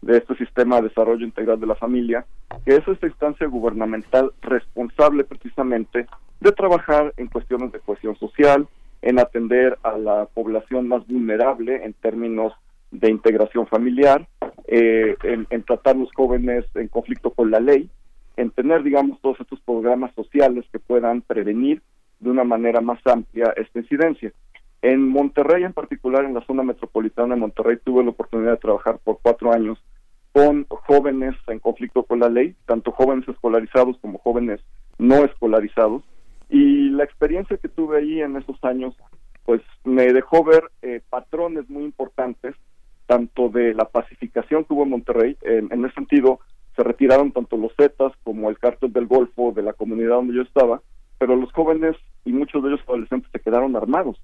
[0.00, 2.24] de este sistema de desarrollo integral de la familia,
[2.64, 6.06] que es esta instancia gubernamental responsable precisamente
[6.40, 8.66] de trabajar en cuestiones de cohesión social,
[9.02, 12.52] en atender a la población más vulnerable en términos
[12.92, 14.28] de integración familiar,
[14.68, 17.90] eh, en, tratar los jóvenes en conflicto con la ley,
[18.36, 21.82] en tener, digamos, todos estos programas sociales que puedan prevenir
[22.20, 24.32] de una manera más amplia esta incidencia.
[24.82, 28.98] En Monterrey, en particular, en la zona metropolitana de Monterrey, tuve la oportunidad de trabajar
[29.02, 29.82] por cuatro años
[30.32, 34.60] con jóvenes en conflicto con la ley, tanto jóvenes escolarizados como jóvenes
[34.98, 36.02] no escolarizados.
[36.48, 38.94] Y la experiencia que tuve ahí en esos años,
[39.44, 42.54] pues me dejó ver eh, patrones muy importantes
[43.12, 46.40] tanto de la pacificación que hubo en Monterrey, en, ese sentido
[46.74, 50.40] se retiraron tanto los Zetas como el cártel del Golfo de la comunidad donde yo
[50.40, 50.80] estaba,
[51.18, 51.94] pero los jóvenes
[52.24, 54.16] y muchos de ellos adolescentes se quedaron armados.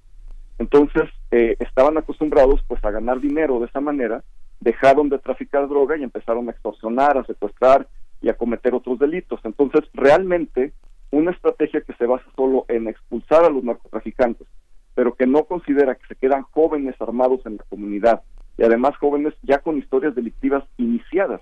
[0.57, 4.23] Entonces eh, estaban acostumbrados pues a ganar dinero de esa manera,
[4.59, 7.87] dejaron de traficar droga y empezaron a extorsionar, a secuestrar
[8.23, 9.39] y a cometer otros delitos.
[9.43, 10.73] Entonces realmente
[11.11, 14.47] una estrategia que se basa solo en expulsar a los narcotraficantes,
[14.95, 18.23] pero que no considera que se quedan jóvenes armados en la comunidad,
[18.59, 21.41] y además jóvenes ya con historias delictivas iniciadas.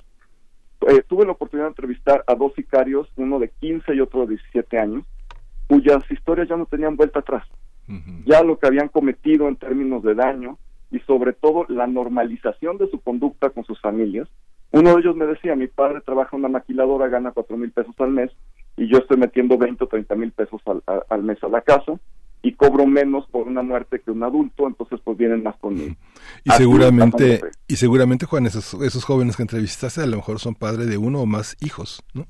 [0.88, 4.36] Eh, tuve la oportunidad de entrevistar a dos sicarios, uno de 15 y otro de
[4.36, 5.04] 17 años,
[5.68, 7.44] cuyas historias ya no tenían vuelta atrás.
[8.26, 10.58] Ya lo que habían cometido en términos de daño
[10.92, 14.28] y sobre todo la normalización de su conducta con sus familias.
[14.72, 17.96] Uno de ellos me decía, mi padre trabaja en una maquiladora, gana cuatro mil pesos
[18.00, 18.30] al mes
[18.76, 21.94] y yo estoy metiendo 20 o 30 mil pesos al, al mes a la casa
[22.42, 25.96] y cobro menos por una muerte que un adulto, entonces pues vienen más conmigo.
[26.44, 30.88] Y seguramente, y seguramente Juan, esos, esos jóvenes que entrevistaste a lo mejor son padres
[30.88, 32.26] de uno o más hijos, ¿no?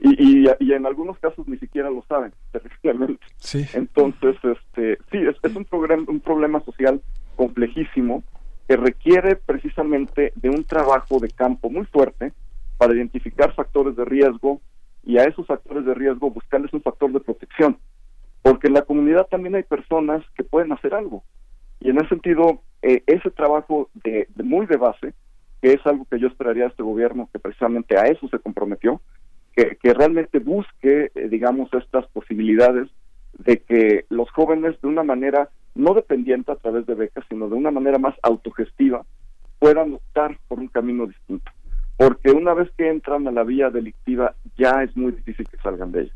[0.00, 3.24] Y, y, en algunos casos ni siquiera lo saben, terriblemente.
[3.38, 3.64] Sí.
[3.72, 5.66] Entonces, este, sí, es, es un,
[6.08, 7.00] un problema social
[7.36, 8.22] complejísimo
[8.68, 12.32] que requiere precisamente de un trabajo de campo muy fuerte
[12.76, 14.60] para identificar factores de riesgo
[15.04, 17.78] y a esos factores de riesgo buscarles un factor de protección
[18.44, 21.24] porque en la comunidad también hay personas que pueden hacer algo.
[21.80, 25.14] Y en ese sentido, eh, ese trabajo de, muy de base,
[25.62, 29.00] que es algo que yo esperaría de este gobierno, que precisamente a eso se comprometió,
[29.56, 32.90] que, realmente busque, eh, digamos, estas posibilidades
[33.38, 37.54] de que los jóvenes de una manera no dependiente a través de becas, sino de
[37.54, 39.06] una manera más autogestiva,
[39.58, 41.50] puedan optar por un camino distinto.
[41.96, 45.92] Porque una vez que entran a la vía delictiva, ya es muy difícil que salgan
[45.92, 46.12] de ella.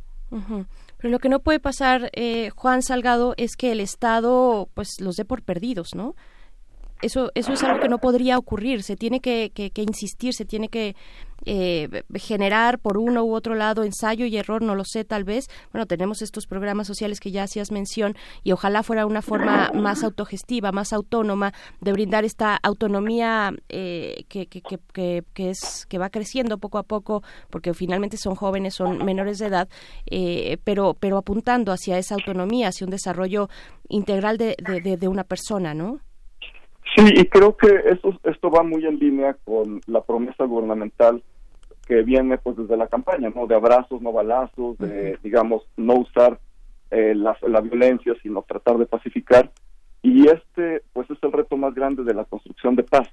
[0.98, 5.16] Pero lo que no puede pasar, eh, Juan Salgado, es que el Estado pues los
[5.16, 6.16] dé por perdidos, ¿no?
[7.02, 8.82] Eso, eso es algo que no podría ocurrir.
[8.82, 10.96] Se tiene que, que, que insistir, se tiene que
[11.46, 15.46] eh, generar por uno u otro lado ensayo y error, no lo sé, tal vez.
[15.72, 20.02] Bueno, tenemos estos programas sociales que ya hacías mención y ojalá fuera una forma más
[20.02, 26.10] autogestiva, más autónoma de brindar esta autonomía eh, que, que, que, que, es que va
[26.10, 29.68] creciendo poco a poco, porque finalmente son jóvenes, son menores de edad,
[30.06, 33.48] eh, pero pero apuntando hacia esa autonomía, hacia un desarrollo
[33.88, 36.00] integral de, de, de una persona, ¿no?
[36.94, 41.22] Sí, y creo que esto, esto va muy en línea con la promesa gubernamental
[41.86, 43.46] que viene pues desde la campaña, ¿no?
[43.46, 46.38] De abrazos, no balazos, de, digamos, no usar
[46.90, 49.50] eh, la, la, violencia, sino tratar de pacificar.
[50.02, 53.08] Y este, pues es el reto más grande de la construcción de paz.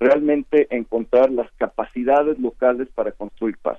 [0.00, 3.78] Realmente encontrar las capacidades locales para construir paz.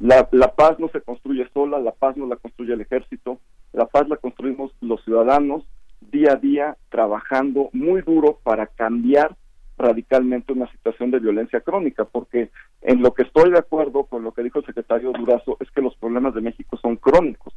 [0.00, 3.38] La, la paz no se construye sola, la paz no la construye el ejército,
[3.72, 5.64] la paz la construimos los ciudadanos
[6.00, 9.36] día a día trabajando muy duro para cambiar
[9.78, 12.50] radicalmente una situación de violencia crónica, porque
[12.82, 15.82] en lo que estoy de acuerdo con lo que dijo el secretario Durazo es que
[15.82, 17.54] los problemas de México son crónicos.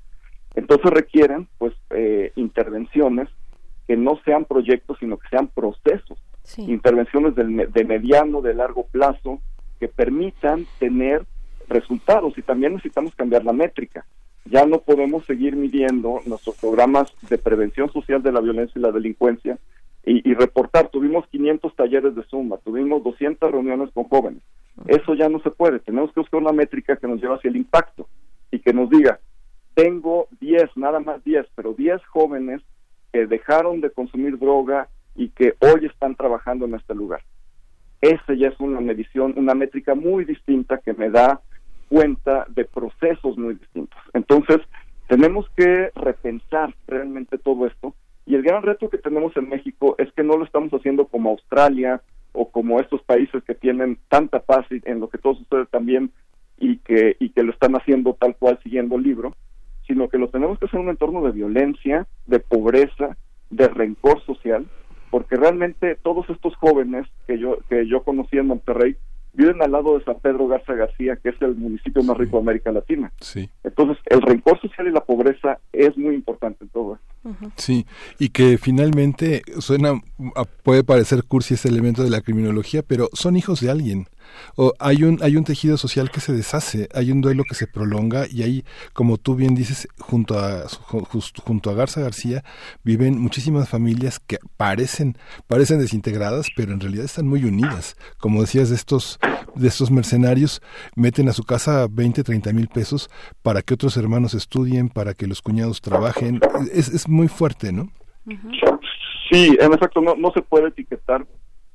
[0.55, 3.29] Entonces requieren pues eh, intervenciones
[3.87, 6.19] que no sean proyectos, sino que sean procesos,
[6.57, 9.39] intervenciones de mediano, de largo plazo,
[9.79, 11.25] que permitan tener
[11.67, 12.37] resultados.
[12.37, 14.05] Y también necesitamos cambiar la métrica
[14.49, 18.91] ya no podemos seguir midiendo nuestros programas de prevención social de la violencia y la
[18.91, 19.57] delincuencia
[20.05, 20.89] y, reportar.
[20.89, 24.41] Tuvimos 500 talleres de suma, tuvimos 200 reuniones con jóvenes.
[24.87, 25.79] Eso ya no se puede.
[25.79, 28.07] Tenemos que buscar una métrica que nos lleve hacia el impacto
[28.49, 29.19] y que nos diga,
[29.75, 32.61] tengo 10, nada más 10, pero 10 jóvenes
[33.11, 37.21] que dejaron de consumir droga y que hoy están trabajando en este lugar.
[38.01, 41.41] Esa ya es una medición, una métrica muy distinta que me da
[41.89, 43.99] cuenta de procesos muy distintos.
[44.13, 44.59] Entonces,
[45.07, 47.95] tenemos que repensar realmente todo esto
[48.29, 51.31] y el gran reto que tenemos en México es que no lo estamos haciendo como
[51.31, 51.99] Australia
[52.31, 56.11] o como estos países que tienen tanta paz en lo que todos ustedes también
[56.59, 59.35] y que y que lo están haciendo tal cual siguiendo el libro,
[59.87, 63.17] sino que lo tenemos que hacer en un entorno de violencia, de pobreza,
[63.49, 64.67] de rencor social,
[65.09, 68.95] porque realmente todos estos jóvenes que yo que yo conocí en Monterrey
[69.33, 72.43] viven al lado de San Pedro Garza García, que es el municipio más rico de
[72.43, 73.11] América Latina.
[73.19, 73.49] Sí.
[73.63, 77.09] Entonces, el rencor social y la pobreza es muy importante en todo esto.
[77.55, 77.85] Sí,
[78.17, 80.01] y que finalmente suena,
[80.63, 84.07] puede parecer cursi ese elemento de la criminología, pero son hijos de alguien.
[84.55, 87.67] O hay un hay un tejido social que se deshace, hay un duelo que se
[87.67, 90.63] prolonga y ahí, como tú bien dices, junto a
[91.43, 92.43] junto a Garza García
[92.83, 97.95] viven muchísimas familias que parecen parecen desintegradas, pero en realidad están muy unidas.
[98.19, 99.19] Como decías de estos
[99.55, 100.61] de estos mercenarios
[100.95, 103.09] meten a su casa 20, 30 mil pesos
[103.41, 106.39] para que otros hermanos estudien, para que los cuñados trabajen.
[106.73, 107.89] Es, es muy fuerte, ¿no?
[109.31, 111.25] Sí, en efecto, no, no se puede etiquetar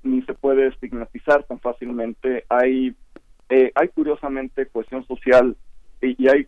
[0.05, 2.45] ni se puede estigmatizar tan fácilmente.
[2.49, 2.95] Hay,
[3.49, 5.57] eh, hay curiosamente cohesión social
[6.01, 6.47] y, hay,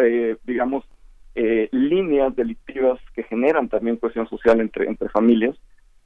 [0.00, 0.84] eh, digamos,
[1.34, 5.56] eh, líneas delictivas que generan también cohesión social entre, entre familias.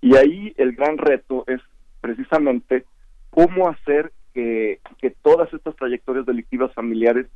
[0.00, 1.60] Y ahí el gran reto es
[2.00, 2.84] precisamente
[3.30, 7.26] cómo hacer que, que todas estas trayectorias delictivas familiares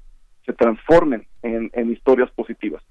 [0.45, 2.83] se transformen en, en historias positivas.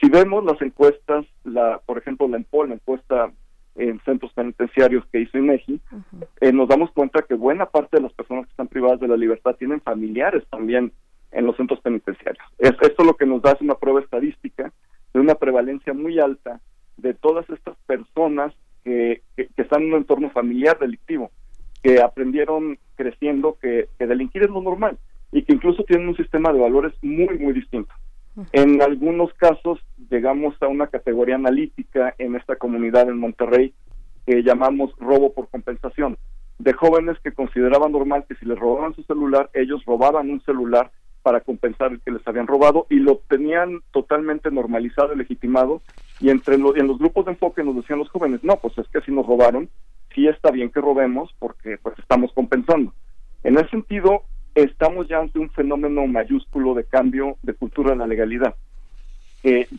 [0.00, 3.32] Si vemos las encuestas, la, por ejemplo, la EMPOL, la encuesta
[3.80, 5.80] en centros penitenciarios que hizo INEGI,
[6.40, 9.16] eh, nos damos cuenta que buena parte de las personas que están privadas de la
[9.16, 10.92] libertad tienen familiares también
[11.32, 12.44] en los centros penitenciarios.
[12.58, 14.72] Es, esto lo que nos da es una prueba estadística
[15.14, 16.60] de una prevalencia muy alta
[16.98, 18.52] de todas estas personas
[18.84, 21.30] que, que, están en un entorno familiar delictivo,
[21.82, 24.98] que aprendieron creciendo que, que delinquir es lo normal
[25.32, 27.92] y que incluso tienen un sistema de valores muy, muy distinto.
[28.52, 29.80] En algunos casos
[30.10, 33.74] llegamos a una categoría analítica en esta comunidad en Monterrey
[34.26, 36.18] que llamamos robo por compensación,
[36.58, 40.90] de jóvenes que consideraban normal que si les robaban su celular, ellos robaban un celular
[41.22, 45.82] para compensar el que les habían robado y lo tenían totalmente normalizado y legitimado
[46.20, 48.88] y entre los, en los grupos de enfoque nos decían los jóvenes, no, pues es
[48.88, 49.68] que si nos robaron,
[50.14, 52.92] sí está bien que robemos porque pues estamos compensando.
[53.42, 54.22] En ese sentido,
[54.54, 58.54] estamos ya ante un fenómeno mayúsculo de cambio de cultura de la legalidad.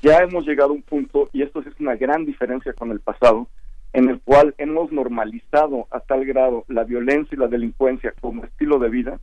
[0.02, 3.48] ya hemos llegado a un punto, y esto es una gran diferencia con el pasado,
[3.93, 8.80] en el cual hemos normalizado a tal grado la violencia y la delincuencia como estilo
[8.80, 9.19] de vida,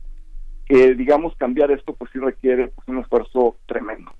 [0.65, 4.11] que digamos cambiar esto pues sí requiere pues, un esfuerzo tremendo.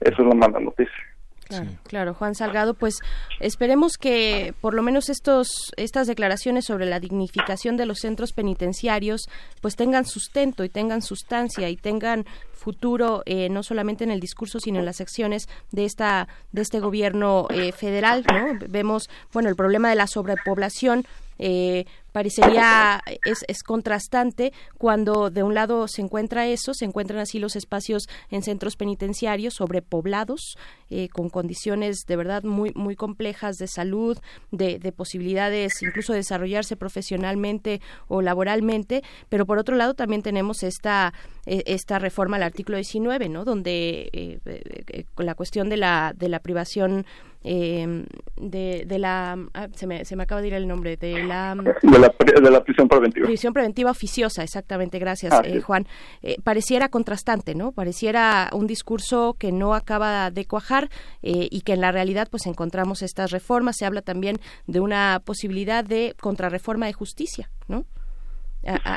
[0.00, 1.15] Eso es la mala noticia.
[1.48, 2.96] Claro, claro, Juan Salgado, pues
[3.38, 9.28] esperemos que por lo menos estos estas declaraciones sobre la dignificación de los centros penitenciarios
[9.60, 14.58] pues tengan sustento y tengan sustancia y tengan futuro eh, no solamente en el discurso
[14.58, 18.58] sino en las acciones de esta de este gobierno eh, federal, ¿no?
[18.68, 21.06] Vemos, bueno, el problema de la sobrepoblación
[21.38, 27.38] Eh, parecería es, es, contrastante cuando de un lado se encuentra eso, se encuentran así
[27.38, 30.56] los espacios en centros penitenciarios sobrepoblados,
[30.88, 34.18] eh, con condiciones de verdad muy, muy complejas de salud,
[34.50, 40.62] de, de, posibilidades incluso de desarrollarse profesionalmente o laboralmente, pero por otro lado también tenemos
[40.62, 41.12] esta,
[41.48, 43.44] eh, esta reforma al artículo 19, ¿no?
[43.44, 47.06] donde eh, eh, la cuestión de la, de la privación
[47.48, 48.04] eh,
[48.36, 51.54] de, de la ah, se, me, se me acaba de ir el nombre de la
[51.54, 52.12] de la,
[52.42, 53.26] de la prisión preventiva.
[53.26, 55.86] prisión preventiva oficiosa exactamente gracias ah, eh, Juan.
[56.22, 60.88] Eh, pareciera contrastante no pareciera un discurso que no acaba de cuajar
[61.22, 63.76] eh, y que en la realidad pues encontramos estas reformas.
[63.78, 67.84] Se habla también de una posibilidad de contrarreforma de justicia no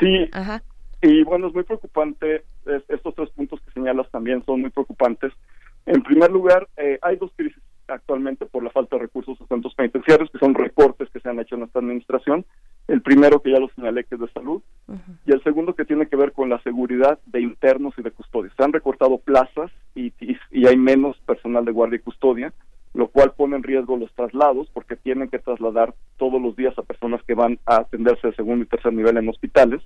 [0.00, 0.28] sí.
[0.32, 0.64] Ajá.
[1.02, 2.42] y bueno es muy preocupante
[2.88, 5.32] estos tres puntos que señalas también son muy preocupantes.
[5.86, 9.74] En primer lugar, eh, hay dos crisis actualmente por la falta de recursos a centros
[9.74, 12.44] penitenciarios, que son recortes que se han hecho en esta administración.
[12.88, 15.18] El primero, que ya lo señalé, que es de salud, uh -huh.
[15.26, 18.52] y el segundo, que tiene que ver con la seguridad de internos y de custodia.
[18.56, 22.52] Se han recortado plazas y, y, y hay menos personal de guardia y custodia,
[22.94, 26.82] lo cual pone en riesgo los traslados, porque tienen que trasladar todos los días a
[26.82, 29.82] personas que van a atenderse de segundo y tercer nivel en hospitales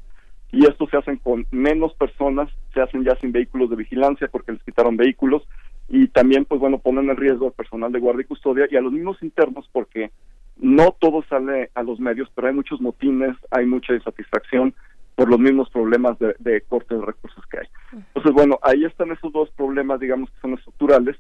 [0.55, 4.53] y esto se hacen con menos personas, se hacen ya sin vehículos de vigilancia porque
[4.53, 5.43] les quitaron vehículos
[5.89, 8.81] y también pues bueno ponen en riesgo al personal de guardia y custodia y a
[8.81, 10.11] los mismos internos porque
[10.57, 14.75] no todo sale a los medios, pero hay muchos motines, hay mucha insatisfacción
[15.15, 17.67] por los mismos problemas de, de corte de recursos que hay.
[17.93, 21.17] Entonces, bueno, ahí están esos dos problemas, digamos, que son estructurales,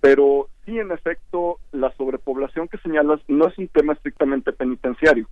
[0.00, 5.28] pero sí, en efecto, la sobrepoblación que señalas no es un tema estrictamente penitenciario,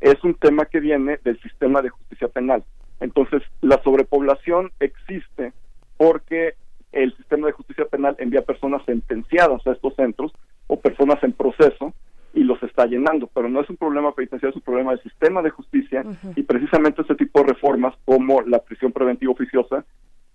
[0.00, 2.64] es un tema que viene del sistema de justicia penal.
[3.00, 5.52] Entonces, la sobrepoblación existe
[5.96, 6.54] porque
[6.92, 10.32] el sistema de justicia penal envía personas sentenciadas a estos centros
[10.66, 11.92] o personas en proceso
[12.32, 15.42] y los está llenando, pero no es un problema penitenciario, es un problema del sistema
[15.42, 16.32] de justicia uh -huh.
[16.36, 19.84] y precisamente este tipo de reformas como la prisión preventiva oficiosa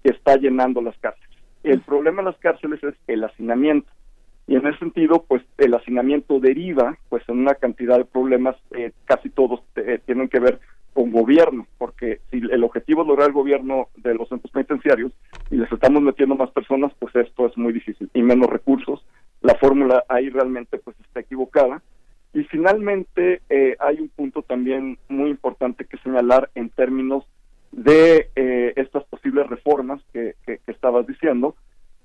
[0.04, 1.38] está llenando las cárceles.
[1.64, 3.90] El problema de las cárceles es el hacinamiento
[4.48, 8.92] y en ese sentido, pues el hacinamiento deriva pues en una cantidad de problemas, eh,
[9.06, 10.60] casi todos eh, tienen que ver
[10.96, 15.12] con gobierno, porque si el objetivo es lograr el gobierno de los centros penitenciarios
[15.52, 19.06] y les estamos metiendo más personas, pues esto es muy difícil y menos recursos.
[19.42, 21.84] La fórmula ahí realmente pues está equivocada.
[22.34, 27.26] Y finalmente eh, hay un punto también muy importante que señalar en términos
[27.74, 31.58] de eh, estas posibles reformas que, que, que estabas diciendo.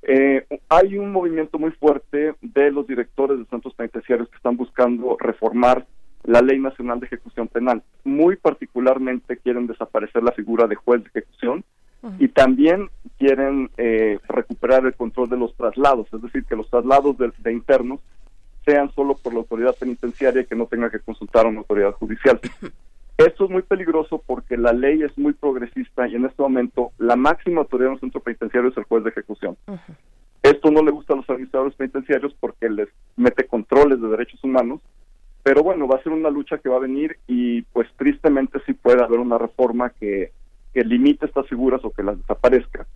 [0.02, 5.16] Eh, hay un movimiento muy fuerte de los directores de centros penitenciarios que están buscando
[5.20, 5.86] reformar
[6.24, 7.82] la Ley Nacional de Ejecución Penal.
[8.04, 11.64] Muy particularmente quieren desaparecer la figura de juez de ejecución
[12.02, 12.16] uh -huh.
[12.18, 17.16] y también quieren eh, recuperar el control de los traslados, es decir, que los traslados
[17.18, 18.00] de, de, internos
[18.64, 21.92] sean solo por la autoridad penitenciaria y que no tenga que consultar a una autoridad
[21.92, 22.38] judicial.
[23.16, 27.16] Esto es muy peligroso porque la ley es muy progresista y en este momento la
[27.16, 29.56] máxima autoridad en un centro penitenciario es el juez de ejecución.
[29.66, 29.96] Uh -huh.
[30.42, 34.80] Esto no le gusta a los administradores penitenciarios porque les mete controles de derechos humanos
[35.42, 38.74] pero bueno, va a ser una lucha que va a venir y pues tristemente sí
[38.74, 40.32] puede haber una reforma que,
[40.74, 42.86] que limite estas figuras o que las desaparezca.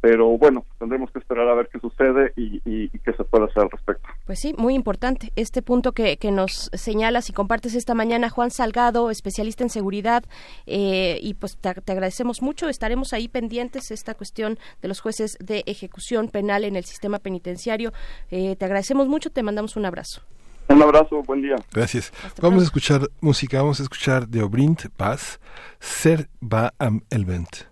[0.00, 2.60] Pero bueno, tendremos que esperar a ver qué sucede y,
[2.90, 4.06] qué se puede hacer al respecto.
[4.26, 8.50] Pues sí, muy importante este punto que, que nos señalas y compartes esta mañana, Juan
[8.50, 10.22] Salgado, especialista en seguridad,
[10.66, 12.68] eh, y pues te, te, agradecemos mucho.
[12.68, 17.94] Estaremos ahí pendientes esta cuestión de los jueces de ejecución penal en el sistema penitenciario.
[18.30, 20.20] Eh, te agradecemos mucho, te mandamos un abrazo.
[20.68, 21.56] Un abrazo, buen día.
[21.72, 22.12] Gracias.
[22.16, 22.60] Hasta vamos pronto.
[22.60, 25.40] a escuchar música, vamos a escuchar de Obrint Paz,
[25.78, 27.66] Ser va am Elvent.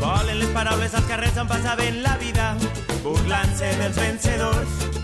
[0.00, 2.54] Volen els carrers em passaven la vida
[3.02, 4.97] burlant-se dels vencedors.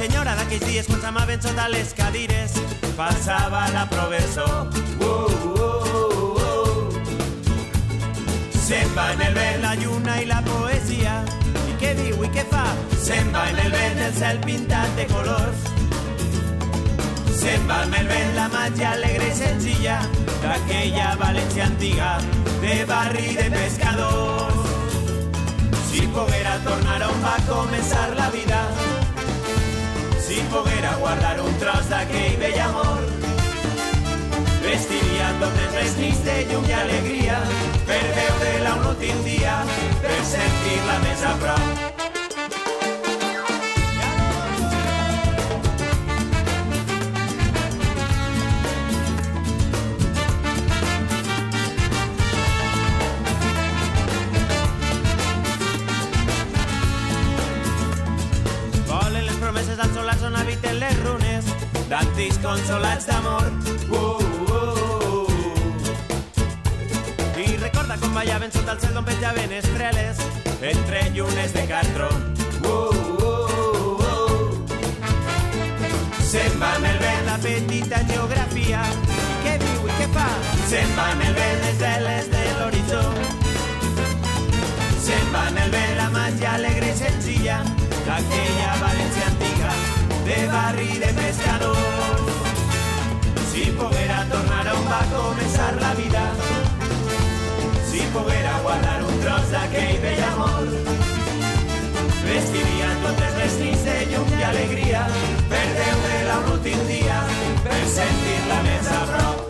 [0.00, 2.54] Senyora d'aquells dies quan s'amaven sota les cadires
[2.96, 4.70] passava la professor.
[4.96, 5.90] Uh, uh,
[6.40, 6.86] uh.
[8.64, 11.18] Se'n va en el vent la lluna i la poesia
[11.68, 12.64] i què diu i què fa?
[13.02, 15.68] Se'n va en el vent el cel pintat de colors
[17.42, 19.98] Se'n va el vent la màgia alegre i senzilla
[20.40, 22.10] d'aquella València antiga
[22.64, 24.64] de barri de pescadors.
[25.90, 28.60] Si poguera tornar on va començar la vida,
[30.30, 33.00] si poguera guardar un tros d'aquell vell amor,
[34.62, 37.42] vestiria totes les nits de llum i alegria
[37.90, 39.60] per veure-la un últim dia,
[40.06, 41.89] per sentir-la més a prop.
[59.80, 61.44] Del solars on habiten les runes
[61.88, 63.46] d'antics consolats d'amor.
[63.88, 64.08] Uh, uh,
[64.50, 64.58] uh,
[65.16, 65.28] uh.
[67.40, 70.16] I recorda com ballaven sota el cel d'on penjaven estrelles
[70.72, 72.08] entre llunes de cartró.
[72.60, 72.76] Uh, uh,
[73.24, 74.40] uh, uh.
[76.28, 78.80] Se'n va amb el vent la petita geografia
[79.46, 80.28] què viu i què fa
[80.68, 83.04] se'n va amb el vent les veles de l'horitzó
[85.06, 87.58] se'n va amb el vent la màgia alegre i senzilla
[88.04, 88.89] d'aquella antiga
[90.30, 91.78] de barri de pescadors.
[93.50, 96.24] Si poguera tornar on va començar la vida,
[97.90, 100.70] si poguera guardar un tros d'aquell vell amor,
[102.28, 105.04] vestiria totes les nits de llum i alegria
[105.52, 106.90] per veure-la un últim
[108.00, 109.49] sentir-la més a prop.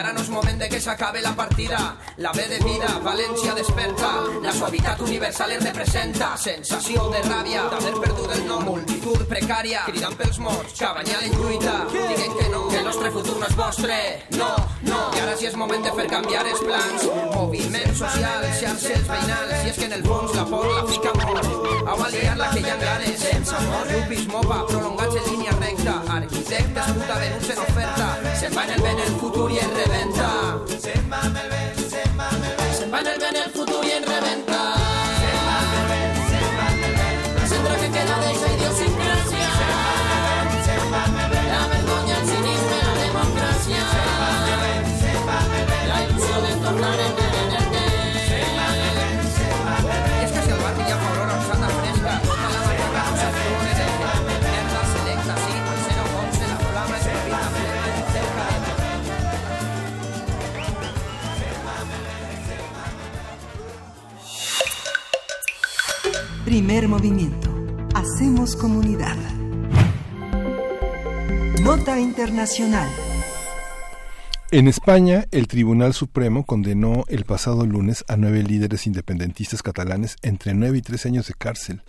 [0.00, 1.78] Ara no és moment de que s'acabe la partida.
[2.24, 4.08] La ve de vida, València desperta.
[4.40, 6.30] La suavitat universal es representa.
[6.40, 8.64] Sensació de ràbia, d'haver perdut el nom.
[8.64, 10.78] Multitud precària, cridant pels morts.
[10.78, 13.98] Cabanyal en lluita, diguem que no, que el nostre futur no és vostre.
[14.38, 14.48] No,
[14.88, 15.02] no.
[15.18, 17.04] I ara sí és moment de fer canviar els plans.
[17.34, 19.52] Moviments socials, xarxes veïnals.
[19.66, 21.68] I és que en el fons la por la fica molt.
[21.90, 23.20] Au a liar-la que hi ha ganes.
[23.26, 26.00] Sense amor, lupis, mopa, prolongats en línia recta.
[26.16, 28.10] Arquitectes, puta Venus en oferta.
[28.40, 29.76] Se'n va en el vent el futur i en
[31.10, 32.76] va amb el vent, se'n va amb el vent.
[32.78, 33.59] Se'n va en el vent
[66.50, 67.48] Primer movimiento.
[67.94, 69.16] Hacemos comunidad.
[71.62, 72.90] Nota Internacional.
[74.50, 80.52] En España, el Tribunal Supremo condenó el pasado lunes a nueve líderes independentistas catalanes entre
[80.54, 81.84] nueve y tres años de cárcel,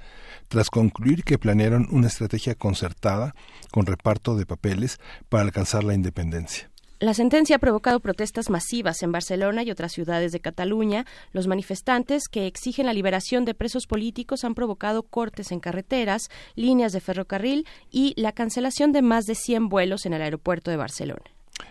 [0.48, 3.34] tras concluir que planearon una estrategia concertada
[3.72, 6.71] con reparto de papeles para alcanzar la independencia.
[7.02, 11.08] La sentencia ha provocado protestas masivas en Barcelona y otras ciudades de Cataluña.
[11.34, 16.94] Los manifestantes que exigen la liberación de presos políticos han provocado cortes en carreteras, líneas
[16.94, 21.24] de ferrocarril y la cancelación de más de 100 vuelos en el aeropuerto de Barcelona.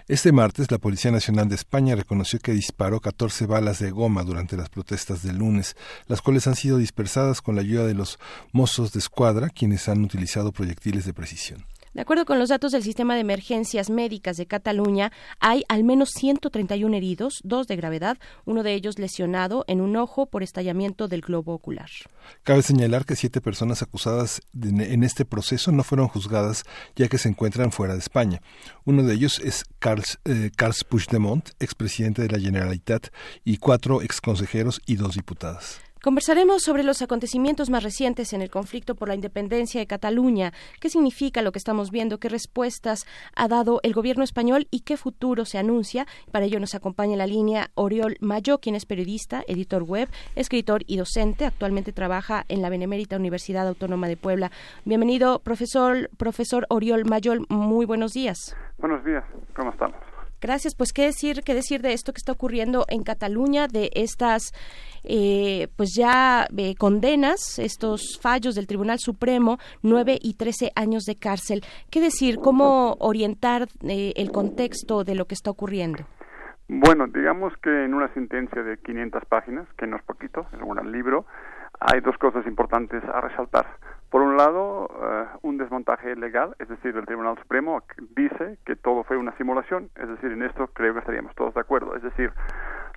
[0.09, 4.57] Este martes, la Policía Nacional de España reconoció que disparó 14 balas de goma durante
[4.57, 5.77] las protestas del lunes,
[6.09, 8.19] las cuales han sido dispersadas con la ayuda de los
[8.51, 11.70] mozos de escuadra, quienes han utilizado proyectiles de precisión.
[11.93, 15.11] De acuerdo con los datos del Sistema de Emergencias Médicas de Cataluña,
[15.41, 20.27] hay al menos 131 heridos, dos de gravedad, uno de ellos lesionado en un ojo
[20.27, 21.91] por estallamiento del globo ocular.
[22.45, 26.65] Cabe señalar que siete personas acusadas en este proceso no fueron juzgadas
[26.95, 28.41] ya que se encuentran fuera de España.
[28.85, 33.09] Uno de ellos es Carles, eh, Carles Puigdemont, expresidente de la Generalitat,
[33.45, 35.81] y cuatro exconsejeros y dos diputadas.
[36.03, 40.89] Conversaremos sobre los acontecimientos más recientes en el conflicto por la independencia de Cataluña, qué
[40.89, 43.05] significa lo que estamos viendo, qué respuestas
[43.37, 46.07] ha dado el gobierno español y qué futuro se anuncia.
[46.33, 50.97] Para ello nos acompaña la línea Oriol Mayo, quien es periodista, editor web, escritor y
[50.97, 51.45] docente.
[51.45, 54.51] Actualmente trabaja en la Benemérita Universidad Autónoma de Puebla.
[54.87, 57.35] Bienvenido, profesor, profesor Oriol Mayo.
[57.51, 58.57] Muy buenos días.
[58.79, 59.25] Buenos días,
[59.55, 59.99] ¿cómo estamos?
[60.41, 60.75] Gracias.
[60.75, 64.53] Pues qué decir, qué decir de esto que está ocurriendo en Cataluña, de estas,
[65.05, 71.17] eh, pues ya eh, condenas, estos fallos del Tribunal Supremo, nueve y trece años de
[71.17, 71.63] cárcel.
[71.91, 72.39] ¿Qué decir?
[72.39, 76.05] ¿Cómo orientar eh, el contexto de lo que está ocurriendo?
[76.69, 80.93] Bueno, digamos que en una sentencia de 500 páginas, que no es poquito, es un
[80.93, 81.27] libro,
[81.81, 83.67] hay dos cosas importantes a resaltar.
[84.11, 87.81] Por un lado, uh, un desmontaje legal, es decir, el Tribunal Supremo
[88.17, 91.61] dice que todo fue una simulación, es decir, en esto creo que estaríamos todos de
[91.61, 92.33] acuerdo, es decir,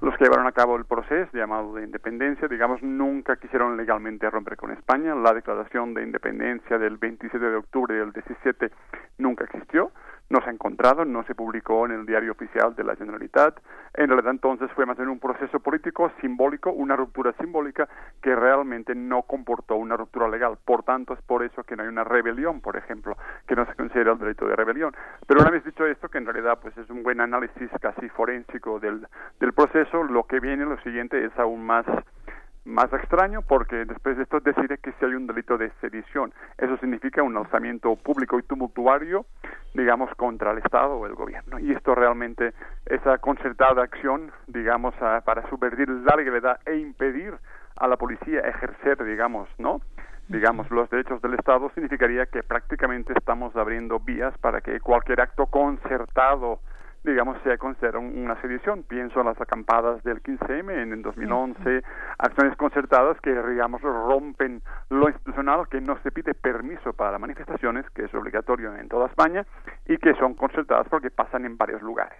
[0.02, 4.57] los que llevaron a cabo el proceso llamado de independencia, digamos, nunca quisieron legalmente romper
[4.57, 8.72] con España, la declaración de independencia del 27 de octubre del 17
[9.19, 9.91] nunca existió,
[10.30, 13.60] no se ha encontrado, no se publicó en el diario oficial de la Generalitat.
[13.94, 17.88] En realidad entonces fue más bien un proceso político simbólico, una ruptura simbólica
[18.22, 20.58] que realmente no comportó una ruptura legal.
[20.66, 23.16] Por tanto, es por eso que no hay una rebelión, por ejemplo,
[23.48, 24.95] que no se considera el delito de rebelión.
[25.28, 28.80] Pero una vez dicho esto, que en realidad pues es un buen análisis casi forénsico
[28.80, 29.08] del,
[29.40, 31.86] del proceso, lo que viene, lo siguiente, es aún más
[32.65, 36.34] más extraño porque después de esto decide que si hay un delito de sedición.
[36.57, 39.26] Eso significa un alzamiento público y tumultuario,
[39.73, 41.60] digamos, contra el Estado o el gobierno.
[41.60, 42.53] Y esto realmente,
[42.85, 47.34] esa concertada acción, digamos, a, para subvertir la legalidad e impedir
[47.76, 49.81] a la policía ejercer, digamos, ¿no?
[50.30, 55.48] digamos, los derechos del Estado, significaría que prácticamente estamos abriendo vías para que cualquier acto
[55.48, 56.60] concertado
[57.04, 58.84] digamos, se considera una sedición.
[58.84, 61.84] Pienso en las acampadas del 15M en el 2011,
[62.18, 68.06] acciones concertadas que, digamos, rompen lo institucional, que no se pide permiso para manifestaciones, que
[68.06, 69.46] es obligatorio en toda España,
[69.86, 72.18] y que son concertadas porque pasan en varios lugares.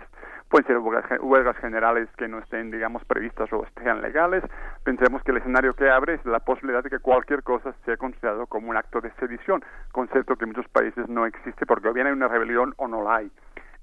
[0.50, 4.44] Pueden ser huelgas generales que no estén, digamos, previstas o estén legales.
[4.84, 8.46] Pensemos que el escenario que abre es la posibilidad de que cualquier cosa sea considerado
[8.46, 12.06] como un acto de sedición, concepto que en muchos países no existe porque o bien
[12.08, 13.32] hay una rebelión o no la hay.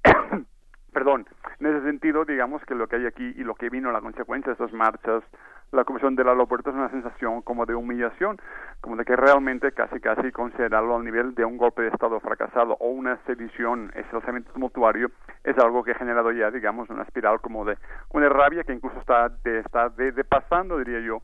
[0.93, 1.25] Perdón,
[1.59, 4.01] en ese sentido, digamos que lo que hay aquí y lo que vino a la
[4.01, 5.23] consecuencia de esas marchas,
[5.71, 8.37] la Comisión del Aeropuerto es una sensación como de humillación,
[8.81, 12.75] como de que realmente casi casi considerarlo al nivel de un golpe de Estado fracasado
[12.81, 15.11] o una sedición esencialmente tumultuario
[15.45, 17.77] es algo que ha generado ya, digamos, una espiral como de,
[18.09, 21.21] como de rabia que incluso está, de, está de, de pasando, diría yo,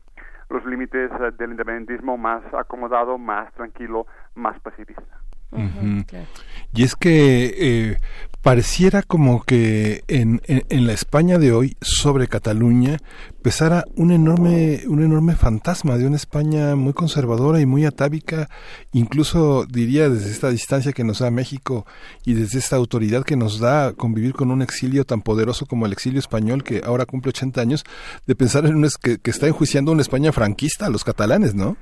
[0.48, 5.18] los límites eh, del independentismo más acomodado, más tranquilo, más pacifista.
[6.74, 7.96] Y es que eh,
[8.42, 12.98] pareciera como que en, en, la España de hoy sobre Cataluña
[13.42, 18.48] pesara un enorme un enorme fantasma de una España muy conservadora y muy atávica
[18.92, 21.84] incluso diría desde esta distancia que nos da México
[22.24, 25.92] y desde esta autoridad que nos da convivir con un exilio tan poderoso como el
[25.92, 27.84] exilio español que ahora cumple 80 años
[28.26, 31.76] de pensar en un que, que está enjuiciando una España franquista a los catalanes ¿no?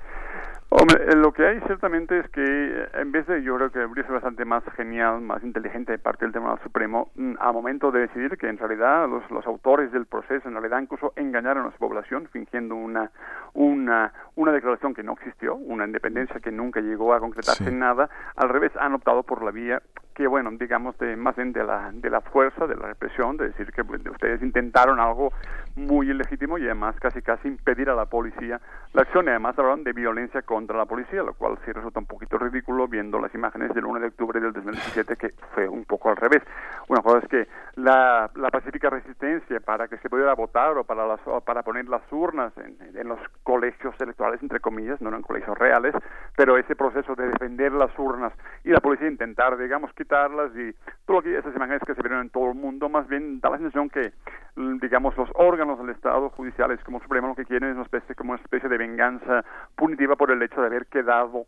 [0.78, 4.12] Hombre, lo que hay ciertamente es que eh, en vez de, yo creo que sido
[4.12, 8.36] bastante más genial, más inteligente de parte del Tribunal Supremo, mm, a momento de decidir
[8.36, 12.28] que en realidad los, los autores del proceso en realidad incluso engañaron a su población
[12.30, 13.10] fingiendo una,
[13.56, 18.08] una, una declaración que no existió, una independencia que nunca llegó a concretarse en nada,
[18.36, 19.82] al revés han optado por la vía
[20.16, 23.48] que bueno, digamos de más bien de la de la fuerza, de la represión, de
[23.48, 25.30] decir que ustedes intentaron algo
[25.74, 28.58] muy ilegítimo y además casi casi impedir a la policía
[28.94, 32.06] la acción y además hablaron de violencia contra la policía, lo cual sí resulta un
[32.06, 36.08] poquito ridículo viendo las imágenes del 1 de octubre del 2017 que fue un poco
[36.08, 36.42] al revés.
[36.88, 41.06] Una cosa es que la, la pacífica resistencia para que se pudiera votar o para
[41.06, 45.56] las, para poner las urnas en, en los colegios electorales entre comillas, no eran colegios
[45.56, 45.94] reales,
[46.36, 48.32] pero ese proceso de defender las urnas
[48.64, 50.72] y la policía intentar digamos quitarlas y
[51.06, 53.50] todo lo que esas imágenes que se vieron en todo el mundo más bien da
[53.50, 54.12] la sensación que
[54.56, 58.32] digamos los órganos del Estado judiciales como Supremo lo que quieren es una especie como
[58.32, 59.44] una especie de venganza
[59.76, 61.46] punitiva por el hecho de haber quedado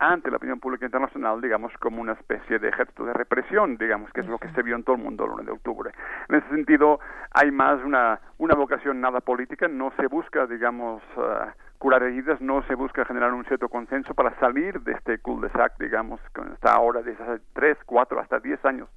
[0.00, 4.22] ante la opinión pública internacional, digamos, como una especie de ejército de represión, digamos, que
[4.22, 5.92] es lo que se vio en todo el mundo el 1 de octubre.
[6.30, 7.00] En ese sentido,
[7.32, 12.62] hay más una, una vocación nada política, no se busca, digamos, uh, curar heridas, no
[12.62, 17.02] se busca generar un cierto consenso para salir de este cul-de-sac, digamos, con esta ahora
[17.02, 18.88] de hace 3, 4, hasta 10 años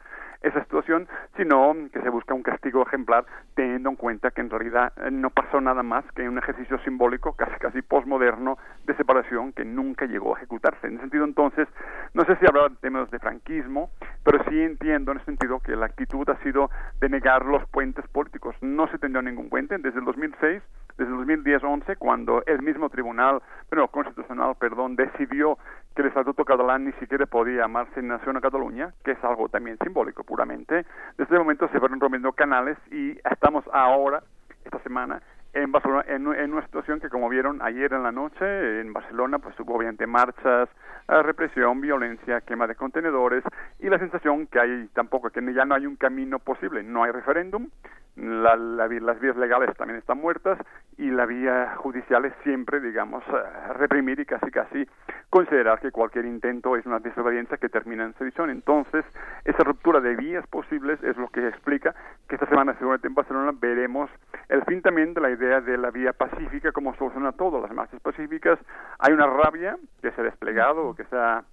[0.43, 1.07] esa situación,
[1.37, 3.25] sino que se busca un castigo ejemplar
[3.55, 7.33] teniendo en cuenta que en realidad eh, no pasó nada más que un ejercicio simbólico
[7.33, 10.87] casi casi posmoderno de separación que nunca llegó a ejecutarse.
[10.87, 11.67] En ese sentido, entonces,
[12.13, 13.89] no sé si hablar de temas de franquismo,
[14.23, 18.05] pero sí entiendo en el sentido que la actitud ha sido de negar los puentes
[18.09, 18.55] políticos.
[18.61, 20.61] No se tendió ningún puente desde el 2006
[20.97, 25.57] desde el 2010-11, cuando el mismo tribunal, bueno, constitucional, perdón, decidió
[25.95, 29.77] que el Estatuto catalán ni siquiera podía llamarse Nación a Cataluña, que es algo también
[29.83, 30.85] simbólico puramente.
[31.17, 34.23] Desde ese momento se fueron rompiendo canales y estamos ahora,
[34.65, 35.21] esta semana,
[35.53, 39.59] en Barcelona en, una situación que como vieron ayer en la noche en Barcelona pues
[39.59, 40.67] hubo obviamente marchas
[41.07, 43.43] eh, represión violencia quema de contenedores
[43.79, 47.11] y la sensación que hay tampoco que ya no hay un camino posible no hay
[47.11, 47.69] referéndum
[48.15, 50.59] la, las vías legales también están muertas
[50.97, 54.87] y la vía judicial es siempre, digamos, eh, reprimir y casi casi
[55.29, 58.51] considerar que cualquier intento es una desobediencia que termina en sedición.
[58.51, 59.03] Entonces,
[59.45, 61.95] esa ruptura de vías posibles es lo que explica
[62.27, 64.11] que esta semana, seguramente en Barcelona, veremos
[64.49, 67.61] el fin también de la idea de la vía pacífica como soluciona todo.
[67.61, 68.59] Las marchas pacíficas,
[68.99, 71.43] hay una rabia que se ha desplegado o que se ha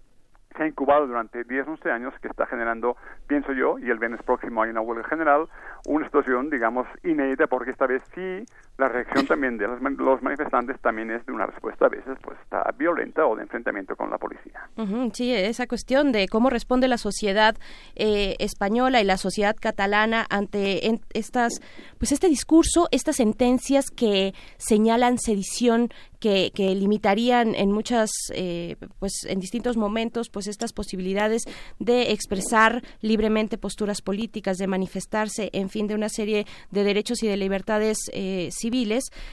[0.57, 2.97] se ha incubado durante 10, 11 años que está generando,
[3.27, 5.49] pienso yo, y el viernes próximo hay una huelga general,
[5.87, 8.45] una situación, digamos, inédita, porque esta vez sí
[8.81, 12.65] la reacción también de los manifestantes también es de una respuesta a veces pues está
[12.79, 14.69] violenta o de enfrentamiento con la policía.
[15.13, 17.57] sí, esa cuestión de cómo responde la sociedad
[17.95, 21.61] eh, española y la sociedad catalana ante estas,
[21.99, 29.25] pues este discurso, estas sentencias que señalan sedición, que, que limitarían en muchas, eh, pues
[29.27, 31.45] en distintos momentos, pues estas posibilidades
[31.79, 37.29] de expresar libremente posturas políticas, de manifestarse, en fin, de una serie de derechos y
[37.29, 38.49] de libertades eh,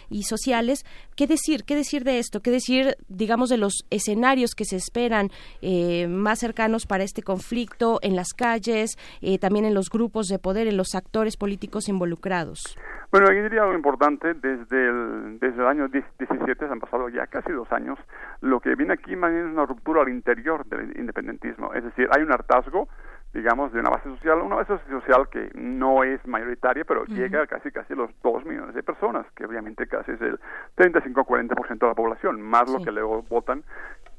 [0.09, 0.85] y sociales.
[1.15, 1.64] ¿Qué decir?
[1.65, 2.41] ¿Qué decir de esto?
[2.41, 5.30] ¿Qué decir, digamos, de los escenarios que se esperan
[5.61, 8.97] eh, más cercanos para este conflicto en las calles,
[9.39, 12.77] también en los grupos de poder, en los actores políticos involucrados?
[13.09, 17.26] Bueno, aquí diría algo importante, desde el, desde el año 17, se han pasado ya
[17.27, 17.97] casi dos años,
[18.41, 22.09] lo que viene aquí más bien es una ruptura al interior del independentismo, es decir,
[22.14, 22.89] hay un hartazgo,
[23.33, 27.47] digamos, de una base social, una base social que no es mayoritaria, pero llega a
[27.47, 30.39] casi casi los dos millones de personas, que obviamente casi es el
[30.75, 33.63] 35-40% de la población, más lo que luego votan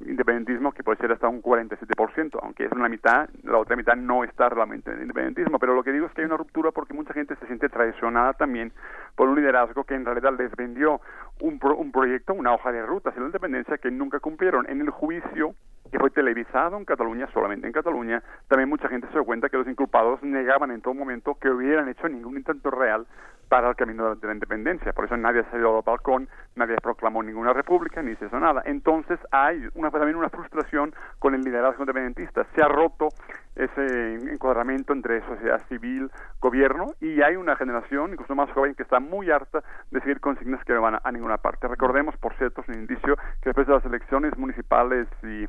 [0.00, 4.24] independentismo que puede ser hasta un 47%, aunque es una mitad, la otra mitad no
[4.24, 6.94] está realmente en el independentismo, pero lo que digo es que hay una ruptura porque
[6.94, 8.72] mucha gente se siente traicionada también
[9.16, 11.00] por un liderazgo que en realidad les vendió
[11.40, 14.68] un, un proyecto, una hoja de ruta hacia la independencia que nunca cumplieron.
[14.68, 15.54] En el juicio
[15.90, 19.56] que fue televisado en Cataluña, solamente en Cataluña, también mucha gente se dio cuenta que
[19.56, 23.06] los inculpados negaban en todo momento que hubieran hecho ningún intento real
[23.48, 24.92] para el camino de la independencia.
[24.92, 28.62] Por eso nadie ha salido al balcón, nadie proclamó ninguna república, ni se hizo nada.
[28.66, 32.46] Entonces hay una, también una frustración con el liderazgo independentista.
[32.54, 33.08] Se ha roto
[33.56, 36.10] ese encuadramiento entre sociedad civil,
[36.40, 40.64] gobierno, y hay una generación, incluso más joven, que está muy harta de seguir consignas
[40.64, 41.66] que no van a, ninguna parte.
[41.66, 45.44] Recordemos, por cierto, es un indicio que después de las elecciones municipales y,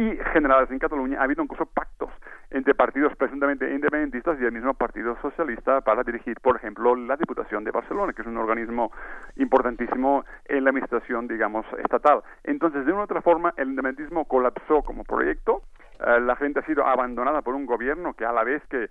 [0.00, 2.10] y generales en Cataluña ha habido incluso pactos
[2.50, 7.41] entre partidos presuntamente independentistas y el mismo Partido Socialista para dirigir, por ejemplo, la Diputación
[7.50, 8.92] de Barcelona, que es un organismo
[9.36, 12.22] importantísimo en la administración, digamos, estatal.
[12.44, 15.62] Entonces, de una u otra forma, el independentismo colapsó como proyecto,
[16.00, 18.88] eh, la gente ha sido abandonada por un gobierno que a la vez que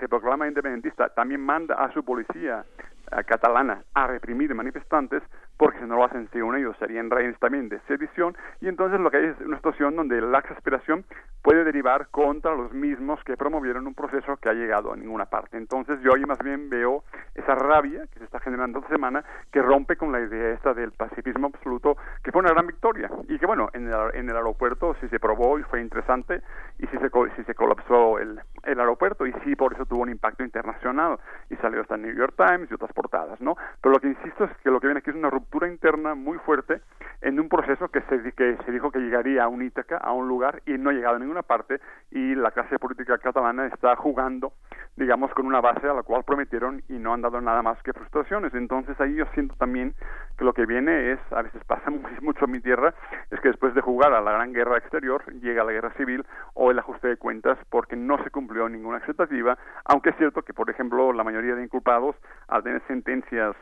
[0.00, 2.64] se proclama independentista también manda a su policía
[3.10, 5.22] eh, catalana a reprimir manifestantes
[5.58, 9.10] porque si no lo hacen según ellos serían rehenes también de sedición y entonces lo
[9.10, 11.04] que hay es una situación donde la exasperación
[11.42, 15.56] puede derivar contra los mismos que promovieron un proceso que ha llegado a ninguna parte.
[15.56, 17.04] Entonces yo ahí más bien veo
[17.34, 20.92] esa rabia que se está generando esta semana que rompe con la idea esta del
[20.92, 24.94] pacifismo absoluto que fue una gran victoria y que bueno, en el, en el aeropuerto
[25.00, 26.42] sí se probó y fue interesante
[26.78, 30.10] y sí se, sí se colapsó el, el aeropuerto y sí por eso tuvo un
[30.10, 31.18] impacto internacional
[31.50, 33.56] y salió hasta New York Times y otras portadas, ¿no?
[33.80, 36.38] Pero lo que insisto es que lo que viene aquí es una ruptura interna muy
[36.38, 36.80] fuerte
[37.20, 40.28] en un proceso que se, que se dijo que llegaría a un Ítaca, a un
[40.28, 41.80] lugar, y no ha llegado a ninguna parte,
[42.10, 44.52] y la clase política catalana está jugando,
[44.96, 47.92] digamos, con una base a la cual prometieron y no han dado nada más que
[47.92, 48.54] frustraciones.
[48.54, 49.94] Entonces ahí yo siento también
[50.36, 51.90] que lo que viene es, a veces pasa
[52.22, 52.94] mucho en mi tierra,
[53.30, 56.70] es que después de jugar a la gran guerra exterior, llega la guerra civil o
[56.70, 60.70] el ajuste de cuentas porque no se cumplió ninguna expectativa, aunque es cierto que, por
[60.70, 62.16] ejemplo, la mayoría de inculpados,
[62.46, 63.56] al tener sentencias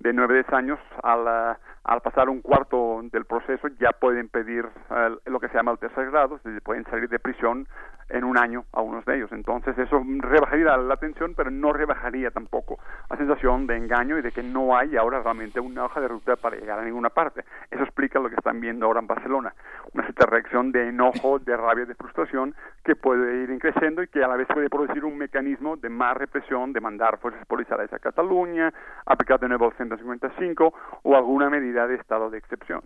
[0.00, 5.16] de nueve diez años al, al pasar un cuarto del proceso ya pueden pedir eh,
[5.26, 7.66] lo que se llama el tercer grado, es decir, pueden salir de prisión
[8.10, 9.30] en un año a unos de ellos.
[9.32, 12.78] Entonces eso rebajaría la tensión, pero no rebajaría tampoco
[13.08, 16.36] la sensación de engaño y de que no hay ahora realmente una hoja de ruta
[16.36, 17.44] para llegar a ninguna parte.
[17.70, 19.54] Eso explica lo que están viendo ahora en Barcelona,
[19.94, 22.54] una cierta reacción de enojo, de rabia, de frustración
[22.84, 26.16] que puede ir creciendo y que a la vez puede producir un mecanismo de más
[26.16, 28.72] represión, de mandar fuerzas policiales a Cataluña,
[29.06, 32.82] aplicar de nuevo el 155 o alguna medida de estado de excepción.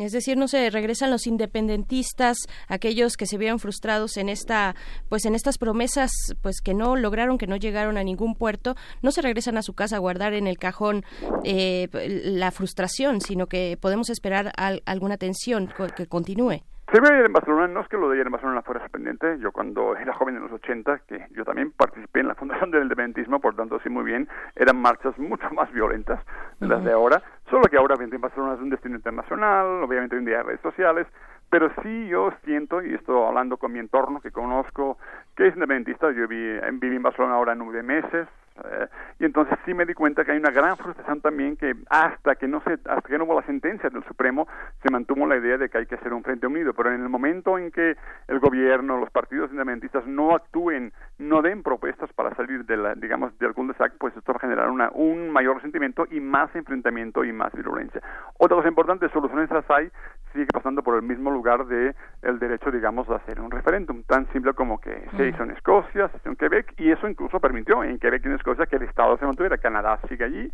[0.00, 4.74] Es decir, no se regresan los independentistas, aquellos que se vieron frustrados en esta,
[5.08, 6.10] pues en estas promesas,
[6.42, 9.74] pues que no lograron, que no llegaron a ningún puerto, no se regresan a su
[9.74, 11.04] casa a guardar en el cajón
[11.44, 11.88] eh,
[12.24, 16.62] la frustración, sino que podemos esperar alguna tensión que continúe.
[16.92, 19.52] Se ve en Barcelona, no es que lo de ayer en Barcelona fuera sorprendente, yo
[19.52, 23.40] cuando era joven en los 80, que yo también participé en la fundación del independentismo,
[23.40, 26.18] por tanto sí muy bien, eran marchas mucho más violentas
[26.58, 30.16] de las de ahora, solo que ahora obviamente en Barcelona es un destino internacional, obviamente
[30.16, 31.06] hoy en día hay redes sociales,
[31.48, 34.98] pero sí yo siento, y estoy hablando con mi entorno que conozco,
[35.36, 38.26] que es independentista, yo viví, viví en Barcelona ahora nueve meses,
[38.64, 42.34] eh, y entonces sí me di cuenta que hay una gran frustración también que hasta
[42.36, 44.48] que no se hasta que no hubo la sentencia del Supremo
[44.82, 46.74] se mantuvo la idea de que hay que hacer un frente unido.
[46.74, 47.96] Pero en el momento en que
[48.28, 53.38] el gobierno los partidos independentistas no actúen no den propuestas para salir de la digamos
[53.38, 57.32] del cul-de-sac pues esto va a generar una, un mayor resentimiento y más enfrentamiento y
[57.32, 58.02] más violencia.
[58.38, 59.90] Otra cosa importante soluciones las hay
[60.32, 64.30] sigue pasando por el mismo lugar de el derecho digamos de hacer un referéndum tan
[64.32, 67.82] simple como que se hizo en Escocia se hizo en Quebec y eso incluso permitió
[67.84, 69.58] en Quebec y en Escocia que el Estado se mantuviera.
[69.58, 70.52] Canadá sigue allí,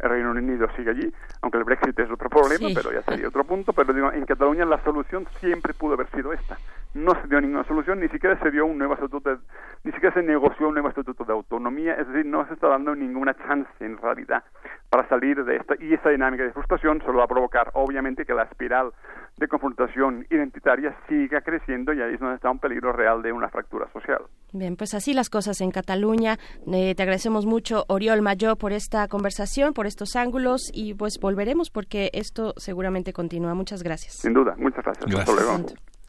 [0.00, 1.12] el Reino Unido sigue allí,
[1.42, 3.72] aunque el Brexit es otro problema, pero ya sería otro punto.
[3.72, 6.56] Pero digo, en Cataluña la solución siempre pudo haber sido esta.
[6.96, 9.38] No se dio ninguna solución, ni siquiera se dio un nuevo estatuto,
[9.84, 12.94] ni siquiera se negoció un nuevo estatuto de autonomía, es decir, no se está dando
[12.94, 14.42] ninguna chance en realidad
[14.88, 15.74] para salir de esta.
[15.78, 18.92] Y esa dinámica de frustración solo va a provocar, obviamente, que la espiral
[19.36, 23.50] de confrontación identitaria siga creciendo y ahí es donde está un peligro real de una
[23.50, 24.22] fractura social.
[24.54, 26.38] Bien, pues así las cosas en Cataluña.
[26.72, 31.68] Eh, te agradecemos mucho, Oriol Mayo, por esta conversación, por estos ángulos y pues volveremos
[31.70, 33.52] porque esto seguramente continúa.
[33.52, 34.14] Muchas gracias.
[34.14, 35.14] Sin duda, muchas gracias.
[35.14, 35.66] Hasta luego.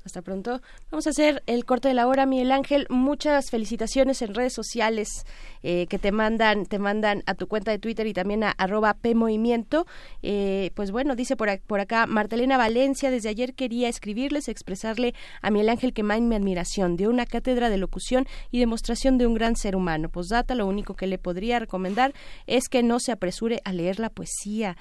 [0.08, 0.62] Hasta pronto.
[0.90, 2.88] Vamos a hacer el corte de la hora, Miguel Ángel.
[2.90, 5.26] Muchas felicitaciones en redes sociales
[5.64, 8.94] eh, que te mandan, te mandan a tu cuenta de Twitter y también a arroba
[8.94, 9.86] PMovimiento.
[10.24, 15.52] Eh, pues bueno, dice por, por acá Martelena Valencia, desde ayer quería escribirles, expresarle a
[15.52, 19.58] Miguel Ángel que mi admiración, de una cátedra de locución y demostración de un gran
[19.58, 20.08] ser humano.
[20.08, 22.14] Postdata, lo único que le podría recomendar
[22.46, 24.78] es que no se apresure a leer la poesía.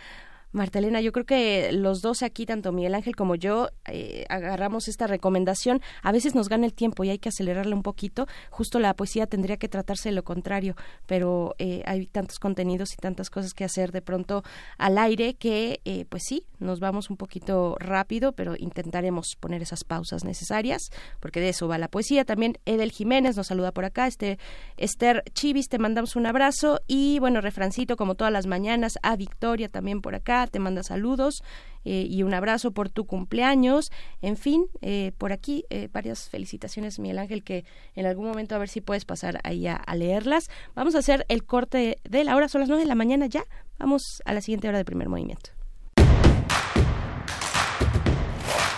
[0.56, 4.88] Marta Elena, yo creo que los dos aquí, tanto Miguel Ángel como yo, eh, agarramos
[4.88, 5.82] esta recomendación.
[6.02, 8.26] A veces nos gana el tiempo y hay que acelerarle un poquito.
[8.48, 10.74] Justo la poesía tendría que tratarse de lo contrario,
[11.04, 14.44] pero eh, hay tantos contenidos y tantas cosas que hacer de pronto
[14.78, 19.84] al aire que, eh, pues sí, nos vamos un poquito rápido, pero intentaremos poner esas
[19.84, 22.24] pausas necesarias, porque de eso va la poesía.
[22.24, 24.06] También Edel Jiménez nos saluda por acá.
[24.06, 24.38] Este
[24.78, 29.68] Esther Chivis, te mandamos un abrazo y bueno, refrancito como todas las mañanas a Victoria
[29.68, 31.42] también por acá te manda saludos
[31.84, 33.92] eh, y un abrazo por tu cumpleaños.
[34.22, 37.64] En fin, eh, por aquí eh, varias felicitaciones, Miguel Ángel, que
[37.94, 40.50] en algún momento a ver si puedes pasar ahí a, leerlas.
[40.74, 43.44] Vamos a hacer el corte de la hora, son las nueve de la mañana ya.
[43.78, 45.50] Vamos a la siguiente hora de primer movimiento.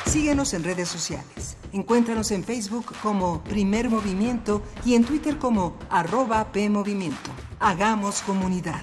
[0.07, 1.57] Síguenos en redes sociales.
[1.73, 7.31] Encuéntranos en Facebook como Primer Movimiento y en Twitter como arroba PMovimiento.
[7.61, 8.83] Hagamos comunidad.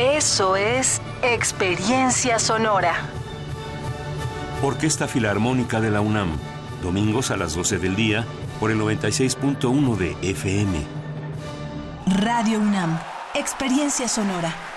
[0.00, 2.94] Eso es experiencia sonora.
[4.62, 6.38] Orquesta Filarmónica de la UNAM,
[6.82, 8.24] domingos a las 12 del día
[8.60, 10.86] por el 96.1 de FM.
[12.06, 12.98] Radio UNAM,
[13.34, 14.69] experiencia sonora.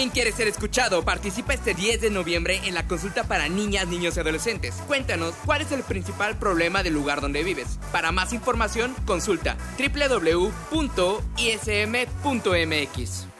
[0.00, 4.16] También quieres ser escuchado, participa este 10 de noviembre en la consulta para niñas, niños
[4.16, 4.76] y adolescentes.
[4.86, 7.78] Cuéntanos cuál es el principal problema del lugar donde vives.
[7.92, 10.78] Para más información, consulta www.ism.mx.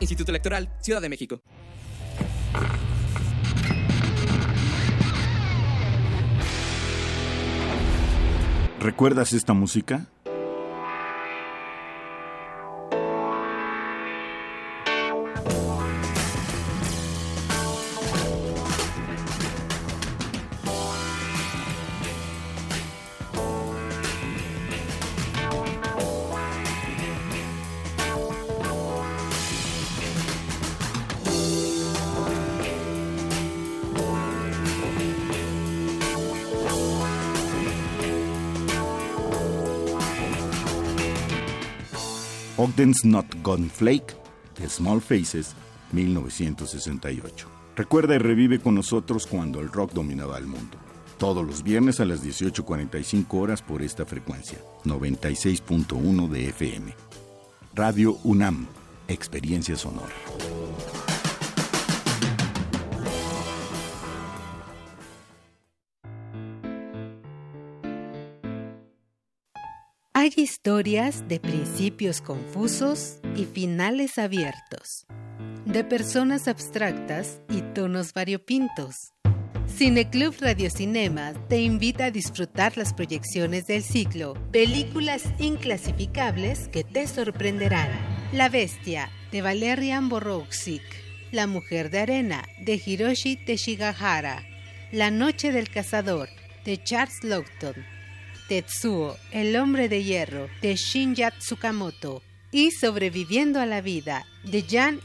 [0.01, 1.41] Instituto Electoral, Ciudad de México.
[8.81, 10.09] ¿Recuerdas esta música?
[42.81, 44.15] Not Gone Flake,
[44.59, 45.55] de Small Faces,
[45.93, 47.47] 1968.
[47.77, 50.79] Recuerda y revive con nosotros cuando el rock dominaba el mundo.
[51.19, 56.95] Todos los viernes a las 18.45 horas por esta frecuencia, 96.1 de FM.
[57.75, 58.67] Radio UNAM,
[59.09, 60.15] Experiencia Sonora.
[70.21, 75.07] Hay historias de principios confusos y finales abiertos,
[75.65, 79.15] de personas abstractas y tonos variopintos.
[79.67, 80.35] Cineclub
[80.69, 87.89] Cinema te invita a disfrutar las proyecciones del ciclo Películas inclasificables que te sorprenderán.
[88.35, 90.83] La Bestia de Valerian Borowczyk,
[91.33, 94.45] La Mujer de Arena de Hiroshi Teshigahara,
[94.93, 96.29] La Noche del Cazador
[96.67, 97.75] de Charles Lowton,
[98.51, 102.21] Tetsuo, el hombre de hierro, de Shinya Tsukamoto,
[102.51, 104.99] y Sobreviviendo a la Vida de Jan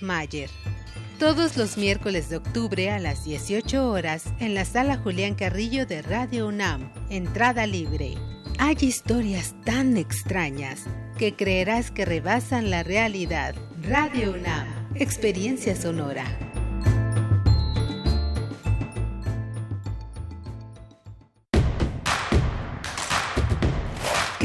[0.00, 0.48] Mayer.
[1.18, 6.02] Todos los miércoles de octubre a las 18 horas en la sala Julián Carrillo de
[6.02, 6.92] Radio UNAM.
[7.10, 8.14] Entrada libre.
[8.60, 10.84] Hay historias tan extrañas
[11.18, 13.56] que creerás que rebasan la realidad.
[13.82, 14.68] Radio UNAM.
[14.94, 16.53] Experiencia sonora.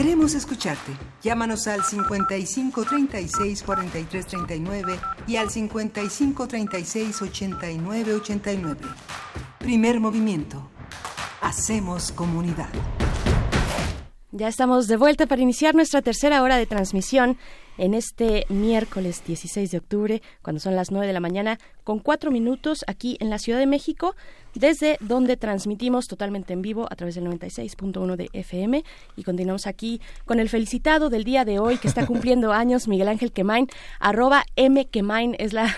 [0.02, 0.94] Queremos escucharte.
[1.22, 4.98] Llámanos al 55 36 43 39
[5.28, 8.80] y al 55 36 89 89.
[9.58, 10.70] Primer movimiento.
[11.42, 12.70] Hacemos comunidad.
[14.32, 17.38] Ya estamos de vuelta para iniciar nuestra tercera hora de transmisión
[17.78, 22.30] en este miércoles 16 de octubre, cuando son las 9 de la mañana, con cuatro
[22.32, 24.16] minutos aquí en la Ciudad de México,
[24.60, 28.84] desde donde transmitimos totalmente en vivo a través del 96.1 de FM.
[29.16, 33.08] Y continuamos aquí con el felicitado del día de hoy, que está cumpliendo años, Miguel
[33.08, 33.68] Ángel Quemain,
[34.00, 35.74] arroba M Quemain es la,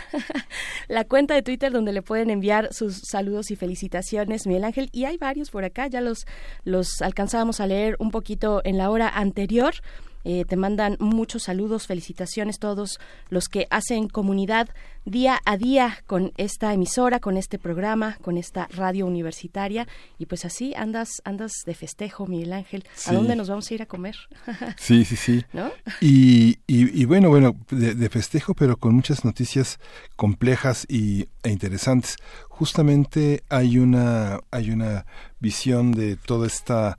[0.88, 4.90] la cuenta de Twitter donde le pueden enviar sus saludos y felicitaciones, Miguel Ángel.
[4.92, 6.26] Y hay varios por acá, ya los,
[6.64, 9.76] los alcanzábamos a leer un poquito en la hora anterior.
[10.24, 13.00] Eh, te mandan muchos saludos, felicitaciones todos
[13.30, 14.70] los que hacen comunidad
[15.06, 19.88] día a día con esta emisora, con este programa, con esta radio universitaria
[20.20, 22.86] y pues así andas andas de festejo, Miguel Ángel.
[23.08, 24.16] ¿A dónde nos vamos a ir a comer?
[24.78, 25.44] sí, sí, sí.
[26.02, 29.80] Y, y, bueno, bueno, de, festejo, pero con muchas noticias
[30.16, 32.18] complejas y, e interesantes.
[32.50, 35.06] Justamente hay una hay una
[35.40, 36.98] visión de toda esta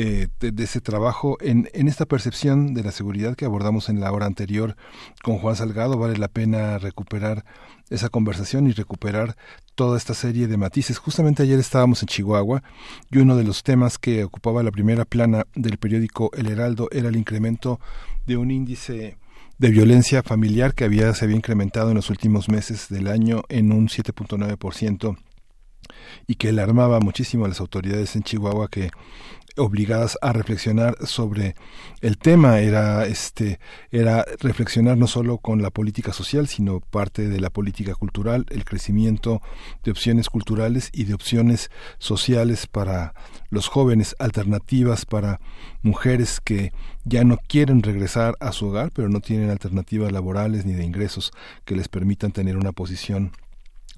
[0.00, 4.12] eh, de, ese trabajo en, en esta percepción de la seguridad que abordamos en la
[4.12, 4.76] hora anterior
[5.24, 5.98] con Juan Salgado.
[5.98, 7.44] Vale la pena recuperar
[7.90, 9.36] esa conversación y recuperar
[9.74, 10.98] toda esta serie de matices.
[10.98, 12.62] Justamente ayer estábamos en Chihuahua
[13.10, 17.08] y uno de los temas que ocupaba la primera plana del periódico El Heraldo era
[17.08, 17.80] el incremento
[18.24, 19.18] de un índice
[19.58, 23.72] de violencia familiar que había, se había incrementado en los últimos meses del año en
[23.72, 25.18] un 7.9%
[26.26, 28.90] y que alarmaba muchísimo a las autoridades en Chihuahua que
[29.58, 31.54] obligadas a reflexionar sobre
[32.00, 32.60] el tema.
[32.60, 33.58] Era este
[33.90, 38.64] era reflexionar no solo con la política social sino parte de la política cultural el
[38.64, 39.42] crecimiento
[39.84, 43.14] de opciones culturales y de opciones sociales para
[43.50, 45.40] los jóvenes alternativas para
[45.82, 46.72] mujeres que
[47.04, 51.32] ya no quieren regresar a su hogar pero no tienen alternativas laborales ni de ingresos
[51.64, 53.32] que les permitan tener una posición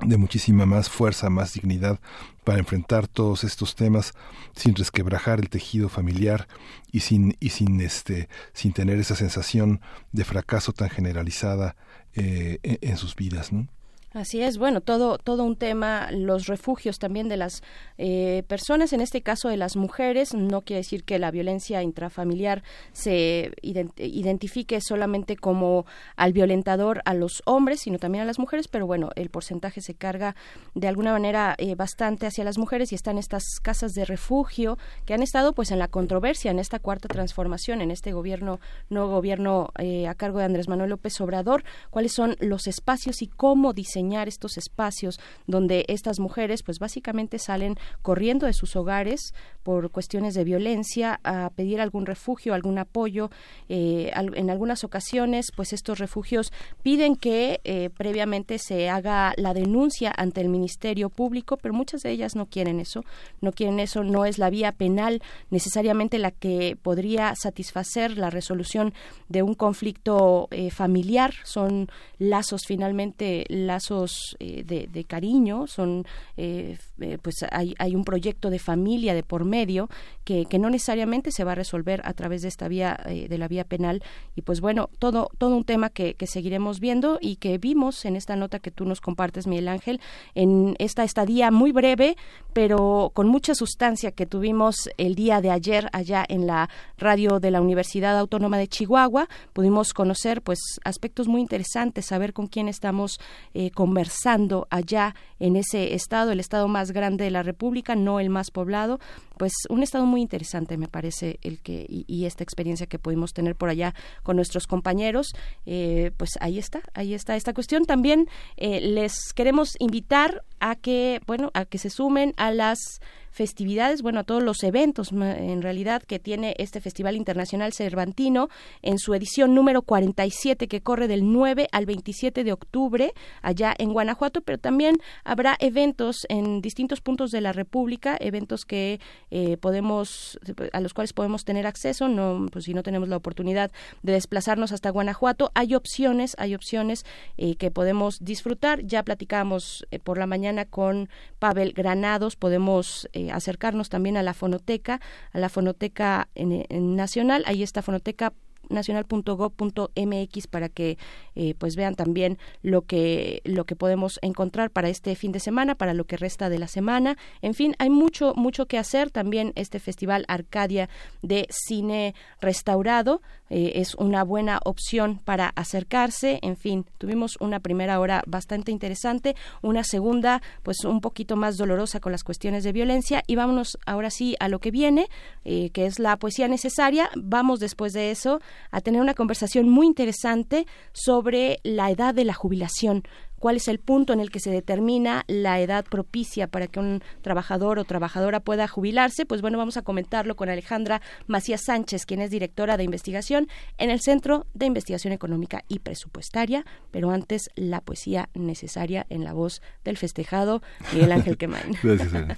[0.05, 2.01] de muchísima más fuerza, más dignidad
[2.45, 4.15] para enfrentar todos estos temas
[4.55, 6.49] sin resquebrajar el tejido familiar
[6.91, 9.81] y sin y sin este sin tener esa sensación
[10.13, 11.77] de fracaso tan generalizada
[12.15, 13.69] eh, en, sus vidas, ¿no?
[14.13, 17.63] Así es, bueno, todo, todo un tema, los refugios también de las
[17.97, 22.65] eh, personas, en este caso de las mujeres, no quiere decir que la violencia intrafamiliar
[22.93, 28.85] se identifique solamente como al violentador a los hombres, sino también a las mujeres, pero
[28.85, 30.35] bueno, el porcentaje se carga
[30.75, 34.77] de alguna manera eh, bastante hacia las mujeres y están estas casas de refugio
[35.07, 38.59] que han estado pues en la controversia en esta cuarta transformación, en este gobierno,
[38.89, 43.29] nuevo gobierno eh, a cargo de Andrés Manuel López Obrador, cuáles son los espacios y
[43.29, 49.91] cómo diseñar estos espacios donde estas mujeres pues básicamente salen corriendo de sus hogares por
[49.91, 53.31] cuestiones de violencia a pedir algún refugio, algún apoyo.
[53.69, 56.53] Eh, en algunas ocasiones pues estos refugios
[56.83, 62.11] piden que eh, previamente se haga la denuncia ante el Ministerio Público, pero muchas de
[62.11, 63.05] ellas no quieren eso,
[63.41, 68.95] no quieren eso, no es la vía penal necesariamente la que podría satisfacer la resolución
[69.29, 73.90] de un conflicto eh, familiar, son lazos finalmente lazos
[74.39, 76.05] eh, de, cariño, son
[76.37, 79.89] eh, eh, pues hay, hay, un proyecto de familia de por medio
[80.25, 83.49] que, que, no necesariamente se va a resolver a través de esta vía de la
[83.49, 84.03] vía penal.
[84.37, 88.15] Y pues bueno todo todo un tema que, que, seguiremos viendo y que vimos en
[88.15, 90.01] esta nota que tú nos compartes Miguel Ángel
[90.35, 92.17] en esta estadía muy breve
[92.53, 97.51] pero con mucha sustancia que tuvimos el día de ayer allá en la radio de
[97.51, 99.29] la Universidad Autónoma de Chihuahua.
[99.53, 103.19] Pudimos conocer pues aspectos muy interesantes saber con quién estamos
[103.55, 108.29] eh, conversando allá en ese estado, el estado más grande de la República, no el
[108.29, 109.01] más poblado,
[109.39, 113.57] pues un estado muy interesante me parece el que y, esta experiencia que pudimos tener
[113.57, 115.33] por allá con nuestros compañeros,
[115.65, 117.87] eh, pues ahí está, ahí está esta cuestión.
[117.87, 118.29] También
[118.59, 123.01] eh, les queremos invitar a que, bueno, a que se sumen a las
[123.31, 128.49] festividades, bueno, a todos los eventos en realidad que tiene este Festival Internacional Cervantino
[128.83, 133.13] en su edición número 47 que corre del 9 al 27 de octubre
[133.43, 139.01] allá en Guanajuato, pero también habrá eventos en distintos puntos de la República, eventos que
[139.31, 140.39] eh, podemos
[140.73, 143.71] a los cuales podemos tener acceso, no pues si no tenemos la oportunidad
[144.03, 147.05] de desplazarnos hasta Guanajuato, hay opciones, hay opciones
[147.37, 148.85] eh, que podemos disfrutar.
[148.85, 151.09] Ya platicamos eh, por la mañana con
[151.39, 155.01] Pavel Granados, podemos acercarnos también a la fonoteca,
[155.33, 156.29] a la fonoteca
[156.71, 158.33] nacional, ahí está fonoteca
[158.71, 160.99] nacional.gov.mx para que
[161.35, 165.75] eh, pues vean también lo que lo que podemos encontrar para este fin de semana,
[165.75, 167.17] para lo que resta de la semana.
[167.43, 169.11] En fin, hay mucho mucho que hacer.
[169.11, 170.89] También este festival Arcadia
[171.23, 173.21] de cine restaurado
[173.51, 176.39] eh, es una buena opción para acercarse.
[176.43, 182.01] En fin, tuvimos una primera hora bastante interesante, una segunda pues un poquito más dolorosa
[182.01, 185.09] con las cuestiones de violencia y vámonos ahora sí a lo que viene,
[185.45, 187.11] eh, que es la poesía necesaria.
[187.17, 192.35] Vamos después de eso a tener una conversación muy interesante sobre la edad de la
[192.35, 193.05] jubilación
[193.41, 197.03] cuál es el punto en el que se determina la edad propicia para que un
[197.23, 202.21] trabajador o trabajadora pueda jubilarse, pues bueno, vamos a comentarlo con Alejandra Macías Sánchez, quien
[202.21, 207.81] es directora de investigación en el Centro de Investigación Económica y Presupuestaria, pero antes la
[207.81, 210.63] poesía necesaria en la voz del festejado
[210.93, 211.77] Miguel Ángel Quemain.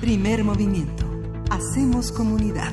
[0.00, 1.10] Primer movimiento.
[1.50, 2.72] Hacemos comunidad.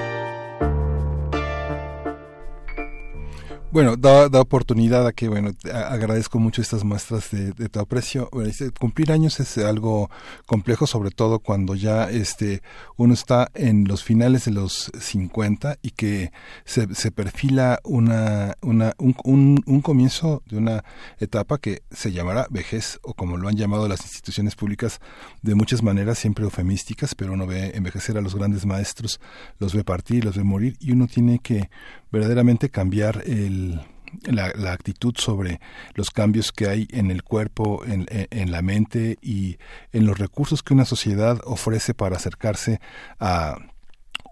[3.71, 8.29] Bueno, da, da, oportunidad a que, bueno, agradezco mucho estas muestras de, de tu aprecio.
[8.77, 10.09] cumplir años es algo
[10.45, 12.61] complejo, sobre todo cuando ya este
[12.97, 16.33] uno está en los finales de los 50 y que
[16.65, 20.83] se, se perfila una, una, un, un, un, comienzo de una
[21.19, 24.99] etapa que se llamará vejez, o como lo han llamado las instituciones públicas
[25.43, 29.21] de muchas maneras, siempre eufemísticas, pero uno ve envejecer a los grandes maestros,
[29.59, 31.69] los ve partir, los ve morir, y uno tiene que
[32.11, 33.81] verdaderamente cambiar el,
[34.23, 35.59] la, la, actitud sobre
[35.95, 39.57] los cambios que hay en el cuerpo, en, en, la mente y
[39.91, 42.79] en los recursos que una sociedad ofrece para acercarse
[43.19, 43.57] a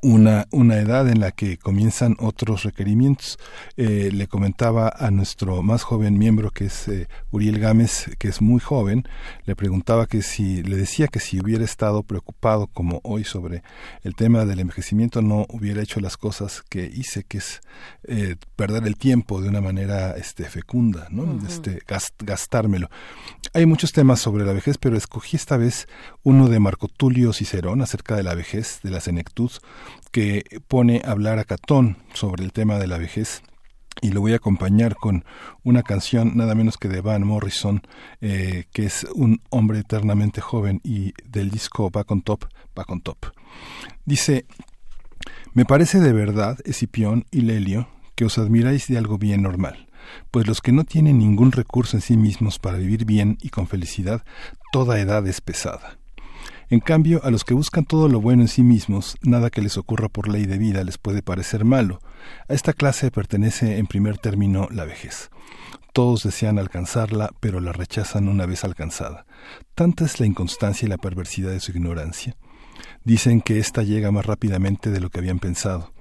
[0.01, 3.37] una, una edad en la que comienzan otros requerimientos.
[3.77, 8.41] Eh, le comentaba a nuestro más joven miembro, que es eh, Uriel Gámez, que es
[8.41, 9.03] muy joven,
[9.45, 13.63] le preguntaba que si, le decía que si hubiera estado preocupado como hoy sobre
[14.03, 17.61] el tema del envejecimiento, no hubiera hecho las cosas que hice, que es
[18.07, 21.39] eh, perder el tiempo de una manera este, fecunda, ¿no?
[21.47, 21.81] este,
[22.19, 22.89] gastármelo.
[23.53, 25.87] Hay muchos temas sobre la vejez, pero escogí esta vez
[26.23, 29.51] uno de Marco Tulio Cicerón acerca de la vejez, de la senectud,
[30.11, 33.41] que pone a hablar a Catón sobre el tema de la vejez
[34.01, 35.25] y lo voy a acompañar con
[35.63, 37.81] una canción nada menos que de Van Morrison,
[38.21, 42.45] eh, que es un hombre eternamente joven y del disco Back on Top,
[42.75, 43.17] Back on Top.
[44.05, 44.45] Dice,
[45.53, 49.87] me parece de verdad, Escipión y Lelio, que os admiráis de algo bien normal,
[50.31, 53.67] pues los que no tienen ningún recurso en sí mismos para vivir bien y con
[53.67, 54.23] felicidad,
[54.71, 55.98] toda edad es pesada.
[56.71, 59.75] En cambio, a los que buscan todo lo bueno en sí mismos, nada que les
[59.75, 61.99] ocurra por ley de vida les puede parecer malo.
[62.47, 65.31] A esta clase pertenece en primer término la vejez.
[65.93, 69.25] Todos desean alcanzarla, pero la rechazan una vez alcanzada.
[69.73, 72.35] Tanta es la inconstancia y la perversidad de su ignorancia.
[73.03, 75.91] Dicen que ésta llega más rápidamente de lo que habían pensado.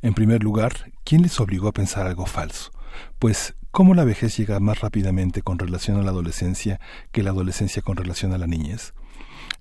[0.00, 2.70] En primer lugar, ¿quién les obligó a pensar algo falso?
[3.18, 6.80] Pues, ¿cómo la vejez llega más rápidamente con relación a la adolescencia
[7.12, 8.94] que la adolescencia con relación a la niñez?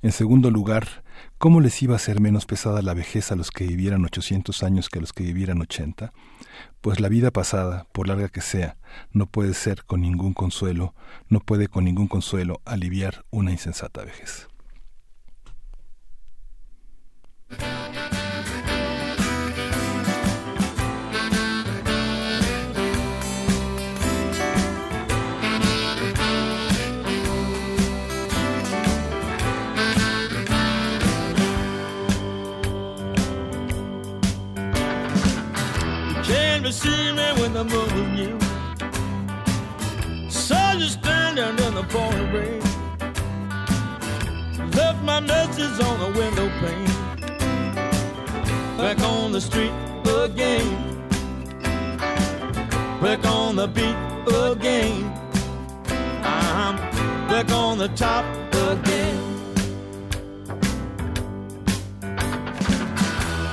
[0.03, 1.01] En segundo lugar,
[1.37, 4.89] ¿cómo les iba a ser menos pesada la vejez a los que vivieran 800 años
[4.89, 6.11] que a los que vivieran 80?
[6.81, 8.75] Pues la vida pasada, por larga que sea,
[9.11, 10.93] no puede ser con ningún consuelo,
[11.29, 14.49] no puede con ningún consuelo aliviar una insensata vejez.
[36.63, 38.39] To see me when the moon was new.
[40.29, 42.61] Saw you standing in the pouring rain.
[44.71, 46.85] Left my message on the window pane.
[48.77, 49.73] Back on the street
[50.23, 50.99] again.
[53.01, 53.97] Back on the beat
[54.33, 55.11] again.
[56.23, 56.77] I'm
[57.27, 58.23] back on the top
[58.71, 59.19] again.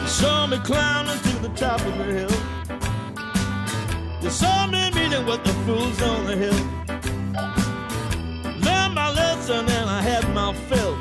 [0.03, 2.50] You saw me climbing to the top of the hill.
[4.29, 6.55] Saw me meeting with the fools on the hill.
[8.61, 10.95] Learned my lesson and I had my fill.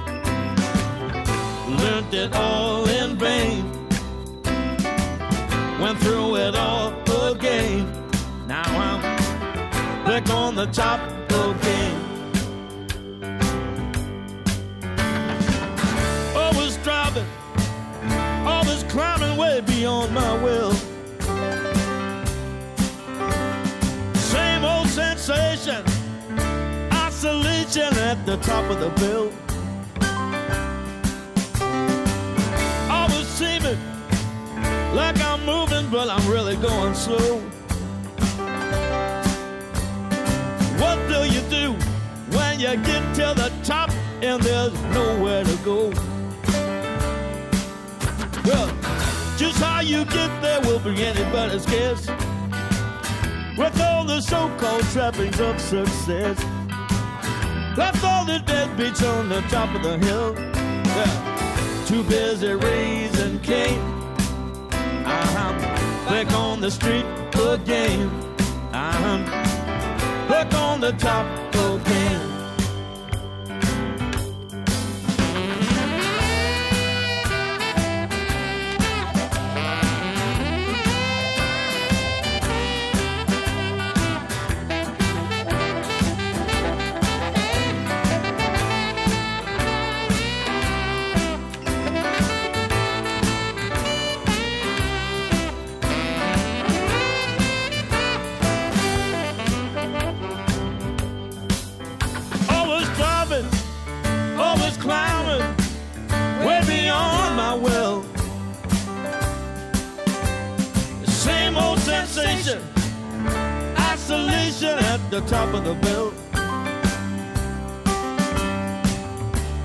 [1.78, 3.72] Learned it all in vain.
[5.80, 6.92] Went through it all
[7.32, 7.86] again.
[8.48, 9.02] Now I'm
[10.06, 11.96] back on the top again.
[16.36, 17.28] Always driving,
[18.46, 20.74] always climbing way beyond my will.
[25.00, 25.82] Sensation,
[26.92, 29.32] isolation at the top of the bill.
[32.92, 33.80] Always seeming
[34.94, 37.40] like I'm moving, but I'm really going slow.
[40.82, 41.66] What do you do
[42.36, 45.94] when you get to the top and there's nowhere to go?
[48.44, 48.68] Well,
[49.38, 52.10] just how you get there will be anybody's guess.
[53.60, 56.42] With all the so-called trappings of success,
[57.76, 60.34] left all the deadbeats on the top of the hill.
[60.34, 61.86] Yeah.
[61.86, 63.82] Too busy raising Cain.
[64.72, 66.10] I'm uh-huh.
[66.10, 67.06] back on the street
[67.36, 68.10] again.
[68.72, 69.26] I'm
[70.30, 72.39] back on the top again.
[114.68, 116.14] At the top of the bill.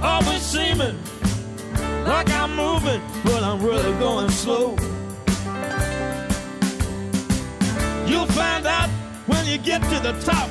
[0.01, 0.97] Always seeming
[2.05, 4.77] like I'm moving, but I'm really going slow.
[8.07, 8.89] You'll find out
[9.27, 10.49] when you get to the top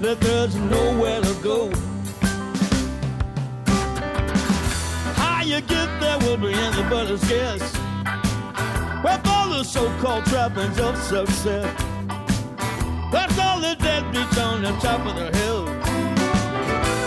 [0.00, 1.72] that there's nowhere to go.
[5.14, 7.60] How you get there will be anybody's guess.
[9.02, 11.91] With all the so-called trappings of success,
[13.62, 15.66] the deadbeats on the top of the hill.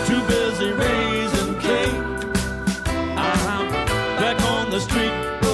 [0.06, 1.94] Too busy raising Cain.
[3.14, 4.20] I'm uh-huh.
[4.20, 5.12] back on the street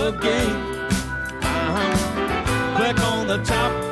[0.09, 0.53] again.
[1.43, 3.92] I'm back on the top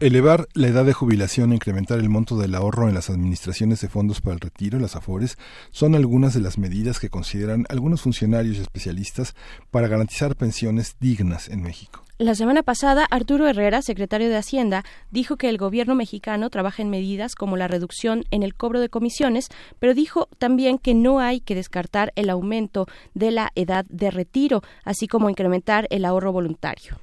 [0.00, 3.88] Elevar la edad de jubilación e incrementar el monto del ahorro en las administraciones de
[3.88, 5.36] fondos para el retiro, las AFORES,
[5.72, 9.34] son algunas de las medidas que consideran algunos funcionarios y especialistas
[9.72, 12.04] para garantizar pensiones dignas en México.
[12.18, 16.90] La semana pasada, Arturo Herrera, secretario de Hacienda, dijo que el gobierno mexicano trabaja en
[16.90, 19.48] medidas como la reducción en el cobro de comisiones,
[19.80, 24.62] pero dijo también que no hay que descartar el aumento de la edad de retiro,
[24.84, 26.98] así como incrementar el ahorro voluntario.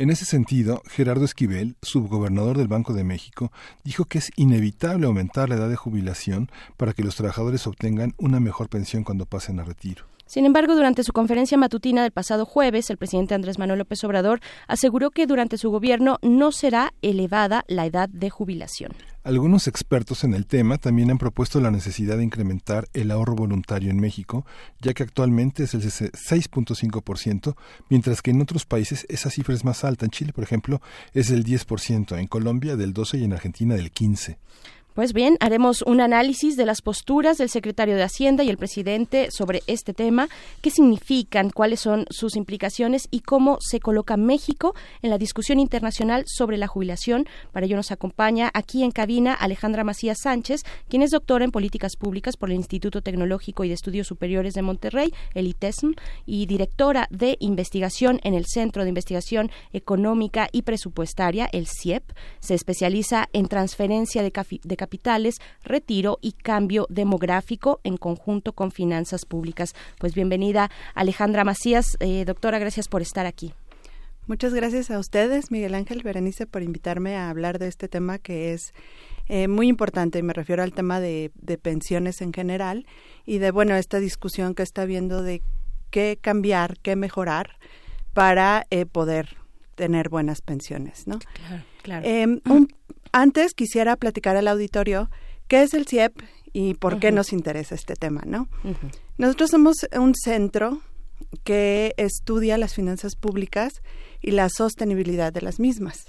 [0.00, 3.52] En ese sentido, Gerardo Esquivel, subgobernador del Banco de México,
[3.84, 8.40] dijo que es inevitable aumentar la edad de jubilación para que los trabajadores obtengan una
[8.40, 10.06] mejor pensión cuando pasen a retiro.
[10.30, 14.38] Sin embargo, durante su conferencia matutina del pasado jueves, el presidente Andrés Manuel López Obrador
[14.68, 18.92] aseguró que durante su gobierno no será elevada la edad de jubilación.
[19.24, 23.90] Algunos expertos en el tema también han propuesto la necesidad de incrementar el ahorro voluntario
[23.90, 24.46] en México,
[24.80, 27.56] ya que actualmente es el 6.5%,
[27.88, 30.04] mientras que en otros países esa cifra es más alta.
[30.04, 30.80] En Chile, por ejemplo,
[31.12, 34.36] es del 10%, en Colombia del 12% y en Argentina del 15%.
[34.94, 39.30] Pues bien, haremos un análisis de las posturas del secretario de Hacienda y el presidente
[39.30, 40.28] sobre este tema,
[40.62, 46.24] qué significan, cuáles son sus implicaciones y cómo se coloca México en la discusión internacional
[46.26, 47.26] sobre la jubilación.
[47.52, 51.94] Para ello nos acompaña aquí en cabina Alejandra Macías Sánchez, quien es doctora en políticas
[51.94, 55.92] públicas por el Instituto Tecnológico y de Estudios Superiores de Monterrey, el ITESM,
[56.26, 62.02] y directora de investigación en el Centro de Investigación Económica y Presupuestaria, el CIEP.
[62.40, 64.32] Se especializa en transferencia de,
[64.64, 69.74] de capitales, retiro y cambio demográfico en conjunto con finanzas públicas.
[69.98, 71.98] Pues bienvenida Alejandra Macías.
[72.00, 73.52] Eh, doctora, gracias por estar aquí.
[74.26, 78.54] Muchas gracias a ustedes, Miguel Ángel Berenice, por invitarme a hablar de este tema que
[78.54, 78.72] es
[79.28, 80.22] eh, muy importante.
[80.22, 81.30] Me refiero al tema de,
[81.60, 82.86] pensiones en general
[83.26, 85.42] y de, bueno, esta discusión que está viendo de
[85.90, 87.58] qué cambiar, qué mejorar
[88.14, 89.36] para eh, poder
[89.74, 91.18] tener buenas pensiones, ¿no?
[91.18, 92.06] Claro, claro.
[92.06, 92.40] Em,
[93.12, 95.10] antes quisiera platicar al auditorio
[95.48, 96.20] qué es el CIEP
[96.52, 98.48] y por qué nos interesa este tema, ¿no?
[99.18, 100.80] Nosotros somos un centro
[101.44, 103.82] que estudia las finanzas públicas
[104.20, 106.06] y la sostenibilidad de las mismas.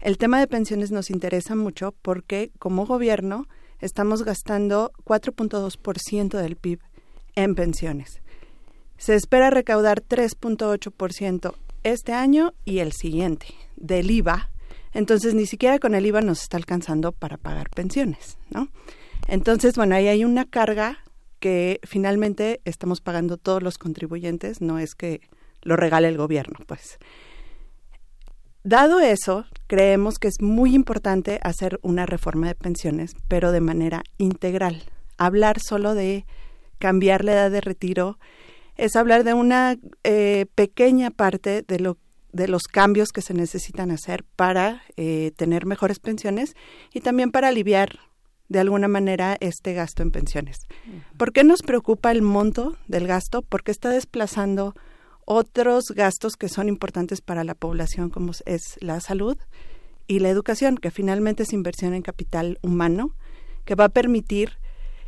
[0.00, 3.46] El tema de pensiones nos interesa mucho porque como gobierno
[3.80, 6.80] estamos gastando 4.2% del PIB
[7.34, 8.20] en pensiones.
[8.96, 13.46] Se espera recaudar 3.8% este año y el siguiente
[13.76, 14.50] del IVA.
[14.94, 18.68] Entonces ni siquiera con el IVA nos está alcanzando para pagar pensiones, ¿no?
[19.26, 20.98] Entonces, bueno, ahí hay una carga
[21.40, 25.20] que finalmente estamos pagando todos los contribuyentes, no es que
[25.62, 26.98] lo regale el gobierno, pues.
[28.62, 34.04] Dado eso, creemos que es muy importante hacer una reforma de pensiones, pero de manera
[34.16, 34.84] integral.
[35.18, 36.24] Hablar solo de
[36.78, 38.18] cambiar la edad de retiro
[38.76, 41.98] es hablar de una eh, pequeña parte de, lo,
[42.34, 46.54] de los cambios que se necesitan hacer para eh, tener mejores pensiones
[46.92, 48.00] y también para aliviar
[48.48, 50.58] de alguna manera este gasto en pensiones.
[51.16, 53.42] ¿Por qué nos preocupa el monto del gasto?
[53.42, 54.74] Porque está desplazando
[55.24, 59.38] otros gastos que son importantes para la población, como es la salud
[60.08, 63.14] y la educación, que finalmente es inversión en capital humano,
[63.64, 64.58] que va a permitir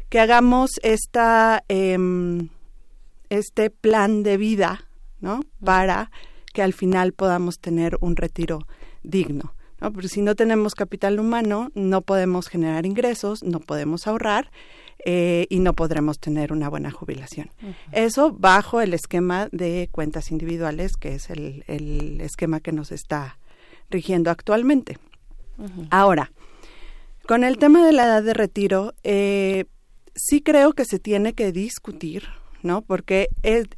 [0.09, 2.51] que hagamos esta, em,
[3.31, 4.89] este plan de vida,
[5.21, 5.41] ¿no?
[5.63, 6.13] Para
[6.57, 8.67] que al final podamos tener un retiro
[9.03, 9.53] digno.
[9.79, 9.93] ¿no?
[9.93, 14.51] Porque si no tenemos capital humano, no podemos generar ingresos, no podemos ahorrar
[15.05, 17.51] eh, y no podremos tener una buena jubilación.
[17.93, 23.37] Eso bajo el esquema de cuentas individuales, que es el, el esquema que nos está
[23.91, 24.97] rigiendo actualmente.
[25.91, 26.33] Ahora,
[27.27, 29.67] con el tema de la edad de retiro, eh,
[30.15, 32.25] sí creo que se tiene que discutir,
[32.63, 32.81] ¿no?
[32.81, 33.29] Porque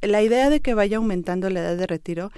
[0.01, 2.31] la idea de que vaya aumentando la edad de retiro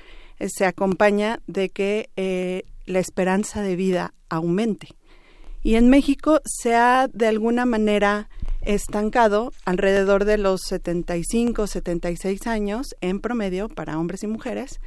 [0.49, 4.89] se acompaña de que la esperanza de vida aumente.
[5.63, 8.31] Y en México se ha de alguna manera
[8.63, 14.81] estancado alrededor de los 75, 76 años en promedio para hombres y mujeres.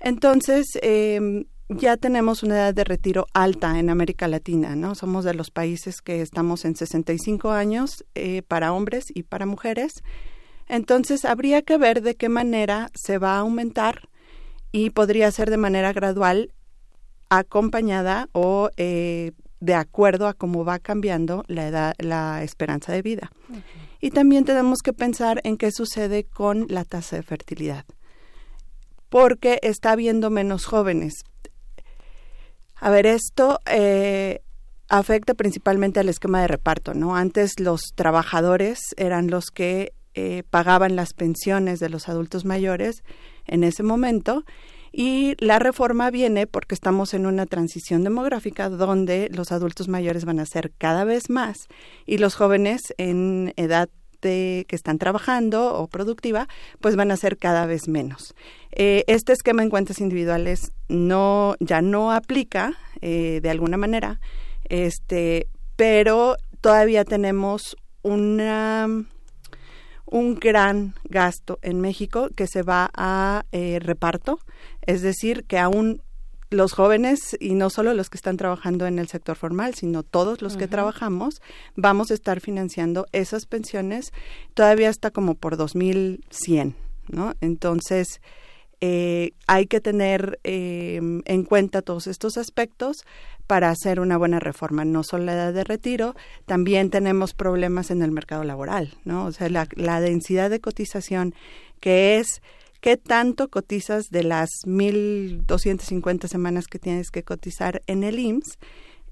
[0.00, 4.94] Entonces, em, ya tenemos una edad de retiro alta en América Latina, ¿no?
[4.94, 9.92] Somos de los países que estamos en 65 años eh, para hombres y para mujeres.
[10.68, 14.08] Entonces, habría que ver de qué manera se va a aumentar
[14.74, 16.52] y podría ser de manera gradual
[17.28, 19.30] acompañada o eh,
[19.60, 23.30] de acuerdo a cómo va cambiando la edad, la esperanza de vida.
[24.00, 27.84] Y también tenemos que pensar en qué sucede con la tasa de fertilidad,
[29.10, 31.22] porque está habiendo menos jóvenes.
[32.74, 34.40] A ver, esto eh,
[34.88, 37.14] afecta principalmente al esquema de reparto, ¿no?
[37.14, 43.04] Antes los trabajadores eran los que eh, pagaban las pensiones de los adultos mayores
[43.46, 44.44] en ese momento
[44.96, 50.38] y la reforma viene porque estamos en una transición demográfica donde los adultos mayores van
[50.38, 51.66] a ser cada vez más
[52.06, 53.88] y los jóvenes en edad
[54.22, 56.48] de, que están trabajando o productiva,
[56.80, 58.34] pues van a ser cada vez menos.
[58.70, 64.20] Eh, este esquema en cuentas individuales no ya no aplica eh, de alguna manera,
[64.68, 68.88] este, pero todavía tenemos una
[70.14, 74.38] un gran gasto en México que se va a eh, reparto,
[74.82, 76.02] es decir, que aún
[76.50, 80.40] los jóvenes y no solo los que están trabajando en el sector formal, sino todos
[80.40, 81.42] los que trabajamos,
[81.74, 84.12] vamos a estar financiando esas pensiones
[84.54, 86.76] todavía hasta como por 2100,
[87.08, 87.34] ¿no?
[87.40, 88.20] Entonces,
[88.80, 93.04] eh, hay que tener eh, en cuenta todos estos aspectos
[93.46, 96.14] para hacer una buena reforma, no solo la edad de retiro,
[96.46, 99.26] también tenemos problemas en el mercado laboral, ¿no?
[99.26, 101.34] O sea, la, densidad de cotización
[101.80, 102.40] que es
[102.80, 108.58] qué tanto cotizas de las 1.250 semanas que tienes que cotizar en el IMSS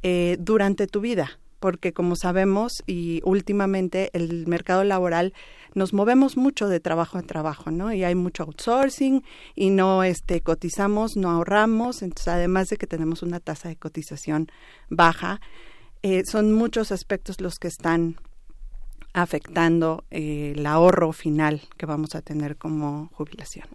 [0.02, 5.32] eh, durante tu vida, porque como sabemos y últimamente el mercado laboral
[5.74, 7.92] nos movemos mucho de trabajo a trabajo, ¿no?
[7.92, 9.22] Y hay mucho outsourcing
[9.54, 14.48] y no este cotizamos, no ahorramos, entonces además de que tenemos una tasa de cotización
[14.90, 15.40] baja,
[16.02, 18.16] eh, son muchos aspectos los que están
[19.14, 23.66] afectando eh, el ahorro final que vamos a tener como jubilación.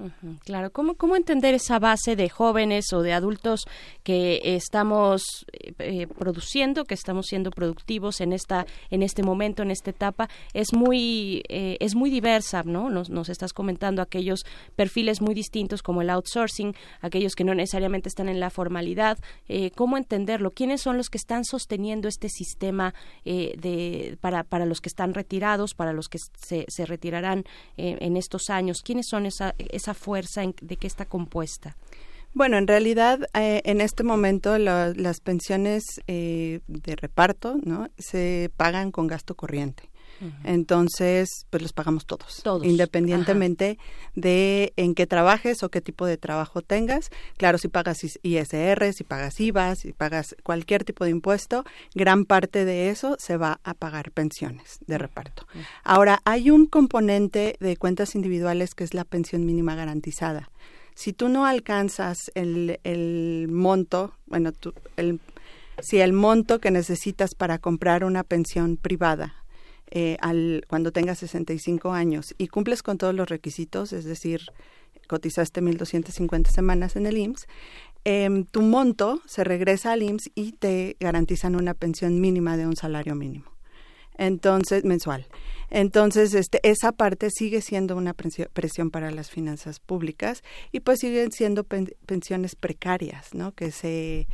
[0.43, 3.65] claro, ¿Cómo, ¿cómo entender esa base de jóvenes o de adultos
[4.03, 9.69] que estamos eh, eh, produciendo, que estamos siendo productivos en esta en este momento, en
[9.69, 10.27] esta etapa?
[10.53, 12.89] Es muy es muy diversa, ¿no?
[12.89, 14.43] Nos, nos estás comentando aquellos
[14.75, 19.19] perfiles muy distintos como el outsourcing, aquellos que no necesariamente están en la formalidad.
[19.75, 20.51] ¿Cómo entenderlo?
[20.51, 22.93] ¿Quiénes son los que están sosteniendo este sistema
[23.23, 27.43] de para para los que están retirados, para los que se, se retirarán
[27.75, 28.81] eh, en estos años?
[28.81, 31.75] ¿Quiénes son esa, esa fuerza de qué está compuesta?
[32.33, 37.89] Bueno, en realidad, eh, en este momento las pensiones eh, de reparto ¿no?
[37.97, 39.89] se pagan con gasto corriente.
[40.43, 43.77] Entonces, pues los pagamos todos, independientemente
[44.15, 47.09] de en qué trabajes o qué tipo de trabajo tengas.
[47.37, 51.63] Claro, si pagas ISR, si pagas IVA, si pagas cualquier tipo de impuesto,
[51.93, 55.45] gran parte de eso se va a pagar pensiones de reparto.
[55.83, 60.49] Ahora, hay un componente de cuentas individuales que es la pensión mínima garantizada.
[60.95, 64.51] Si tú no alcanzas el, el monto, bueno,
[64.95, 65.19] el,
[65.79, 69.35] si el monto que necesitas para comprar una pensión privada
[69.91, 74.41] eh, al, cuando tengas 65 años y cumples con todos los requisitos, es decir,
[75.07, 77.47] cotizaste 1.250 semanas en el IMSS,
[78.03, 82.75] em, tu monto se regresa al IMSS y te garantizan una pensión mínima de un
[82.75, 83.45] salario mínimo.
[84.17, 85.27] Entonces, mensual.
[85.69, 91.31] Entonces, este, esa parte sigue siendo una presión para las finanzas públicas y pues siguen
[91.31, 93.51] siendo pensiones precarias, ¿no?
[93.53, 94.27] Que se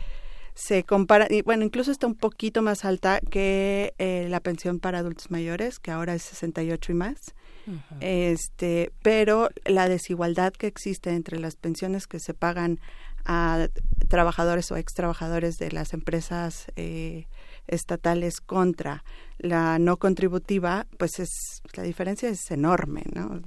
[0.56, 5.00] se compara, y bueno, incluso está un poquito más alta que eh, la pensión para
[5.00, 7.36] adultos mayores, que ahora es 68 y más.
[8.02, 12.82] Este, pero la desigualdad que existe entre las pensiones que se pagan
[13.26, 13.70] a
[14.10, 17.28] trabajadores o ex trabajadores de las empresas eh,
[17.68, 19.06] estatales contra
[19.38, 23.42] la no contributiva, pues es la diferencia es enorme, ¿no?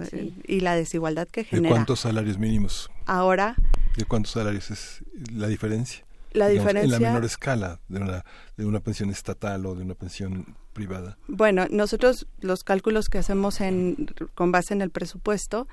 [0.47, 1.69] Y la desigualdad que genera.
[1.69, 2.91] ¿De cuántos salarios mínimos?
[3.05, 3.55] Ahora.
[3.97, 6.06] ¿De cuántos salarios es la diferencia?
[6.37, 8.25] La diferencia en la menor escala de una
[8.57, 11.19] de una pensión estatal o de una pensión privada.
[11.27, 15.67] Bueno, nosotros los cálculos que hacemos en con base en el presupuesto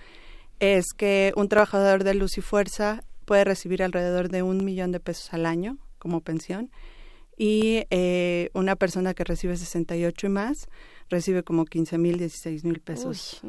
[0.60, 5.00] es que un trabajador de luz y fuerza puede recibir alrededor de un millón de
[5.00, 6.72] pesos al año como pensión
[7.38, 10.68] y eh, una persona que recibe 68 y más
[11.10, 13.42] recibe como 15 mil, 16 mil pesos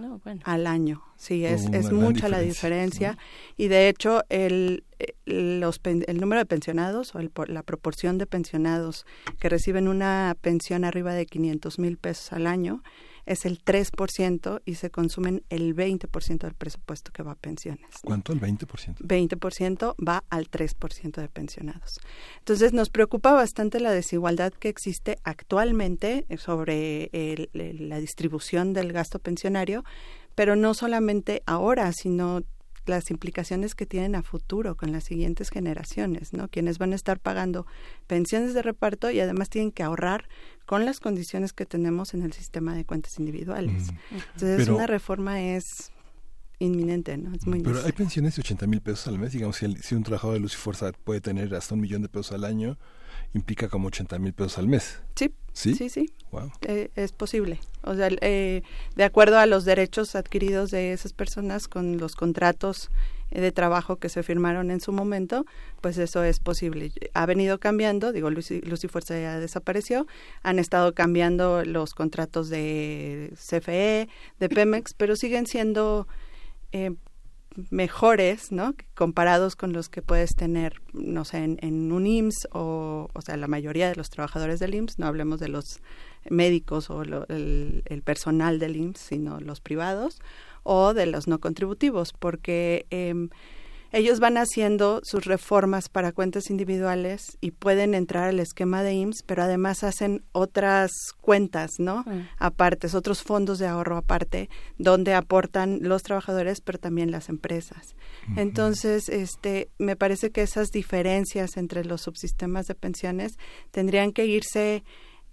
[0.45, 1.03] al año.
[1.17, 3.17] Sí, es, es mucha la diferencia.
[3.57, 8.27] Y de hecho, el, eh, los, el número de pensionados o el, la proporción de
[8.27, 9.07] pensionados
[9.39, 12.83] que reciben una pensión arriba de 500 mil pesos al año
[13.27, 17.87] es el 3% y se consumen el 20% del presupuesto que va a pensiones.
[18.03, 18.33] ¿Cuánto?
[18.33, 18.97] ¿El 20%?
[18.99, 22.01] 20% va al 3% de pensionados.
[22.39, 27.11] Entonces nos preocupa bastante la desigualdad que existe actualmente sobre
[27.53, 29.85] la distribución del gasto pensionario,
[30.35, 32.43] pero no solamente ahora, sino
[32.87, 36.49] las implicaciones que tienen a futuro con las siguientes generaciones, ¿no?
[36.49, 37.67] Quienes van a estar pagando
[38.07, 40.29] pensiones de reparto y además tienen que ahorrar
[40.67, 43.93] con las condiciones que tenemos en el sistema de cuentas individuales.
[43.93, 44.17] Mm.
[44.35, 45.93] Entonces, una reforma es
[46.59, 47.35] inminente, ¿no?
[47.35, 50.03] Es muy Pero hay pensiones de 80 mil pesos al mes, digamos, si, si, un
[50.03, 52.79] trabajador de luz y fuerza puede tener hasta un millón de pesos al año,
[53.35, 55.01] implica como 80 mil pesos al mes.
[55.15, 56.15] Sí, sí, sí, sí.
[56.31, 56.51] Wow.
[56.63, 57.61] Eh, es posible.
[57.83, 58.63] O sea, eh,
[58.97, 62.91] de acuerdo a los derechos adquiridos de esas personas con los contratos
[63.31, 65.45] de trabajo que se firmaron en su momento,
[65.81, 66.93] pues eso es posible.
[67.15, 70.07] Ha venido cambiando, digo, Lucy, Lucy Fuerza ya desapareció,
[70.43, 76.07] han estado cambiando los contratos de CFE, de Pemex, pero siguen siendo
[76.73, 76.95] eh,
[77.71, 78.75] mejores, ¿no?
[78.95, 83.47] Comparados con los que puedes tener, no sé, en, un IMSS o, o sea, la
[83.47, 85.81] mayoría de los trabajadores del IMSS, no hablemos de los
[86.29, 90.21] médicos o el, el, personal del IMSS, sino los privados,
[90.65, 93.29] o de los no contributivos, porque eh,
[93.95, 99.23] ellos van haciendo sus reformas para cuentas individuales y pueden entrar al esquema de IMSS,
[99.23, 102.03] pero además hacen otras cuentas, ¿no?
[102.05, 102.27] Mm.
[102.39, 107.95] Aparte, otros fondos de ahorro aparte, donde aportan los trabajadores, pero también las empresas.
[108.37, 113.39] Entonces, este, me parece que esas diferencias entre los subsistemas de pensiones
[113.71, 114.83] tendrían que irse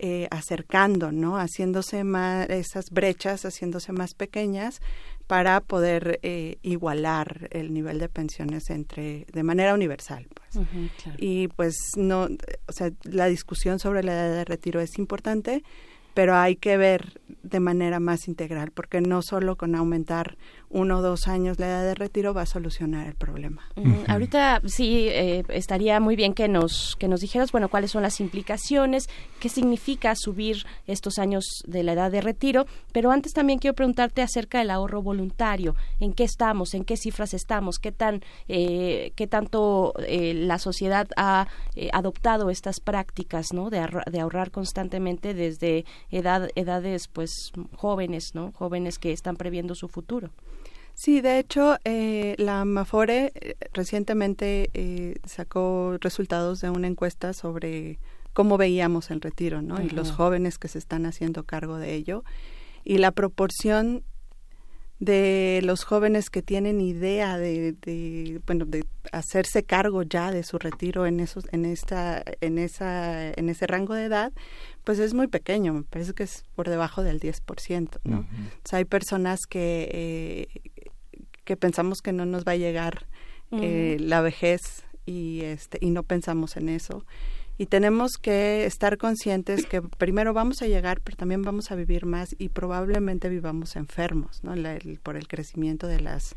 [0.04, 1.38] eh, acercando, ¿no?
[1.38, 4.82] Haciéndose más, esas brechas, haciéndose más pequeñas
[5.32, 10.68] para poder eh, igualar el nivel de pensiones entre de manera universal pues.
[11.20, 12.24] y pues no
[12.68, 15.64] o sea la discusión sobre la edad de retiro es importante
[16.14, 20.38] pero hay que ver de manera más integral, porque no solo con aumentar
[20.72, 23.64] uno o dos años la edad de retiro va a solucionar el problema.
[24.08, 28.20] Ahorita sí eh, estaría muy bien que nos que nos dijeras bueno cuáles son las
[28.20, 29.10] implicaciones,
[29.40, 34.22] qué significa subir estos años de la edad de retiro, pero antes también quiero preguntarte
[34.22, 39.28] acerca del ahorro voluntario, en qué estamos, en qué cifras estamos, qué tan eh, qué
[39.28, 41.48] tanto eh, la sociedad ha
[41.94, 43.70] adoptado estas prácticas, ¿no?
[43.70, 48.52] De, de ahorrar constantemente desde edad edades pues jóvenes, ¿no?
[48.54, 50.30] Jóvenes que están previendo su futuro.
[50.94, 58.00] Sí, de hecho, eh, la Mafore eh, recientemente eh, sacó resultados de una encuesta sobre
[58.34, 59.82] cómo veíamos el retiro, ¿no?
[59.82, 62.24] Y los jóvenes que se están haciendo cargo de ello.
[62.84, 64.04] Y la proporción
[65.02, 70.60] de los jóvenes que tienen idea de, de, bueno de hacerse cargo ya de su
[70.60, 74.32] retiro en esos en esta en esa en ese rango de edad
[74.84, 78.26] pues es muy pequeño me parece que es por debajo del 10%, no o
[78.68, 80.48] sea, hay personas que eh,
[81.44, 83.08] que pensamos que no nos va a llegar
[83.52, 84.62] eh, la vejez
[85.06, 87.06] y este y no pensamos en eso.
[87.58, 92.06] Y tenemos que estar conscientes que primero vamos a llegar pero también vamos a vivir
[92.06, 94.54] más y probablemente vivamos enfermos ¿no?
[95.04, 96.36] por el crecimiento de las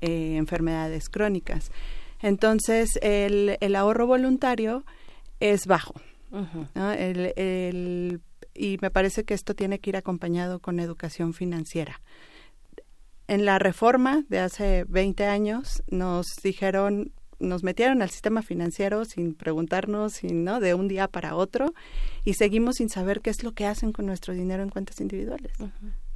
[0.00, 1.72] eh, enfermedades crónicas.
[2.20, 4.84] Entonces el, el, ahorro voluntario
[5.40, 5.94] es bajo
[6.74, 8.20] el, el,
[8.54, 12.00] y me parece que esto tiene que ir acompañado con educación financiera.
[13.28, 19.34] En la reforma de hace 20 años nos dijeron nos metieron al sistema financiero sin
[19.34, 20.60] preguntarnos, sin, ¿no?
[20.60, 21.72] De un día para otro
[22.24, 25.52] y seguimos sin saber qué es lo que hacen con nuestro dinero en cuentas individuales,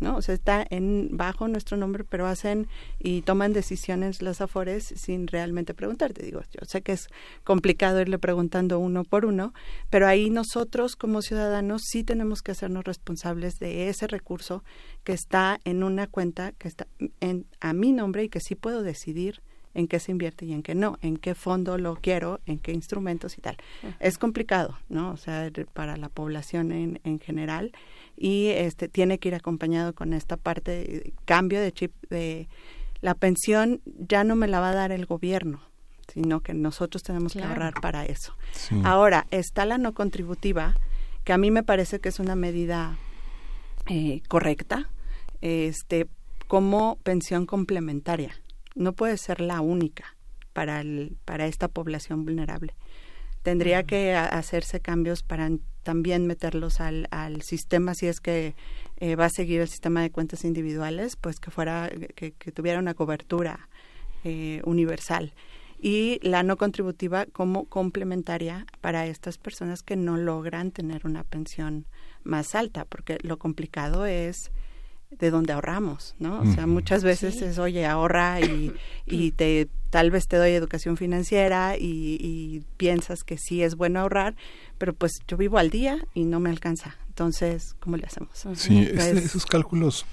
[0.01, 0.17] ¿no?
[0.17, 5.27] O sea, está en bajo nuestro nombre, pero hacen y toman decisiones las afores sin
[5.27, 6.25] realmente preguntarte.
[6.25, 7.09] Digo, yo sé que es
[7.45, 9.55] complicado irle preguntando uno por uno,
[9.91, 14.65] pero ahí nosotros como ciudadanos sí tenemos que hacernos responsables de ese recurso
[15.05, 16.87] que está en una cuenta que está
[17.21, 19.43] en, a mi nombre y que sí puedo decidir
[19.75, 22.73] en qué se invierte y en qué no, en qué fondo lo quiero, en qué
[22.73, 23.57] instrumentos y tal.
[24.01, 25.11] Es complicado, ¿no?
[25.11, 27.73] O sea, para la población en, en general
[28.17, 32.49] y este tiene que ir acompañado con esta parte de cambio de chip de
[33.01, 35.61] la pensión ya no me la va a dar el gobierno,
[36.13, 38.35] sino que nosotros tenemos que ahorrar para eso.
[38.83, 40.75] Ahora, está la no contributiva,
[41.25, 42.97] que a mí me parece que es una medida
[43.89, 44.89] eh, correcta,
[45.41, 46.07] este
[46.47, 48.35] como pensión complementaria
[48.75, 50.17] no puede ser la única
[50.53, 52.75] para, el, para esta población vulnerable.
[53.45, 55.51] Tendría que hacerse cambios para
[55.83, 58.55] también meterlos al, al sistema si es que
[58.97, 62.95] eh, va a seguir el sistema de cuentas individuales, pues que fuera que, tuviera una
[62.95, 63.69] cobertura
[64.25, 65.35] eh, universal.
[65.79, 71.85] Y la no contributiva como complementaria para estas personas que no logran tener una pensión
[72.23, 74.51] más alta, porque lo complicado es
[75.11, 76.41] de donde ahorramos, ¿no?
[76.41, 78.73] O sea, muchas veces es, oye, ahorra y,
[79.07, 84.35] y te tal vez te doy educación financiera y, piensas que sí es bueno ahorrar,
[84.77, 86.97] pero pues yo vivo al día y no me alcanza.
[87.07, 88.31] Entonces, ¿cómo le hacemos?
[88.57, 90.05] Sí, esos cálculos,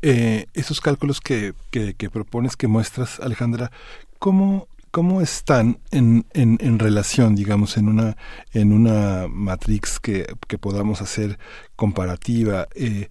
[0.00, 3.70] eh, esos cálculos que, que, que propones, que muestras, Alejandra,
[4.18, 8.16] ¿cómo cómo están en, en, en, relación, digamos, en una,
[8.52, 11.38] en una matrix que, que podamos hacer
[11.76, 13.08] comparativa, eh,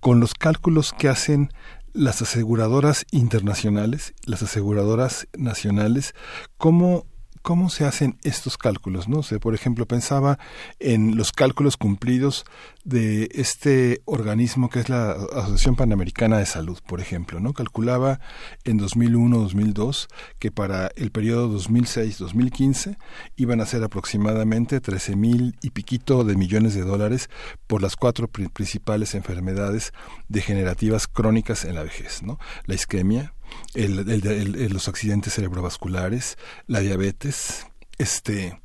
[0.00, 1.50] con los cálculos que hacen
[1.92, 6.14] las aseguradoras internacionales, las aseguradoras nacionales,
[6.56, 7.06] cómo
[7.42, 9.08] ¿Cómo se hacen estos cálculos?
[9.08, 10.38] No sé, por ejemplo, pensaba
[10.78, 12.44] en los cálculos cumplidos
[12.84, 17.54] de este organismo que es la Asociación Panamericana de Salud, por ejemplo, ¿no?
[17.54, 18.20] Calculaba
[18.64, 22.98] en 2001-2002 que para el periodo 2006-2015
[23.36, 27.30] iban a ser aproximadamente 13 mil y piquito de millones de dólares
[27.66, 29.92] por las cuatro principales enfermedades
[30.28, 32.38] degenerativas crónicas en la vejez, ¿no?
[32.66, 33.34] La isquemia,
[33.74, 37.66] el, los accidentes cerebrovasculares, la diabetes,
[37.98, 38.60] este,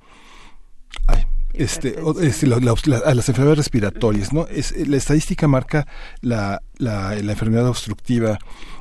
[1.57, 4.47] este, este a las enfermedades respiratorias, ¿no?
[4.47, 5.87] Es, la estadística marca
[6.21, 8.37] la, la, la enfermedad obstructiva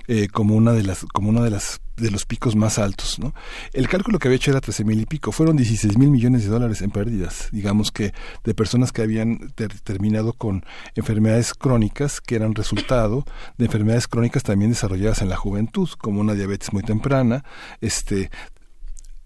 [0.06, 3.34] eh, como una de las, como una de las de los picos más altos, ¿no?
[3.72, 6.50] El cálculo que había hecho era 13 mil y pico, fueron 16 mil millones de
[6.50, 8.12] dólares en pérdidas, digamos que
[8.42, 9.52] de personas que habían
[9.84, 10.64] terminado con
[10.96, 13.24] enfermedades crónicas que eran resultado
[13.58, 17.44] de enfermedades crónicas también desarrolladas en la juventud, como una diabetes muy temprana,
[17.80, 18.30] este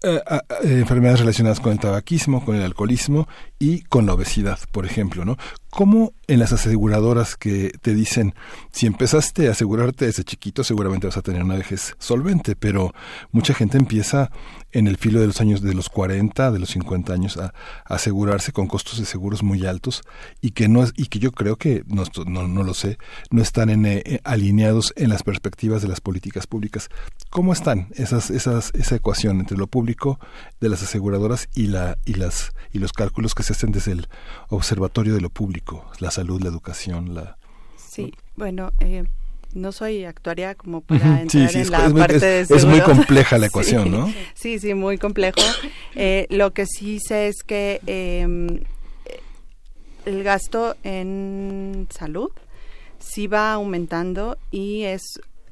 [0.01, 0.21] eh,
[0.63, 3.27] enfermedades relacionadas con el tabaquismo, con el alcoholismo
[3.59, 5.37] y con la obesidad, por ejemplo, ¿no?
[5.69, 8.33] ¿Cómo en las aseguradoras que te dicen,
[8.71, 12.93] si empezaste a asegurarte desde chiquito, seguramente vas a tener una vejez solvente, pero
[13.31, 14.31] mucha gente empieza
[14.71, 17.53] en el filo de los años de los 40, de los 50 años a,
[17.85, 20.03] asegurarse con costos de seguros muy altos
[20.41, 22.97] y que no y que yo creo que no, no, lo sé,
[23.31, 26.89] no están en, eh, alineados en las perspectivas de las políticas públicas.
[27.29, 30.19] ¿Cómo están esas esas esa ecuación entre lo público
[30.59, 34.07] de las aseguradoras y la y las y los cálculos que se hacen desde el
[34.49, 37.37] observatorio de lo público, la salud, la educación, la
[37.77, 39.03] Sí, bueno, eh,
[39.53, 43.45] no soy actuaria como para entrar en la es, parte de Es muy compleja la
[43.47, 44.13] ecuación, ¿no?
[44.33, 45.41] Sí, sí, muy complejo.
[45.95, 48.61] Eh, lo que sí sé es que em,
[50.05, 52.31] el gasto en salud
[52.99, 55.01] sí va aumentando y es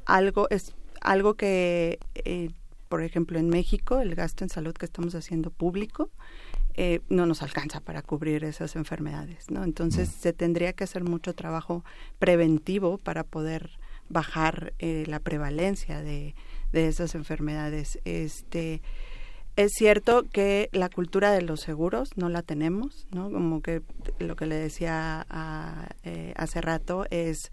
[0.06, 2.50] algo es algo que eh,
[2.90, 6.10] por ejemplo en México el gasto en salud que estamos haciendo público
[6.80, 9.64] eh, no nos alcanza para cubrir esas enfermedades, ¿no?
[9.64, 10.20] Entonces mm.
[10.20, 11.84] se tendría que hacer mucho trabajo
[12.20, 13.80] preventivo para poder
[14.10, 16.36] bajar eh, la prevalencia de,
[16.72, 18.00] de esas enfermedades.
[18.06, 18.82] Este
[19.58, 23.32] es cierto que la cultura de los seguros no la tenemos, ¿no?
[23.32, 23.82] Como que
[24.20, 25.26] lo que le decía
[26.04, 27.52] eh, hace rato es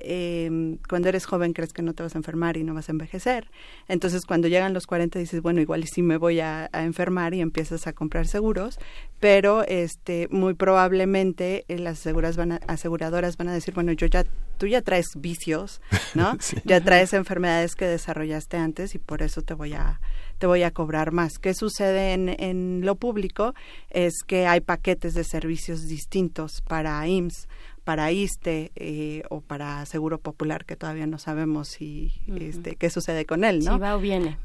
[0.00, 2.92] eh, cuando eres joven crees que no te vas a enfermar y no vas a
[2.92, 3.50] envejecer.
[3.88, 7.40] Entonces cuando llegan los 40 dices, bueno, igual y sí me voy a, enfermar y
[7.40, 8.78] empiezas a comprar seguros,
[9.20, 12.06] pero este muy probablemente eh, las
[12.36, 14.24] van aseguradoras van a decir, bueno, yo ya
[14.58, 15.80] tú ya traes vicios,
[16.14, 16.36] ¿no?
[16.64, 20.00] Ya traes enfermedades que desarrollaste antes y por eso te voy a
[20.38, 21.38] te voy a cobrar más.
[21.38, 23.54] ¿Qué sucede en, en lo público?
[23.90, 27.46] Es que hay paquetes de servicios distintos para IMSS
[27.84, 33.26] para ISTE eh, o para Seguro Popular, que todavía no sabemos si este, qué sucede
[33.26, 33.74] con él, ¿no?
[33.74, 34.38] Si va o viene.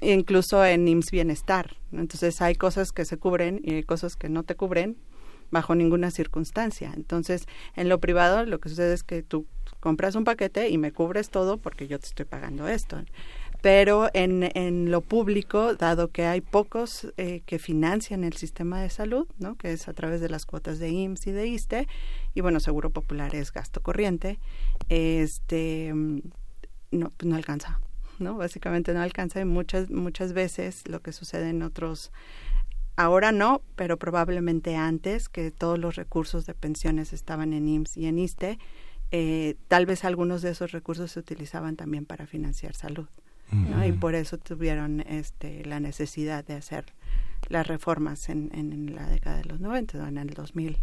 [0.00, 1.76] Incluso en IMSS Bienestar.
[1.92, 4.96] Entonces hay cosas que se cubren y hay cosas que no te cubren
[5.50, 6.92] bajo ninguna circunstancia.
[6.94, 7.46] Entonces,
[7.76, 9.46] en lo privado lo que sucede es que tú
[9.80, 13.02] compras un paquete y me cubres todo porque yo te estoy pagando esto
[13.60, 18.90] pero en, en lo público, dado que hay pocos eh, que financian el sistema de
[18.90, 19.56] salud, ¿no?
[19.56, 21.88] que es a través de las cuotas de IMSS y de ISTE,
[22.34, 24.38] y bueno, Seguro Popular es gasto corriente,
[24.88, 25.92] este
[26.90, 27.80] no, no alcanza,
[28.18, 28.36] ¿no?
[28.36, 32.12] Básicamente no alcanza y muchas, muchas veces lo que sucede en otros
[33.02, 38.06] ahora no, pero probablemente antes, que todos los recursos de pensiones estaban en IMSS y
[38.06, 38.58] en ISTE,
[39.12, 43.08] eh, tal vez algunos de esos recursos se utilizaban también para financiar salud
[43.86, 46.84] y por eso tuvieron este, la necesidad de hacer
[47.48, 50.76] las reformas en, en, la década de los 90, en el 2000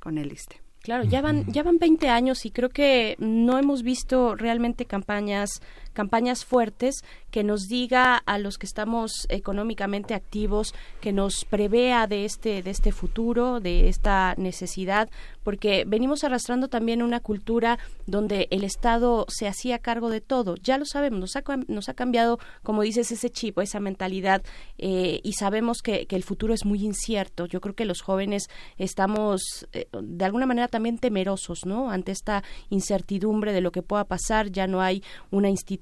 [0.00, 0.60] con el ISTE.
[0.80, 5.62] Claro, ya van, ya van 20 años y creo que no hemos visto realmente campañas
[5.92, 12.24] campañas fuertes que nos diga a los que estamos económicamente activos que nos prevea de
[12.24, 15.08] este de este futuro de esta necesidad
[15.42, 20.54] porque venimos arrastrando también una cultura donde el Estado se hacía cargo de todo.
[20.56, 24.42] Ya lo sabemos nos ha, nos ha cambiado como dices ese chip esa mentalidad
[24.78, 27.46] eh, y sabemos que, que, el futuro es muy incierto.
[27.46, 28.48] Yo creo que los jóvenes
[28.78, 34.04] estamos eh, de alguna manera también temerosos no ante esta incertidumbre de lo que pueda
[34.04, 34.50] pasar.
[34.50, 35.81] Ya no hay una institución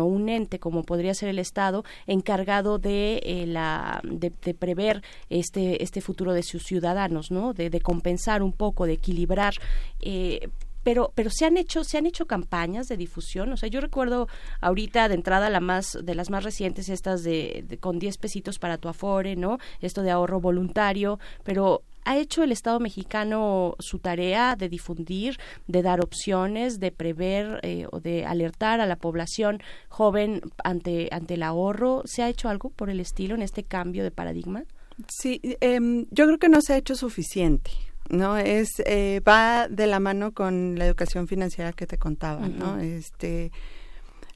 [0.00, 5.82] o un ente como podría ser el Estado encargado de eh, la de, prever este
[5.82, 7.52] este futuro de sus ciudadanos, ¿no?
[7.52, 9.54] De, compensar un poco, de equilibrar.
[10.00, 10.48] Eh,
[10.82, 14.28] pero pero se han hecho se han hecho campañas de difusión o sea yo recuerdo
[14.60, 18.78] ahorita de entrada la más de las más recientes estas de, con 10 pesitos para
[18.78, 24.56] tu afore no esto de ahorro voluntario pero ¿Ha hecho el Estado mexicano su tarea
[24.56, 30.40] de difundir, de dar opciones, de prever eh, o de alertar a la población joven
[30.64, 32.02] ante, ante el ahorro?
[32.04, 34.64] ¿Se ha hecho algo por el estilo en este cambio de paradigma?
[35.08, 37.70] Sí, em, yo creo que no se ha hecho suficiente.
[38.08, 42.80] no es eh, va de la mano con la educación financiera que te contaba no
[42.80, 43.52] este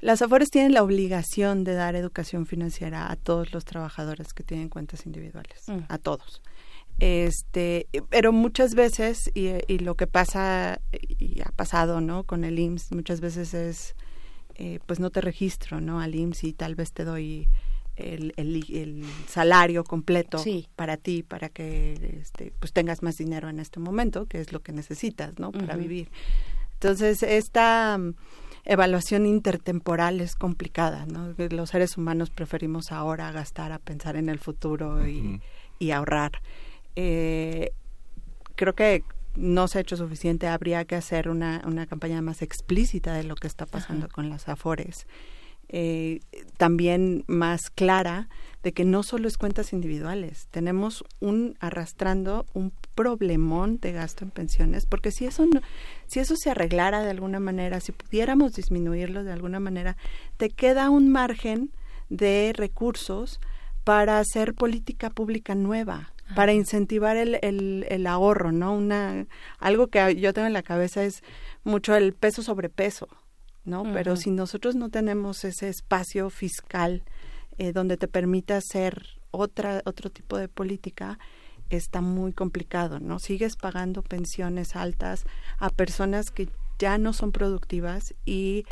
[0.05, 4.69] las Afores tienen la obligación de dar educación financiera a todos los trabajadores que tienen
[4.69, 5.79] cuentas individuales, mm.
[5.89, 6.43] a todos.
[7.01, 12.25] Este, pero muchas veces, y, y, lo que pasa, y ha pasado, ¿no?
[12.25, 13.97] Con el IMSS, muchas veces es,
[14.55, 16.01] eh, pues no te registro, ¿no?
[16.01, 17.49] Al IMSS y tal vez te doy
[17.97, 20.43] el, el, salario completo
[20.77, 24.61] para ti, para que este, pues tengas más dinero en este momento, que es lo
[24.63, 25.53] que necesitas, ¿no?
[25.53, 26.11] Para vivir.
[26.75, 28.15] Entonces, esta mm,
[28.65, 31.35] evaluación intertemporal es complicada, ¿no?
[31.51, 35.41] Los seres humanos preferimos ahora gastar a pensar en el futuro y,
[35.79, 36.33] y ahorrar
[36.97, 37.73] eh,
[38.55, 39.05] creo que
[39.37, 43.35] no se ha hecho suficiente, habría que hacer una, una campaña más explícita de lo
[43.35, 45.07] que está pasando con las afores.
[45.69, 46.21] eh,
[46.57, 48.29] también más clara
[48.63, 54.31] de que no solo es cuentas individuales, tenemos un arrastrando un problemón de gasto en
[54.31, 55.61] pensiones, porque si eso no,
[56.07, 59.97] si eso se arreglara de alguna manera, si pudiéramos disminuirlo de alguna manera,
[60.37, 61.71] te queda un margen
[62.09, 63.41] de recursos
[63.85, 68.75] para hacer política pública nueva, para incentivar el, el, el, ahorro, ¿no?
[68.75, 69.27] Una,
[69.59, 71.23] algo que yo tengo en la cabeza es
[71.65, 73.09] mucho el peso sobre peso,
[73.65, 73.85] ¿no?
[73.93, 77.03] Pero si nosotros no tenemos ese espacio fiscal
[77.59, 81.19] eh, donde te permita hacer otra, otro tipo de política,
[81.71, 83.19] está muy complicado, ¿no?
[83.19, 85.25] Sigues pagando pensiones altas
[85.59, 88.65] a personas que ya no son productivas y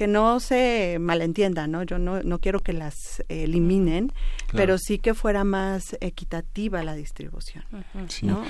[0.00, 1.82] que no se malentiendan, ¿no?
[1.82, 4.14] Yo no, no quiero que las eliminen,
[4.50, 7.66] pero sí que fuera más equitativa la distribución,
[8.22, 8.42] ¿no?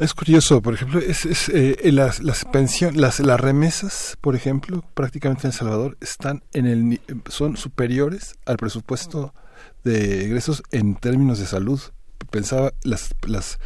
[0.00, 4.84] es curioso, por ejemplo, es, es eh, las las pensiones, las las remesas, por ejemplo,
[4.94, 9.32] prácticamente en El Salvador están en el son superiores al presupuesto
[9.84, 11.80] de egresos en términos de salud.
[12.32, 13.60] Pensaba las las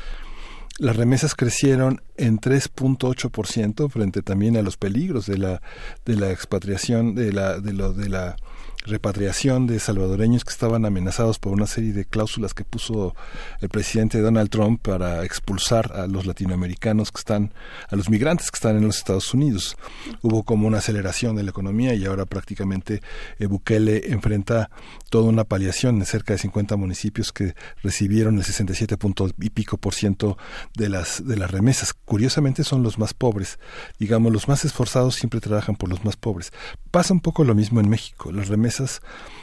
[0.78, 5.62] las remesas crecieron en 3.8% frente también a los peligros de la
[6.05, 8.36] de la expatriación de la de lo de la
[8.84, 13.16] repatriación de salvadoreños que estaban amenazados por una serie de cláusulas que puso
[13.60, 17.54] el presidente Donald Trump para expulsar a los latinoamericanos que están,
[17.88, 19.76] a los migrantes que están en los Estados Unidos.
[20.20, 23.00] Hubo como una aceleración de la economía y ahora prácticamente
[23.38, 24.70] eh, Bukele enfrenta
[25.08, 29.78] toda una paliación de cerca de 50 municipios que recibieron el 67 punto y pico
[29.78, 30.36] por ciento
[30.76, 31.94] de las, de las remesas.
[31.94, 33.58] Curiosamente son los más pobres.
[33.98, 36.52] Digamos, los más esforzados siempre trabajan por los más pobres.
[36.90, 38.30] Pasa un poco lo mismo en México.
[38.30, 38.74] Las remesas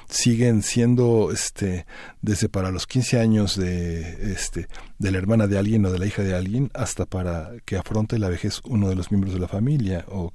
[0.10, 1.86] siguen siendo este
[2.22, 4.68] desde para los 15 años de este
[5.00, 8.20] de la hermana de alguien o de la hija de alguien hasta para que afronte
[8.20, 10.32] la vejez uno de los miembros de la familia o,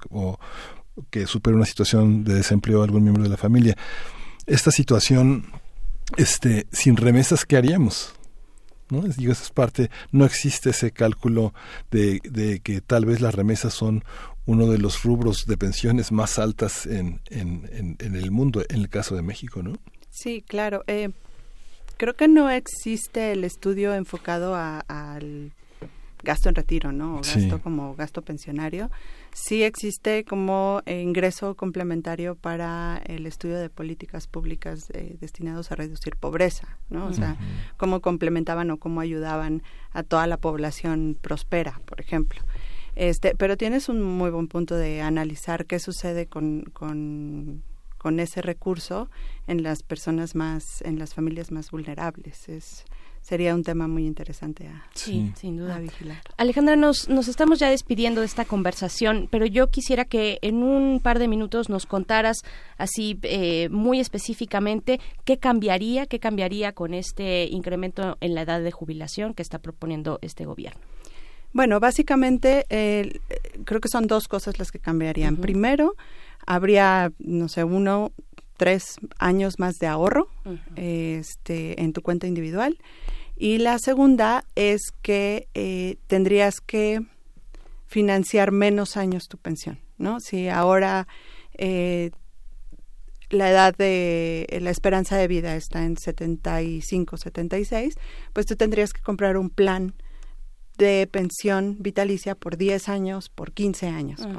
[1.11, 3.77] que supere una situación de desempleo algún miembro de la familia.
[4.47, 5.45] Esta situación
[6.15, 8.16] este sin remesas qué haríamos?
[8.89, 9.01] ¿No?
[9.01, 11.53] Digo, esa es parte, no existe ese cálculo
[11.91, 14.03] de, de, que tal vez las remesas son
[14.45, 18.89] uno de los rubros de pensiones más altas en, en, en, el mundo, en el
[18.89, 19.73] caso de México, ¿no?
[20.09, 20.83] Sí, claro.
[20.87, 21.09] Eh,
[21.97, 25.51] creo que no existe el estudio enfocado al
[26.23, 27.17] gasto en retiro, ¿no?
[27.17, 28.89] O gasto como gasto pensionario.
[29.33, 36.15] Sí existe como ingreso complementario para el estudio de políticas públicas eh, destinados a reducir
[36.15, 37.05] pobreza, ¿no?
[37.05, 37.37] O sea,
[37.77, 42.41] cómo complementaban o cómo ayudaban a toda la población próspera, por ejemplo.
[42.95, 47.61] Este, pero tienes un muy buen punto de analizar qué sucede con, con,
[47.99, 49.09] con ese recurso
[49.45, 52.49] en las personas más, en las familias más vulnerables.
[52.49, 52.85] Es,
[53.27, 55.79] sería un tema muy interesante a, sí, sin duda.
[55.79, 56.21] vigilar.
[56.37, 61.01] Alejandra, nos, nos estamos ya despidiendo de esta conversación, pero yo quisiera que en un
[61.01, 62.37] par de minutos nos contaras
[62.77, 68.71] así eh, muy específicamente qué cambiaría, qué cambiaría con este incremento en la edad de
[68.71, 70.79] jubilación que está proponiendo este gobierno.
[71.51, 73.19] Bueno, básicamente eh,
[73.65, 75.35] creo que son dos cosas las que cambiarían.
[75.35, 75.95] Primero,
[76.45, 78.13] habría, no sé, uno,
[78.57, 80.29] tres años más de ahorro
[80.75, 82.77] este, en tu cuenta individual.
[83.35, 87.05] Y la segunda es que eh, tendrías que
[87.85, 90.19] financiar menos años tu pensión, ¿no?
[90.19, 91.07] Si ahora
[91.53, 92.11] eh,
[93.29, 97.95] la edad de la esperanza de vida está en 75, 76,
[98.33, 99.93] pues tú tendrías que comprar un plan
[100.77, 104.21] de pensión vitalicia por 10 años, por 15 años.
[104.25, 104.37] Mm,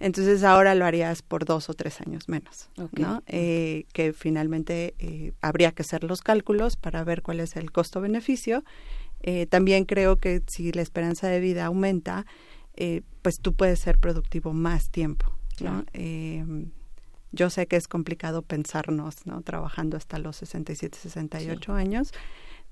[0.00, 3.22] Entonces ahora lo harías por dos o tres años menos, ¿no?
[3.26, 8.64] Eh, que finalmente eh, habría que hacer los cálculos para ver cuál es el costo-beneficio.
[9.22, 12.26] Eh, también creo que si la esperanza de vida aumenta,
[13.20, 15.26] pues tú puedes ser productivo más tiempo,
[15.60, 15.84] ¿no?
[17.32, 19.40] yo sé que es complicado pensarnos, ¿no?
[19.40, 22.12] Trabajando hasta los 67, 68 años,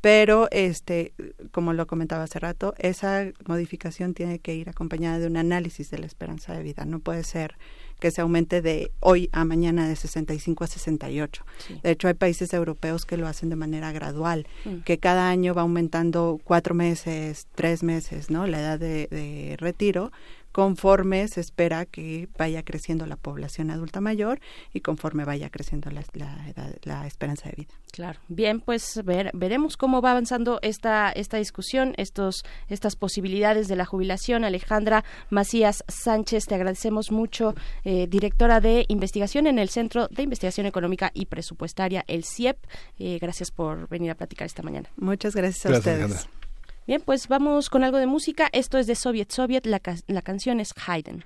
[0.00, 1.12] pero este
[1.52, 5.98] como lo comentaba hace rato esa modificación tiene que ir acompañada de un análisis de
[5.98, 6.84] la esperanza de vida.
[6.84, 7.56] No puede ser
[8.00, 11.44] que se aumente de hoy a mañana de 65 a 68
[11.82, 14.78] de hecho hay países europeos que lo hacen de manera gradual mm.
[14.86, 20.12] que cada año va aumentando cuatro meses tres meses no la edad de, de retiro
[20.52, 24.40] conforme se espera que vaya creciendo la población adulta mayor
[24.72, 26.02] y conforme vaya creciendo la,
[26.82, 27.74] la, esperanza de vida.
[27.92, 28.20] Claro.
[28.28, 33.84] Bien, pues ver, veremos cómo va avanzando esta, esta discusión, estos, estas posibilidades de la
[33.84, 34.44] jubilación.
[34.44, 37.54] Alejandra Macías Sánchez, te agradecemos mucho,
[37.84, 42.58] eh, directora de investigación en el Centro de Investigación Económica y Presupuestaria, el CIEP.
[42.98, 44.88] Eh, gracias por venir a platicar esta mañana.
[44.96, 46.28] Muchas gracias a ustedes.
[46.90, 48.48] Bien, pues vamos con algo de música.
[48.50, 51.22] Esto es de Soviet Soviet, la, la canción es Haydn.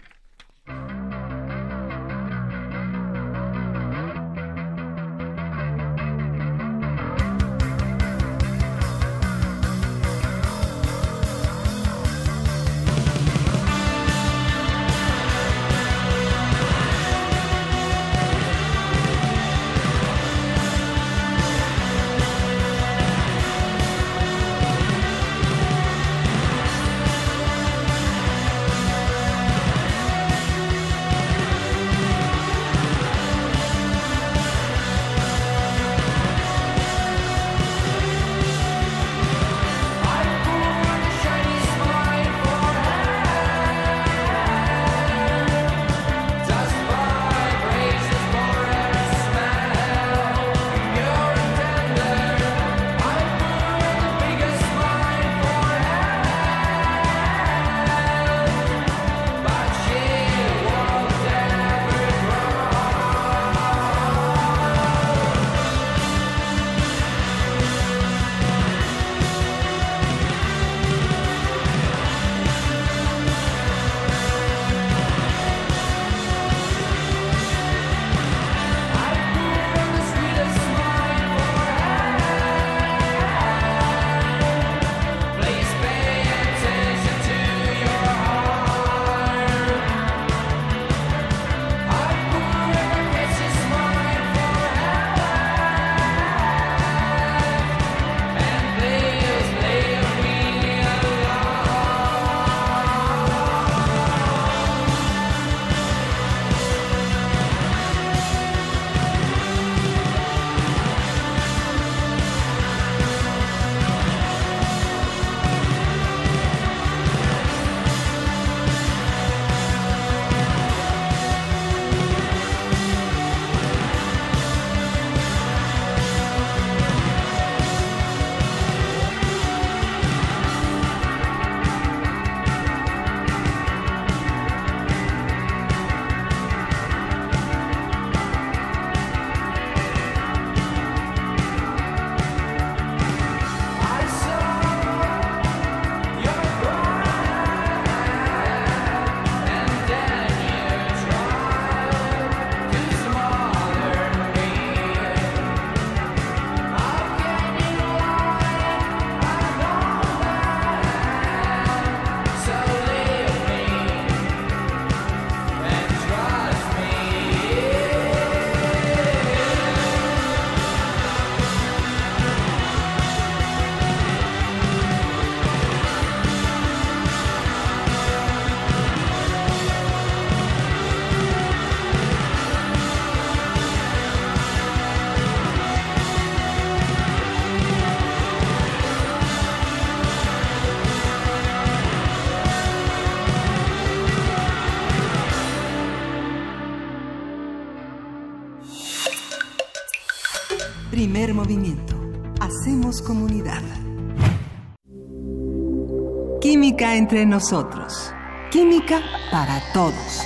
[207.04, 208.14] Entre nosotros.
[208.50, 210.22] Química para todos.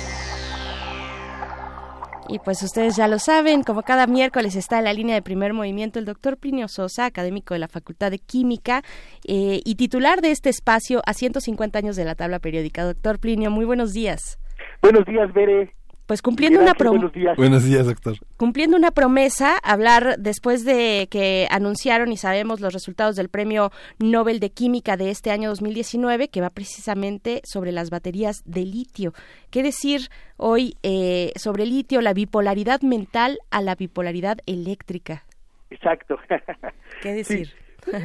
[2.29, 5.51] Y pues ustedes ya lo saben, como cada miércoles está en la línea de primer
[5.51, 8.81] movimiento el doctor Plinio Sosa, académico de la Facultad de Química
[9.27, 12.85] eh, y titular de este espacio a 150 años de la tabla periódica.
[12.85, 14.39] Doctor Plinio, muy buenos días.
[14.81, 15.73] Buenos días, Bere.
[16.09, 17.37] Pues cumpliendo una buenos días.
[17.37, 18.15] Buenos días, doctor.
[18.35, 24.39] Cumpliendo una promesa, hablar después de que anunciaron y sabemos los resultados del Premio Nobel
[24.39, 29.13] de Química de este año 2019, que va precisamente sobre las baterías de litio.
[29.51, 35.25] ¿Qué decir hoy eh, sobre litio, la bipolaridad mental a la bipolaridad eléctrica?
[35.69, 36.17] Exacto.
[37.03, 37.49] ¿Qué decir?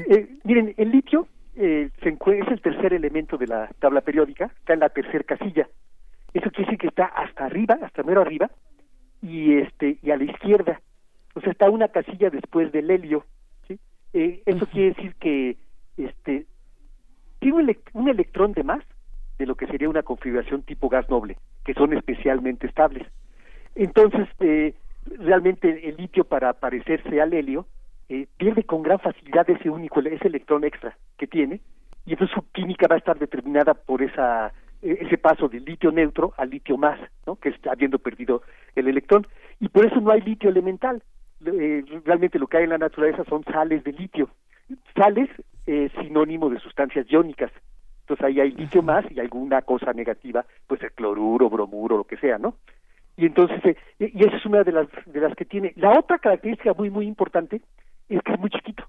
[0.09, 1.27] Eh, miren, el litio
[1.57, 5.69] eh, se es el tercer elemento de la tabla periódica, está en la tercera casilla
[6.35, 8.51] eso quiere decir que está hasta arriba, hasta mero arriba,
[9.23, 10.81] y este y a la izquierda.
[11.35, 13.25] O sea, está una casilla después del helio.
[13.67, 13.79] ¿sí?
[14.13, 15.57] Eh, eso quiere decir que
[15.97, 16.47] este
[17.39, 18.83] tiene un, electrón de más
[19.39, 23.07] de lo que sería una configuración tipo gas noble, que son especialmente estables.
[23.75, 24.75] Entonces, eh,
[25.19, 27.67] realmente el litio para parecerse al helio
[28.09, 31.61] eh, pierde con gran facilidad ese único, ese electrón extra que tiene,
[32.07, 34.53] y entonces su química va a estar determinada por esa
[34.85, 37.37] ese paso del litio neutro al litio más, ¿no?
[37.37, 38.43] que está habiendo perdido
[38.75, 39.27] el electrón,
[39.61, 41.03] y por eso no hay litio elemental.
[41.47, 44.29] Eh, realmente lo que hay en la naturaleza son sales de litio.
[44.95, 45.31] Sales
[45.67, 47.51] es sinónimo de sustancias iónicas.
[48.01, 52.19] Entonces ahí hay litio más y alguna cosa negativa, pues el cloruro, bromuro, lo que
[52.19, 52.57] sea, ¿no?
[53.17, 53.77] Y entonces, eh,
[54.13, 55.73] y esa es una de las, de las que tiene.
[55.77, 57.63] La otra característica muy, muy importante
[58.09, 58.85] es que es muy chiquito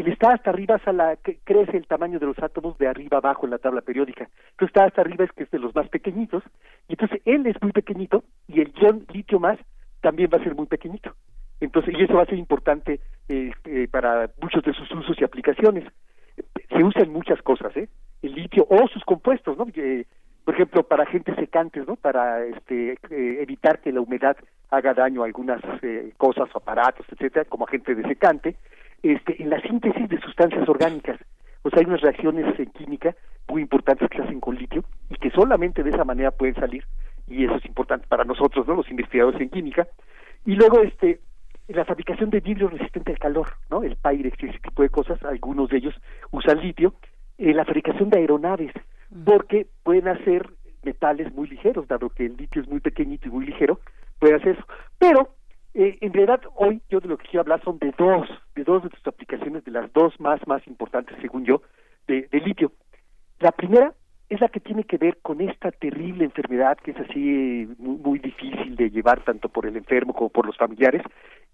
[0.00, 3.50] el está hasta arriba la, crece el tamaño de los átomos de arriba abajo en
[3.50, 4.28] la tabla periódica.
[4.52, 6.42] Entonces está hasta arriba es que es de los más pequeñitos,
[6.88, 9.58] y entonces él es muy pequeñito y el ion litio más
[10.00, 11.14] también va a ser muy pequeñito.
[11.60, 15.24] Entonces, y eso va a ser importante eh, eh, para muchos de sus usos y
[15.24, 15.84] aplicaciones.
[16.70, 17.88] Se usan muchas cosas, ¿eh?
[18.22, 19.66] El litio o sus compuestos, ¿no?
[19.74, 20.06] Eh,
[20.44, 21.96] por ejemplo, para agentes secantes, ¿no?
[21.96, 24.38] Para este, evitar que la humedad
[24.70, 25.60] haga daño a algunas
[26.16, 28.56] cosas o aparatos, etcétera, como agente de secante
[29.02, 31.18] este, en la síntesis de sustancias orgánicas.
[31.62, 33.14] O sea, hay unas reacciones en química
[33.48, 36.84] muy importantes que se hacen con litio y que solamente de esa manera pueden salir
[37.30, 38.74] y eso es importante para nosotros, ¿no?
[38.74, 39.86] Los investigadores en química.
[40.44, 41.20] Y luego, este,
[41.68, 43.82] la fabricación de vidrio resistente al calor, ¿no?
[43.84, 45.94] El Pyrex y ese tipo de cosas, algunos de ellos
[46.32, 46.94] usan litio.
[47.38, 48.72] En la fabricación de aeronaves,
[49.24, 50.46] porque pueden hacer
[50.82, 53.80] metales muy ligeros, dado que el litio es muy pequeñito y muy ligero,
[54.18, 54.66] puede hacer eso.
[54.98, 55.36] Pero
[55.72, 58.82] eh, en realidad, hoy yo de lo que quiero hablar son de dos, de dos
[58.82, 61.62] de sus aplicaciones, de las dos más, más importantes, según yo,
[62.08, 62.72] de, litio.
[63.38, 63.94] La primera
[64.28, 68.74] es la que tiene que ver con esta terrible enfermedad que es así muy, difícil
[68.74, 71.02] de llevar tanto por el enfermo como por los familiares,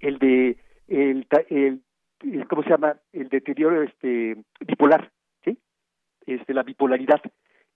[0.01, 0.57] el de
[0.89, 1.83] el, el,
[2.49, 2.97] ¿cómo se llama?
[3.13, 5.11] el deterioro este bipolar,
[5.45, 5.59] ¿sí?
[6.27, 7.21] Este la bipolaridad.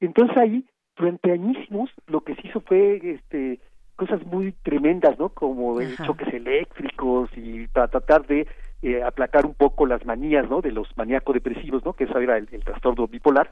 [0.00, 0.64] Entonces ahí
[0.96, 3.60] durante añísimos lo que se hizo fue este
[4.00, 5.28] cosas muy tremendas, ¿no?
[5.28, 8.46] Como choques eléctricos y para tratar de
[8.80, 10.62] eh, aplacar un poco las manías, ¿no?
[10.62, 11.92] De los maníacos depresivos, ¿no?
[11.92, 13.50] Que eso era el, trastorno bipolar.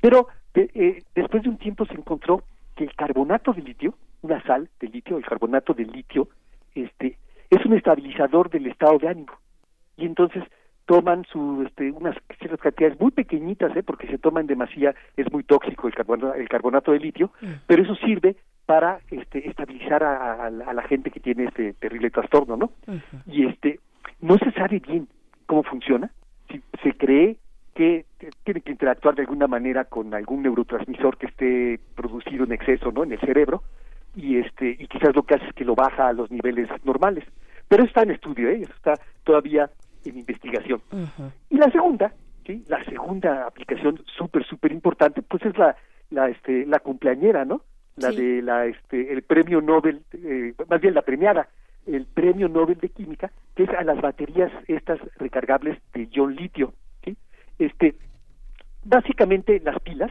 [0.00, 2.42] Pero eh, después de un tiempo se encontró
[2.74, 6.30] que el carbonato de litio, una sal de litio, el carbonato de litio,
[6.74, 7.16] este,
[7.48, 9.34] es un estabilizador del estado de ánimo.
[9.96, 10.42] Y entonces
[10.86, 13.84] toman su, este, unas ciertas cantidades muy pequeñitas, ¿eh?
[13.84, 17.30] porque se toman demasía, es muy tóxico el carbonato, el carbonato de litio,
[17.68, 18.34] pero eso sirve
[18.66, 22.72] para este, estabilizar a, la gente que tiene este terrible trastorno, ¿no?
[23.26, 23.80] Y este
[24.20, 25.08] no se sabe bien
[25.46, 26.10] cómo funciona.
[26.50, 27.36] Si se cree
[27.74, 28.06] que
[28.42, 33.04] tiene que interactuar de alguna manera con algún neurotransmisor que esté producido en exceso, ¿no?
[33.04, 33.62] En el cerebro
[34.16, 37.24] y este y quizás lo que hace es que lo baja a los niveles normales.
[37.68, 38.60] Pero está en estudio, ¿eh?
[38.62, 39.70] Eso está todavía
[40.04, 40.80] en investigación.
[41.50, 42.12] Y la segunda,
[42.44, 42.64] ¿sí?
[42.68, 45.76] La segunda aplicación súper súper importante, pues es la
[46.10, 47.62] la este la cumpleañera, ¿no?
[47.96, 51.48] La de la este el premio Nobel eh, más bien la premiada
[51.86, 56.74] el premio Nobel de química que es a las baterías estas recargables de ion litio
[57.04, 57.16] ¿sí?
[57.58, 57.94] este
[58.84, 60.10] básicamente las pilas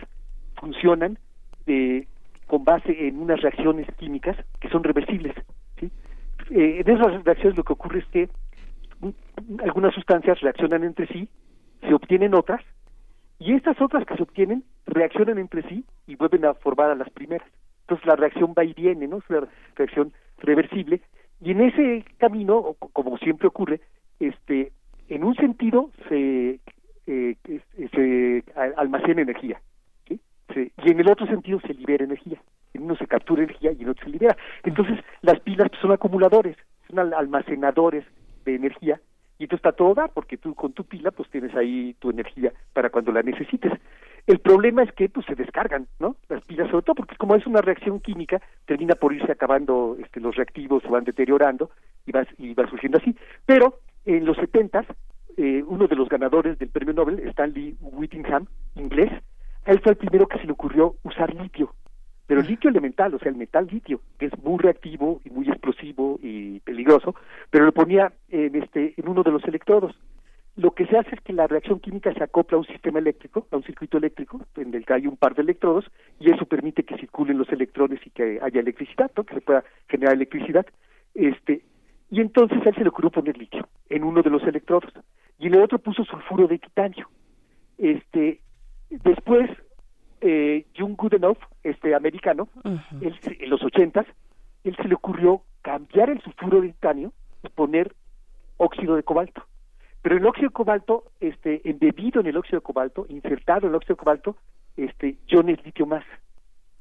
[0.59, 1.19] funcionan
[1.67, 2.07] eh,
[2.47, 5.35] con base en unas reacciones químicas que son reversibles
[5.79, 5.91] ¿sí?
[6.49, 8.29] Eh, en esas reacciones lo que ocurre es que
[9.63, 11.29] algunas sustancias reaccionan entre sí
[11.81, 12.61] se obtienen otras
[13.37, 17.09] y estas otras que se obtienen reaccionan entre sí y vuelven a formar a las
[17.09, 17.47] primeras
[17.85, 19.19] entonces la reacción va y viene, ¿no?
[19.19, 21.01] Es una reacción reversible
[21.41, 23.81] y en ese camino, como siempre ocurre,
[24.19, 24.71] este,
[25.09, 26.59] en un sentido se,
[27.07, 27.35] eh,
[27.93, 28.43] se
[28.77, 29.61] almacena energía,
[30.07, 30.19] ¿sí?
[30.83, 32.41] y en el otro sentido se libera energía.
[32.73, 34.35] En uno se captura energía y en otro se libera.
[34.63, 36.57] Entonces las pilas son acumuladores,
[36.89, 38.05] son almacenadores
[38.43, 38.99] de energía
[39.37, 42.53] Y esto está todo dar, porque tú con tu pila pues tienes ahí tu energía
[42.73, 43.71] para cuando la necesites.
[44.27, 46.15] El problema es que pues se descargan, ¿no?
[46.29, 50.19] Las pilas sobre todo porque como es una reacción química, termina por irse acabando este,
[50.19, 51.69] los reactivos, se van deteriorando
[52.05, 53.15] y va, y va surgiendo así.
[53.45, 54.85] Pero en los setentas,
[55.37, 59.11] eh, uno de los ganadores del premio Nobel, Stanley Whittingham, inglés,
[59.65, 61.73] a él fue el primero que se le ocurrió usar litio
[62.27, 65.47] pero el litio elemental, o sea, el metal litio, que es muy reactivo y muy
[65.47, 67.15] explosivo y peligroso,
[67.51, 69.95] pero lo ponía en, este, en uno de los electrodos.
[70.57, 73.45] Lo que se hace es que la reacción química se acopla a un sistema eléctrico,
[73.51, 75.85] a un circuito eléctrico, en el que hay un par de electrodos,
[76.19, 79.25] y eso permite que circulen los electrones y que haya electricidad, ¿no?
[79.25, 80.65] que se pueda generar electricidad.
[81.13, 81.61] Este,
[82.09, 84.93] y entonces a él se le ocurrió poner litio en uno de los electrodos,
[85.39, 87.09] y en el otro puso sulfuro de titanio.
[87.77, 88.39] Este,
[88.89, 89.49] después
[90.21, 94.05] eh, Jung Goodenough, este americano, en los ochentas,
[94.63, 97.11] él se le ocurrió cambiar el sulfuro de titanio
[97.43, 97.93] y poner
[98.57, 99.43] óxido de cobalto.
[100.05, 103.75] Pero el óxido de cobalto, este, embebido en el óxido de cobalto, insertado en el
[103.75, 104.35] óxido de cobalto,
[104.77, 106.03] este, iones litio más.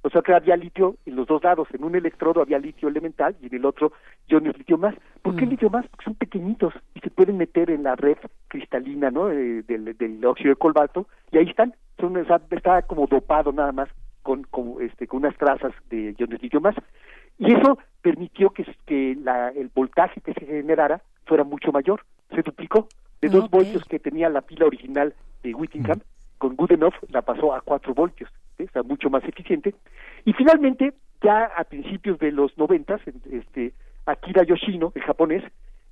[0.03, 1.67] O sea que había litio en los dos lados.
[1.73, 3.93] En un electrodo había litio elemental y en el otro
[4.29, 4.95] iones litio más.
[5.23, 5.87] ¿Por qué litio más?
[5.89, 9.31] Porque son pequeñitos y se pueden meter en la red cristalina ¿no?
[9.31, 12.19] Eh, del, del óxido de cobalto y ahí están son,
[12.51, 13.89] está como dopado nada más
[14.23, 16.75] con, con, este, con unas trazas de iones litio más.
[17.39, 22.43] Y eso permitió que, que la, el voltaje que se generara fuera mucho mayor, se
[22.43, 22.87] duplicó.
[23.21, 26.01] De dos voltios que tenía la pila original de Whittingham,
[26.39, 28.67] con Goodenough la pasó a cuatro voltios, ¿sí?
[28.75, 29.75] o mucho más eficiente.
[30.25, 33.73] Y finalmente, ya a principios de los noventas, este,
[34.07, 35.43] Akira Yoshino, el japonés,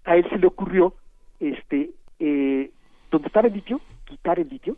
[0.04, 0.94] a él se le ocurrió,
[1.40, 2.70] este, eh,
[3.10, 4.76] donde estaba el litio, quitar el litio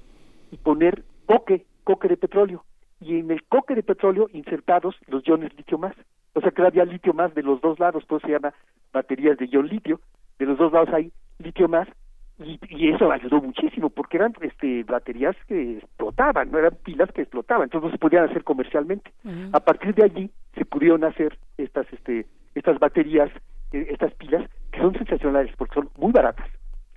[0.50, 2.64] y poner coque, coque de petróleo,
[3.00, 5.94] y en el coque de petróleo insertados los iones litio más.
[6.34, 8.54] O sea que había litio más de los dos lados, pues se llama
[8.92, 10.00] baterías de ion litio,
[10.38, 11.88] de los dos lados hay litio más,
[12.38, 17.22] y, y, eso ayudó muchísimo porque eran este baterías que explotaban no eran pilas que
[17.22, 19.12] explotaban entonces no se podían hacer comercialmente.
[19.52, 23.30] A partir de allí se pudieron hacer estas este estas baterías
[23.72, 26.48] eh, estas pilas que son sensacionales porque son muy baratas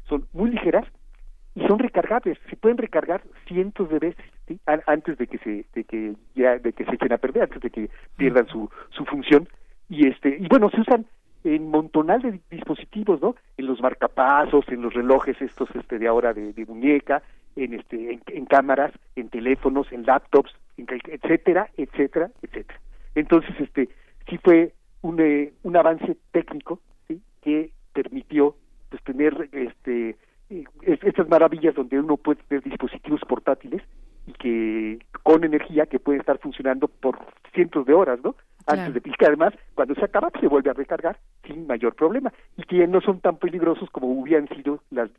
[0.07, 0.85] son muy ligeras
[1.57, 4.25] y son recargables, se pueden recargar cientos de veces
[4.85, 7.72] antes de que se de que ya de que se echen a perder, antes de
[7.72, 9.48] que pierdan su su función.
[9.90, 11.06] Y este y bueno se usan
[11.43, 13.35] en montonal de dispositivos, ¿no?
[13.57, 17.22] En los marcapasos, en los relojes estos este de ahora de, muñeca,
[17.56, 22.80] en este en, cámaras, en teléfonos, en laptops, etcétera, etcétera, etcétera.
[23.16, 23.90] Entonces este
[24.30, 27.22] sí fue un eh, un avance técnico, ¿sí?
[27.41, 28.56] que permitió
[28.90, 30.16] pues tener este
[30.82, 33.82] estas maravillas donde uno puede tener dispositivos portátiles
[34.27, 37.17] y que con energía que pueden estar funcionando por
[37.53, 38.35] cientos de horas, ¿no?
[38.67, 42.33] Antes de que además cuando se acaba pues, se vuelve a recargar sin mayor problema
[42.57, 45.09] y que no son tan peligrosos como hubieran sido las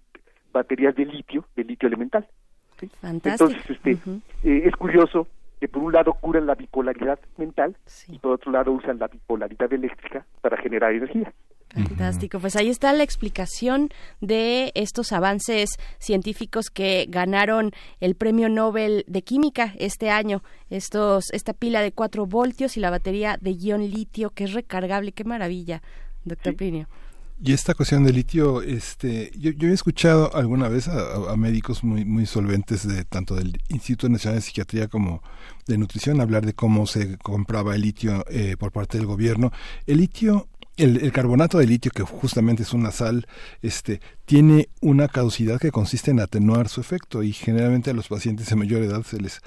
[0.53, 2.27] baterías de litio, de litio elemental.
[3.03, 3.93] Entonces, este,
[4.45, 5.27] eh, es curioso
[5.59, 7.77] que por un lado curan la bipolaridad mental
[8.09, 11.33] y por otro lado usan la bipolaridad eléctrica para generar energía.
[11.71, 13.91] Fantástico, pues ahí está la explicación
[14.21, 20.43] de estos avances científicos que ganaron el Premio Nobel de Química este año.
[20.71, 25.13] Estos, esta pila de 4 voltios y la batería de ion litio que es recargable.
[25.13, 25.83] Qué maravilla,
[26.25, 26.89] doctor Plinio.
[27.41, 32.05] Y esta cuestión de litio, este, yo, yo he escuchado alguna vez a, médicos muy,
[32.05, 35.23] muy solventes de tanto del Instituto Nacional de Psiquiatría como
[35.69, 39.53] de Nutrición hablar de cómo se compraba el litio eh, por parte del gobierno.
[39.87, 40.49] El litio
[40.79, 43.27] el, carbonato de litio, que justamente es una sal,
[43.63, 48.49] este, tiene una caducidad que consiste en atenuar su efecto y generalmente a los pacientes
[48.49, 49.41] de mayor edad se les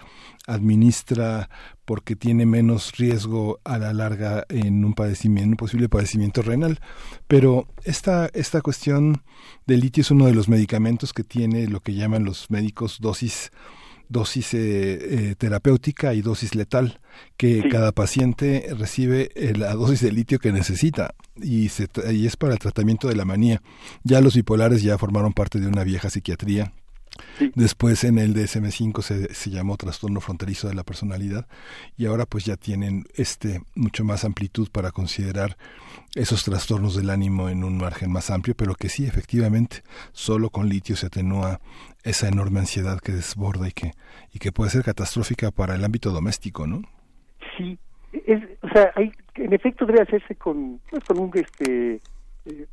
[0.48, 1.50] administra
[1.86, 6.80] porque tiene menos riesgo a la larga en un padecimiento, un posible padecimiento renal.
[7.28, 9.24] Pero esta, esta cuestión
[9.66, 13.52] del litio es uno de los medicamentos que tiene lo que llaman los médicos dosis
[14.12, 17.00] dosis eh, eh, terapéutica y dosis letal,
[17.38, 22.38] que cada paciente recibe eh, la dosis de litio que necesita y, se, y es
[22.38, 23.62] para el tratamiento de la manía.
[24.04, 26.74] Ya los bipolares ya formaron parte de una vieja psiquiatría.
[27.56, 31.46] Después en el DSM5 se, se, llamó trastorno fronterizo de la personalidad
[31.98, 35.58] y ahora pues ya tienen este mucho más amplitud para considerar
[36.16, 39.84] esos trastornos del ánimo en un margen más amplio, pero que sí efectivamente
[40.14, 41.60] solo con litio se atenúa
[42.04, 43.92] esa enorme ansiedad que desborda y que
[44.34, 46.82] y que puede ser catastrófica para el ámbito doméstico, ¿no?
[47.58, 47.78] Sí,
[48.14, 52.00] es, o sea, hay, en efecto debe hacerse con pues, con un este
[52.46, 52.66] eh,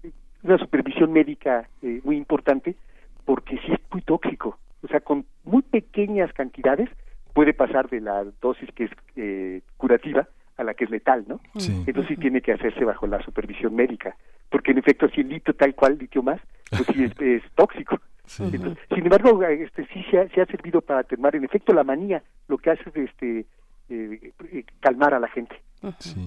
[0.42, 2.76] una supervisión médica eh, muy importante
[3.24, 4.58] porque sí es muy tóxico.
[4.82, 6.88] O sea, con muy pequeñas cantidades
[7.34, 11.40] puede pasar de la dosis que es eh, curativa a la que es letal, ¿no?
[11.54, 14.16] Entonces sí tiene que hacerse bajo la supervisión médica,
[14.50, 16.40] porque en efecto si el litio tal cual, litio más,
[16.70, 18.00] pues sí es, tóxico.
[18.28, 22.22] Sin embargo, este sí se ha, se ha servido para atenuar en efecto la manía,
[22.46, 23.46] lo que hace es este
[23.88, 25.56] eh, eh, calmar a la gente.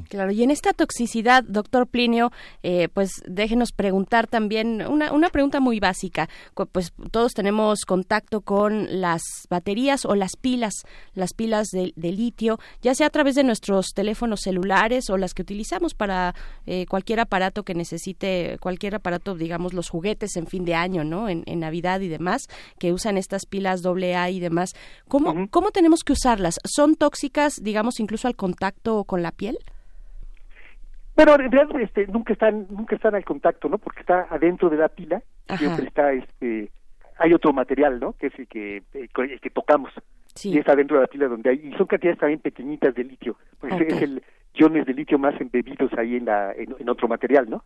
[0.10, 2.32] Claro, y en esta toxicidad, doctor Plinio,
[2.64, 6.30] eh, pues déjenos preguntar también una, una pregunta muy básica.
[6.72, 10.74] Pues todos tenemos contacto con las baterías o las pilas,
[11.14, 15.42] las pilas de, litio, ya sea a través de nuestros teléfonos celulares o las que
[15.42, 20.76] utilizamos para eh, cualquier aparato que necesite, cualquier aparato, digamos, los juguetes en fin de
[20.76, 21.30] año, ¿no?
[21.30, 22.48] En, Navidad y demás,
[22.80, 24.72] que usan estas pilas AA y demás.
[25.08, 26.56] ¿Cómo, ¿Cómo tenemos que usarlas?
[26.64, 29.58] ¿Son tóxicas, digamos, incluso al contacto con la piel?
[31.16, 33.78] Pero en realidad este, nunca están nunca están al contacto, ¿no?
[33.80, 35.22] Porque está adentro de la pila,
[35.58, 36.72] siempre está este
[37.18, 38.14] hay otro material, ¿no?
[38.14, 39.92] Que es el que el que tocamos.
[40.44, 43.36] Y está dentro de la pila donde hay y son cantidades también pequeñitas de litio,
[43.60, 47.64] pues es el iones de litio más embebidos ahí en la en, otro material, ¿no?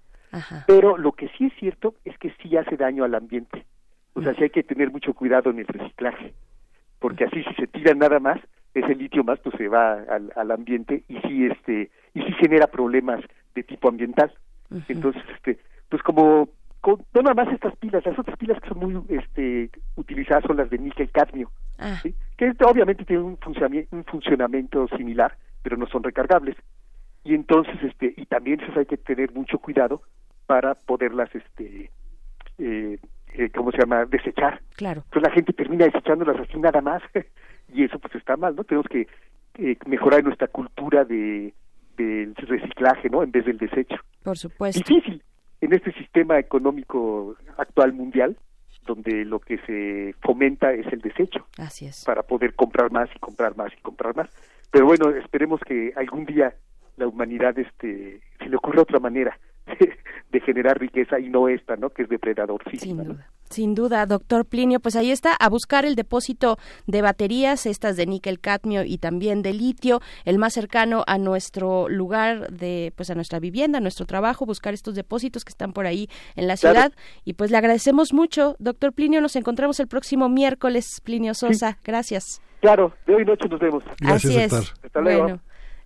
[0.68, 3.66] Pero lo que sí es cierto es que sí hace daño al ambiente.
[4.14, 6.34] O sea, sí hay que tener mucho cuidado en el reciclaje,
[7.00, 8.40] porque así si se tira nada más,
[8.76, 12.68] ese litio más pues se va al, al ambiente y sí este y sí genera
[12.68, 13.22] problemas
[13.56, 14.32] de tipo ambiental
[14.90, 15.58] entonces este
[15.90, 16.50] pues como
[16.84, 20.70] no nada más estas pilas las otras pilas que son muy este utilizadas son las
[20.70, 22.02] de níquel cadmio ah.
[22.38, 26.58] que obviamente tienen un funcionamiento, un funcionamiento similar pero no son recargables
[27.24, 30.02] y entonces este y también eso hay que tener mucho cuidado
[30.46, 31.90] para poderlas este
[32.58, 33.00] eh,
[33.38, 34.06] eh, ¿cómo se llama?
[34.06, 34.62] desechar.
[34.76, 35.02] Claro.
[35.06, 37.02] Entonces la gente termina desechándolas así nada más
[37.76, 38.64] y eso pues está mal, ¿no?
[38.64, 39.08] Tenemos que
[39.58, 41.54] eh, mejorar nuestra cultura de
[41.98, 43.24] del reciclaje, ¿no?
[43.24, 43.96] En vez del desecho.
[44.22, 44.82] Por supuesto.
[44.86, 45.22] Difícil
[45.62, 48.38] en este sistema económico actual mundial,
[48.86, 51.48] donde lo que se fomenta es el desecho.
[51.58, 52.04] Así es.
[52.06, 54.30] Para poder comprar más y comprar más y comprar más.
[54.72, 56.54] Pero bueno, esperemos que algún día
[56.98, 59.38] la humanidad este se le ocurra otra manera
[60.32, 61.90] de generar riqueza y no esta, ¿no?
[61.92, 62.62] Que es depredador.
[62.78, 63.28] Sin duda.
[63.50, 68.06] Sin duda, doctor Plinio, pues ahí está, a buscar el depósito de baterías, estas de
[68.06, 73.16] níquel, cadmio y también de litio, el más cercano a nuestro lugar de, pues a
[73.16, 76.92] nuestra vivienda, a nuestro trabajo, buscar estos depósitos que están por ahí en la ciudad.
[77.24, 82.42] Y pues le agradecemos mucho, doctor Plinio, nos encontramos el próximo miércoles, Plinio Sosa, gracias.
[82.62, 83.84] Claro, de hoy noche nos vemos.
[84.00, 84.74] Gracias, Así es.
[84.84, 85.40] Hasta luego.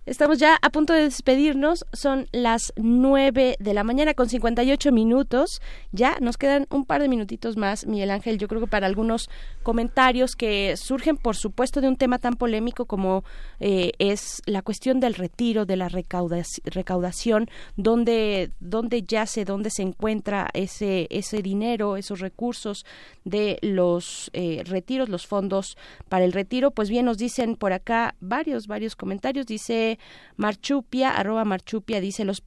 [0.06, 1.84] Estamos ya a punto de despedirnos.
[1.92, 5.60] Son las 9 de la mañana con 58 minutos.
[5.92, 8.38] Ya nos quedan un par de minutitos más, Miguel Ángel.
[8.38, 9.28] Yo creo que para algunos
[9.62, 13.24] comentarios que surgen, por supuesto, de un tema tan polémico como
[13.60, 20.48] eh, es la cuestión del retiro, de la recaudación, donde, donde yace, dónde se encuentra
[20.54, 22.86] ese, ese dinero, esos recursos
[23.24, 25.76] de los eh, retiros, los fondos
[26.08, 26.70] para el retiro.
[26.70, 29.44] Pues bien, nos dicen por acá varios, varios comentarios.
[29.44, 29.98] Dice
[30.36, 32.42] Marchupia, arroba Marchupia, dice los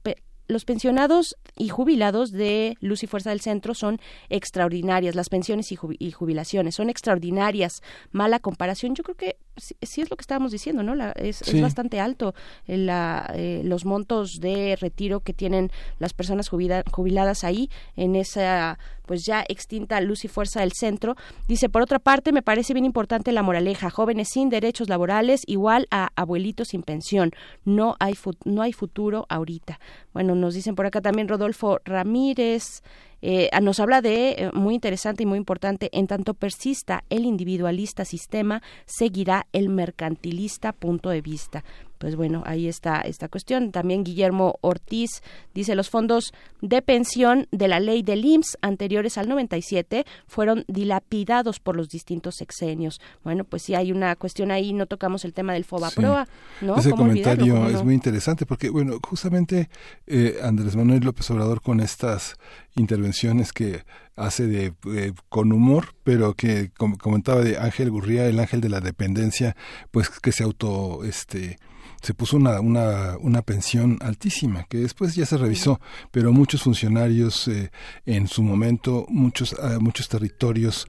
[0.46, 5.76] los pensionados y jubilados de Luz y Fuerza del Centro son extraordinarias, las pensiones y,
[5.76, 7.82] jubilaciones son extraordinarias.
[8.12, 10.94] Mala comparación, yo creo que sí, es lo que estábamos diciendo, ¿no?
[11.16, 12.34] es, bastante alto
[12.66, 12.86] eh,
[13.34, 19.44] eh, los montos de retiro que tienen las personas jubiladas ahí en esa pues ya
[19.48, 21.16] extinta Luz y Fuerza del Centro.
[21.46, 25.86] Dice, por otra parte, me parece bien importante la moraleja, jóvenes sin derechos laborales igual
[25.90, 27.32] a abuelitos sin pensión.
[27.64, 29.78] No hay, no hay futuro ahorita.
[30.12, 32.82] Bueno, nos dicen por acá también Rodolfo Ramírez.
[33.26, 38.04] Eh, nos habla de, eh, muy interesante y muy importante, en tanto persista el individualista
[38.04, 41.64] sistema, seguirá el mercantilista punto de vista
[41.98, 43.72] pues bueno, ahí está esta cuestión.
[43.72, 45.22] También Guillermo Ortiz
[45.54, 51.60] dice los fondos de pensión de la ley del IMSS anteriores al 97 fueron dilapidados
[51.60, 53.00] por los distintos sexenios.
[53.22, 56.26] Bueno, pues sí hay una cuestión ahí, no tocamos el tema del FOBAPROA,
[56.60, 56.76] ¿no?
[56.76, 59.68] Ese comentario es muy interesante porque, bueno, justamente
[60.06, 62.36] eh, Andrés Manuel López Obrador con estas
[62.76, 63.84] intervenciones que
[64.16, 68.80] hace de eh, con humor, pero que comentaba de Ángel Gurría, el ángel de la
[68.80, 69.56] dependencia,
[69.90, 71.58] pues que se auto este
[72.04, 77.48] se puso una, una, una pensión altísima, que después ya se revisó, pero muchos funcionarios
[77.48, 77.70] eh,
[78.04, 80.86] en su momento, muchos, ah, muchos territorios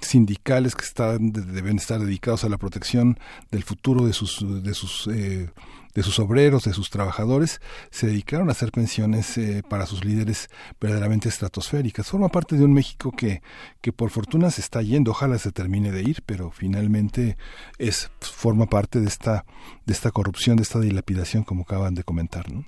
[0.00, 3.18] sindicales que están, deben estar dedicados a la protección
[3.50, 5.50] del futuro de sus, de sus eh,
[5.94, 10.48] de sus obreros, de sus trabajadores, se dedicaron a hacer pensiones eh, para sus líderes
[10.80, 12.08] verdaderamente estratosféricas.
[12.08, 13.42] Forma parte de un México que,
[13.80, 17.36] que por fortuna se está yendo, ojalá se termine de ir, pero finalmente
[17.78, 19.44] es forma parte de esta
[19.84, 22.46] de esta corrupción, de esta dilapidación, como acaban de comentar.
[22.52, 22.64] ¿no?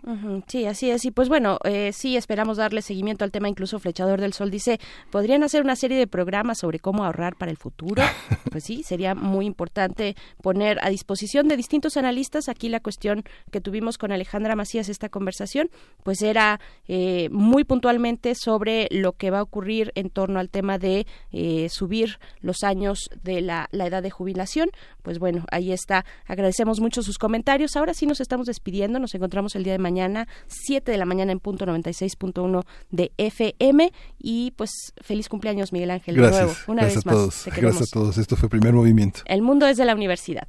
[0.48, 1.04] sí, así es.
[1.04, 3.48] Y pues bueno, eh, sí esperamos darle seguimiento al tema.
[3.48, 4.80] Incluso Flechador del Sol dice,
[5.10, 8.02] ¿podrían hacer una serie de programas sobre cómo ahorrar para el futuro?
[8.50, 13.24] pues sí, sería muy importante poner a disposición de distintos analistas aquí la cuestión ocasión
[13.50, 15.70] que tuvimos con Alejandra Macías esta conversación,
[16.02, 20.78] pues era eh, muy puntualmente sobre lo que va a ocurrir en torno al tema
[20.78, 24.70] de eh, subir los años de la, la edad de jubilación.
[25.02, 26.04] Pues bueno, ahí está.
[26.26, 27.76] Agradecemos mucho sus comentarios.
[27.76, 28.98] Ahora sí nos estamos despidiendo.
[28.98, 33.92] Nos encontramos el día de mañana, 7 de la mañana en punto 96.1 de FM.
[34.18, 34.70] Y pues
[35.02, 36.16] feliz cumpleaños, Miguel Ángel.
[36.16, 36.40] Gracias.
[36.40, 37.44] De nuevo, una gracias vez a todos.
[37.46, 38.18] Gracias a todos.
[38.18, 39.20] Esto fue Primer Movimiento.
[39.26, 40.48] El mundo desde la universidad.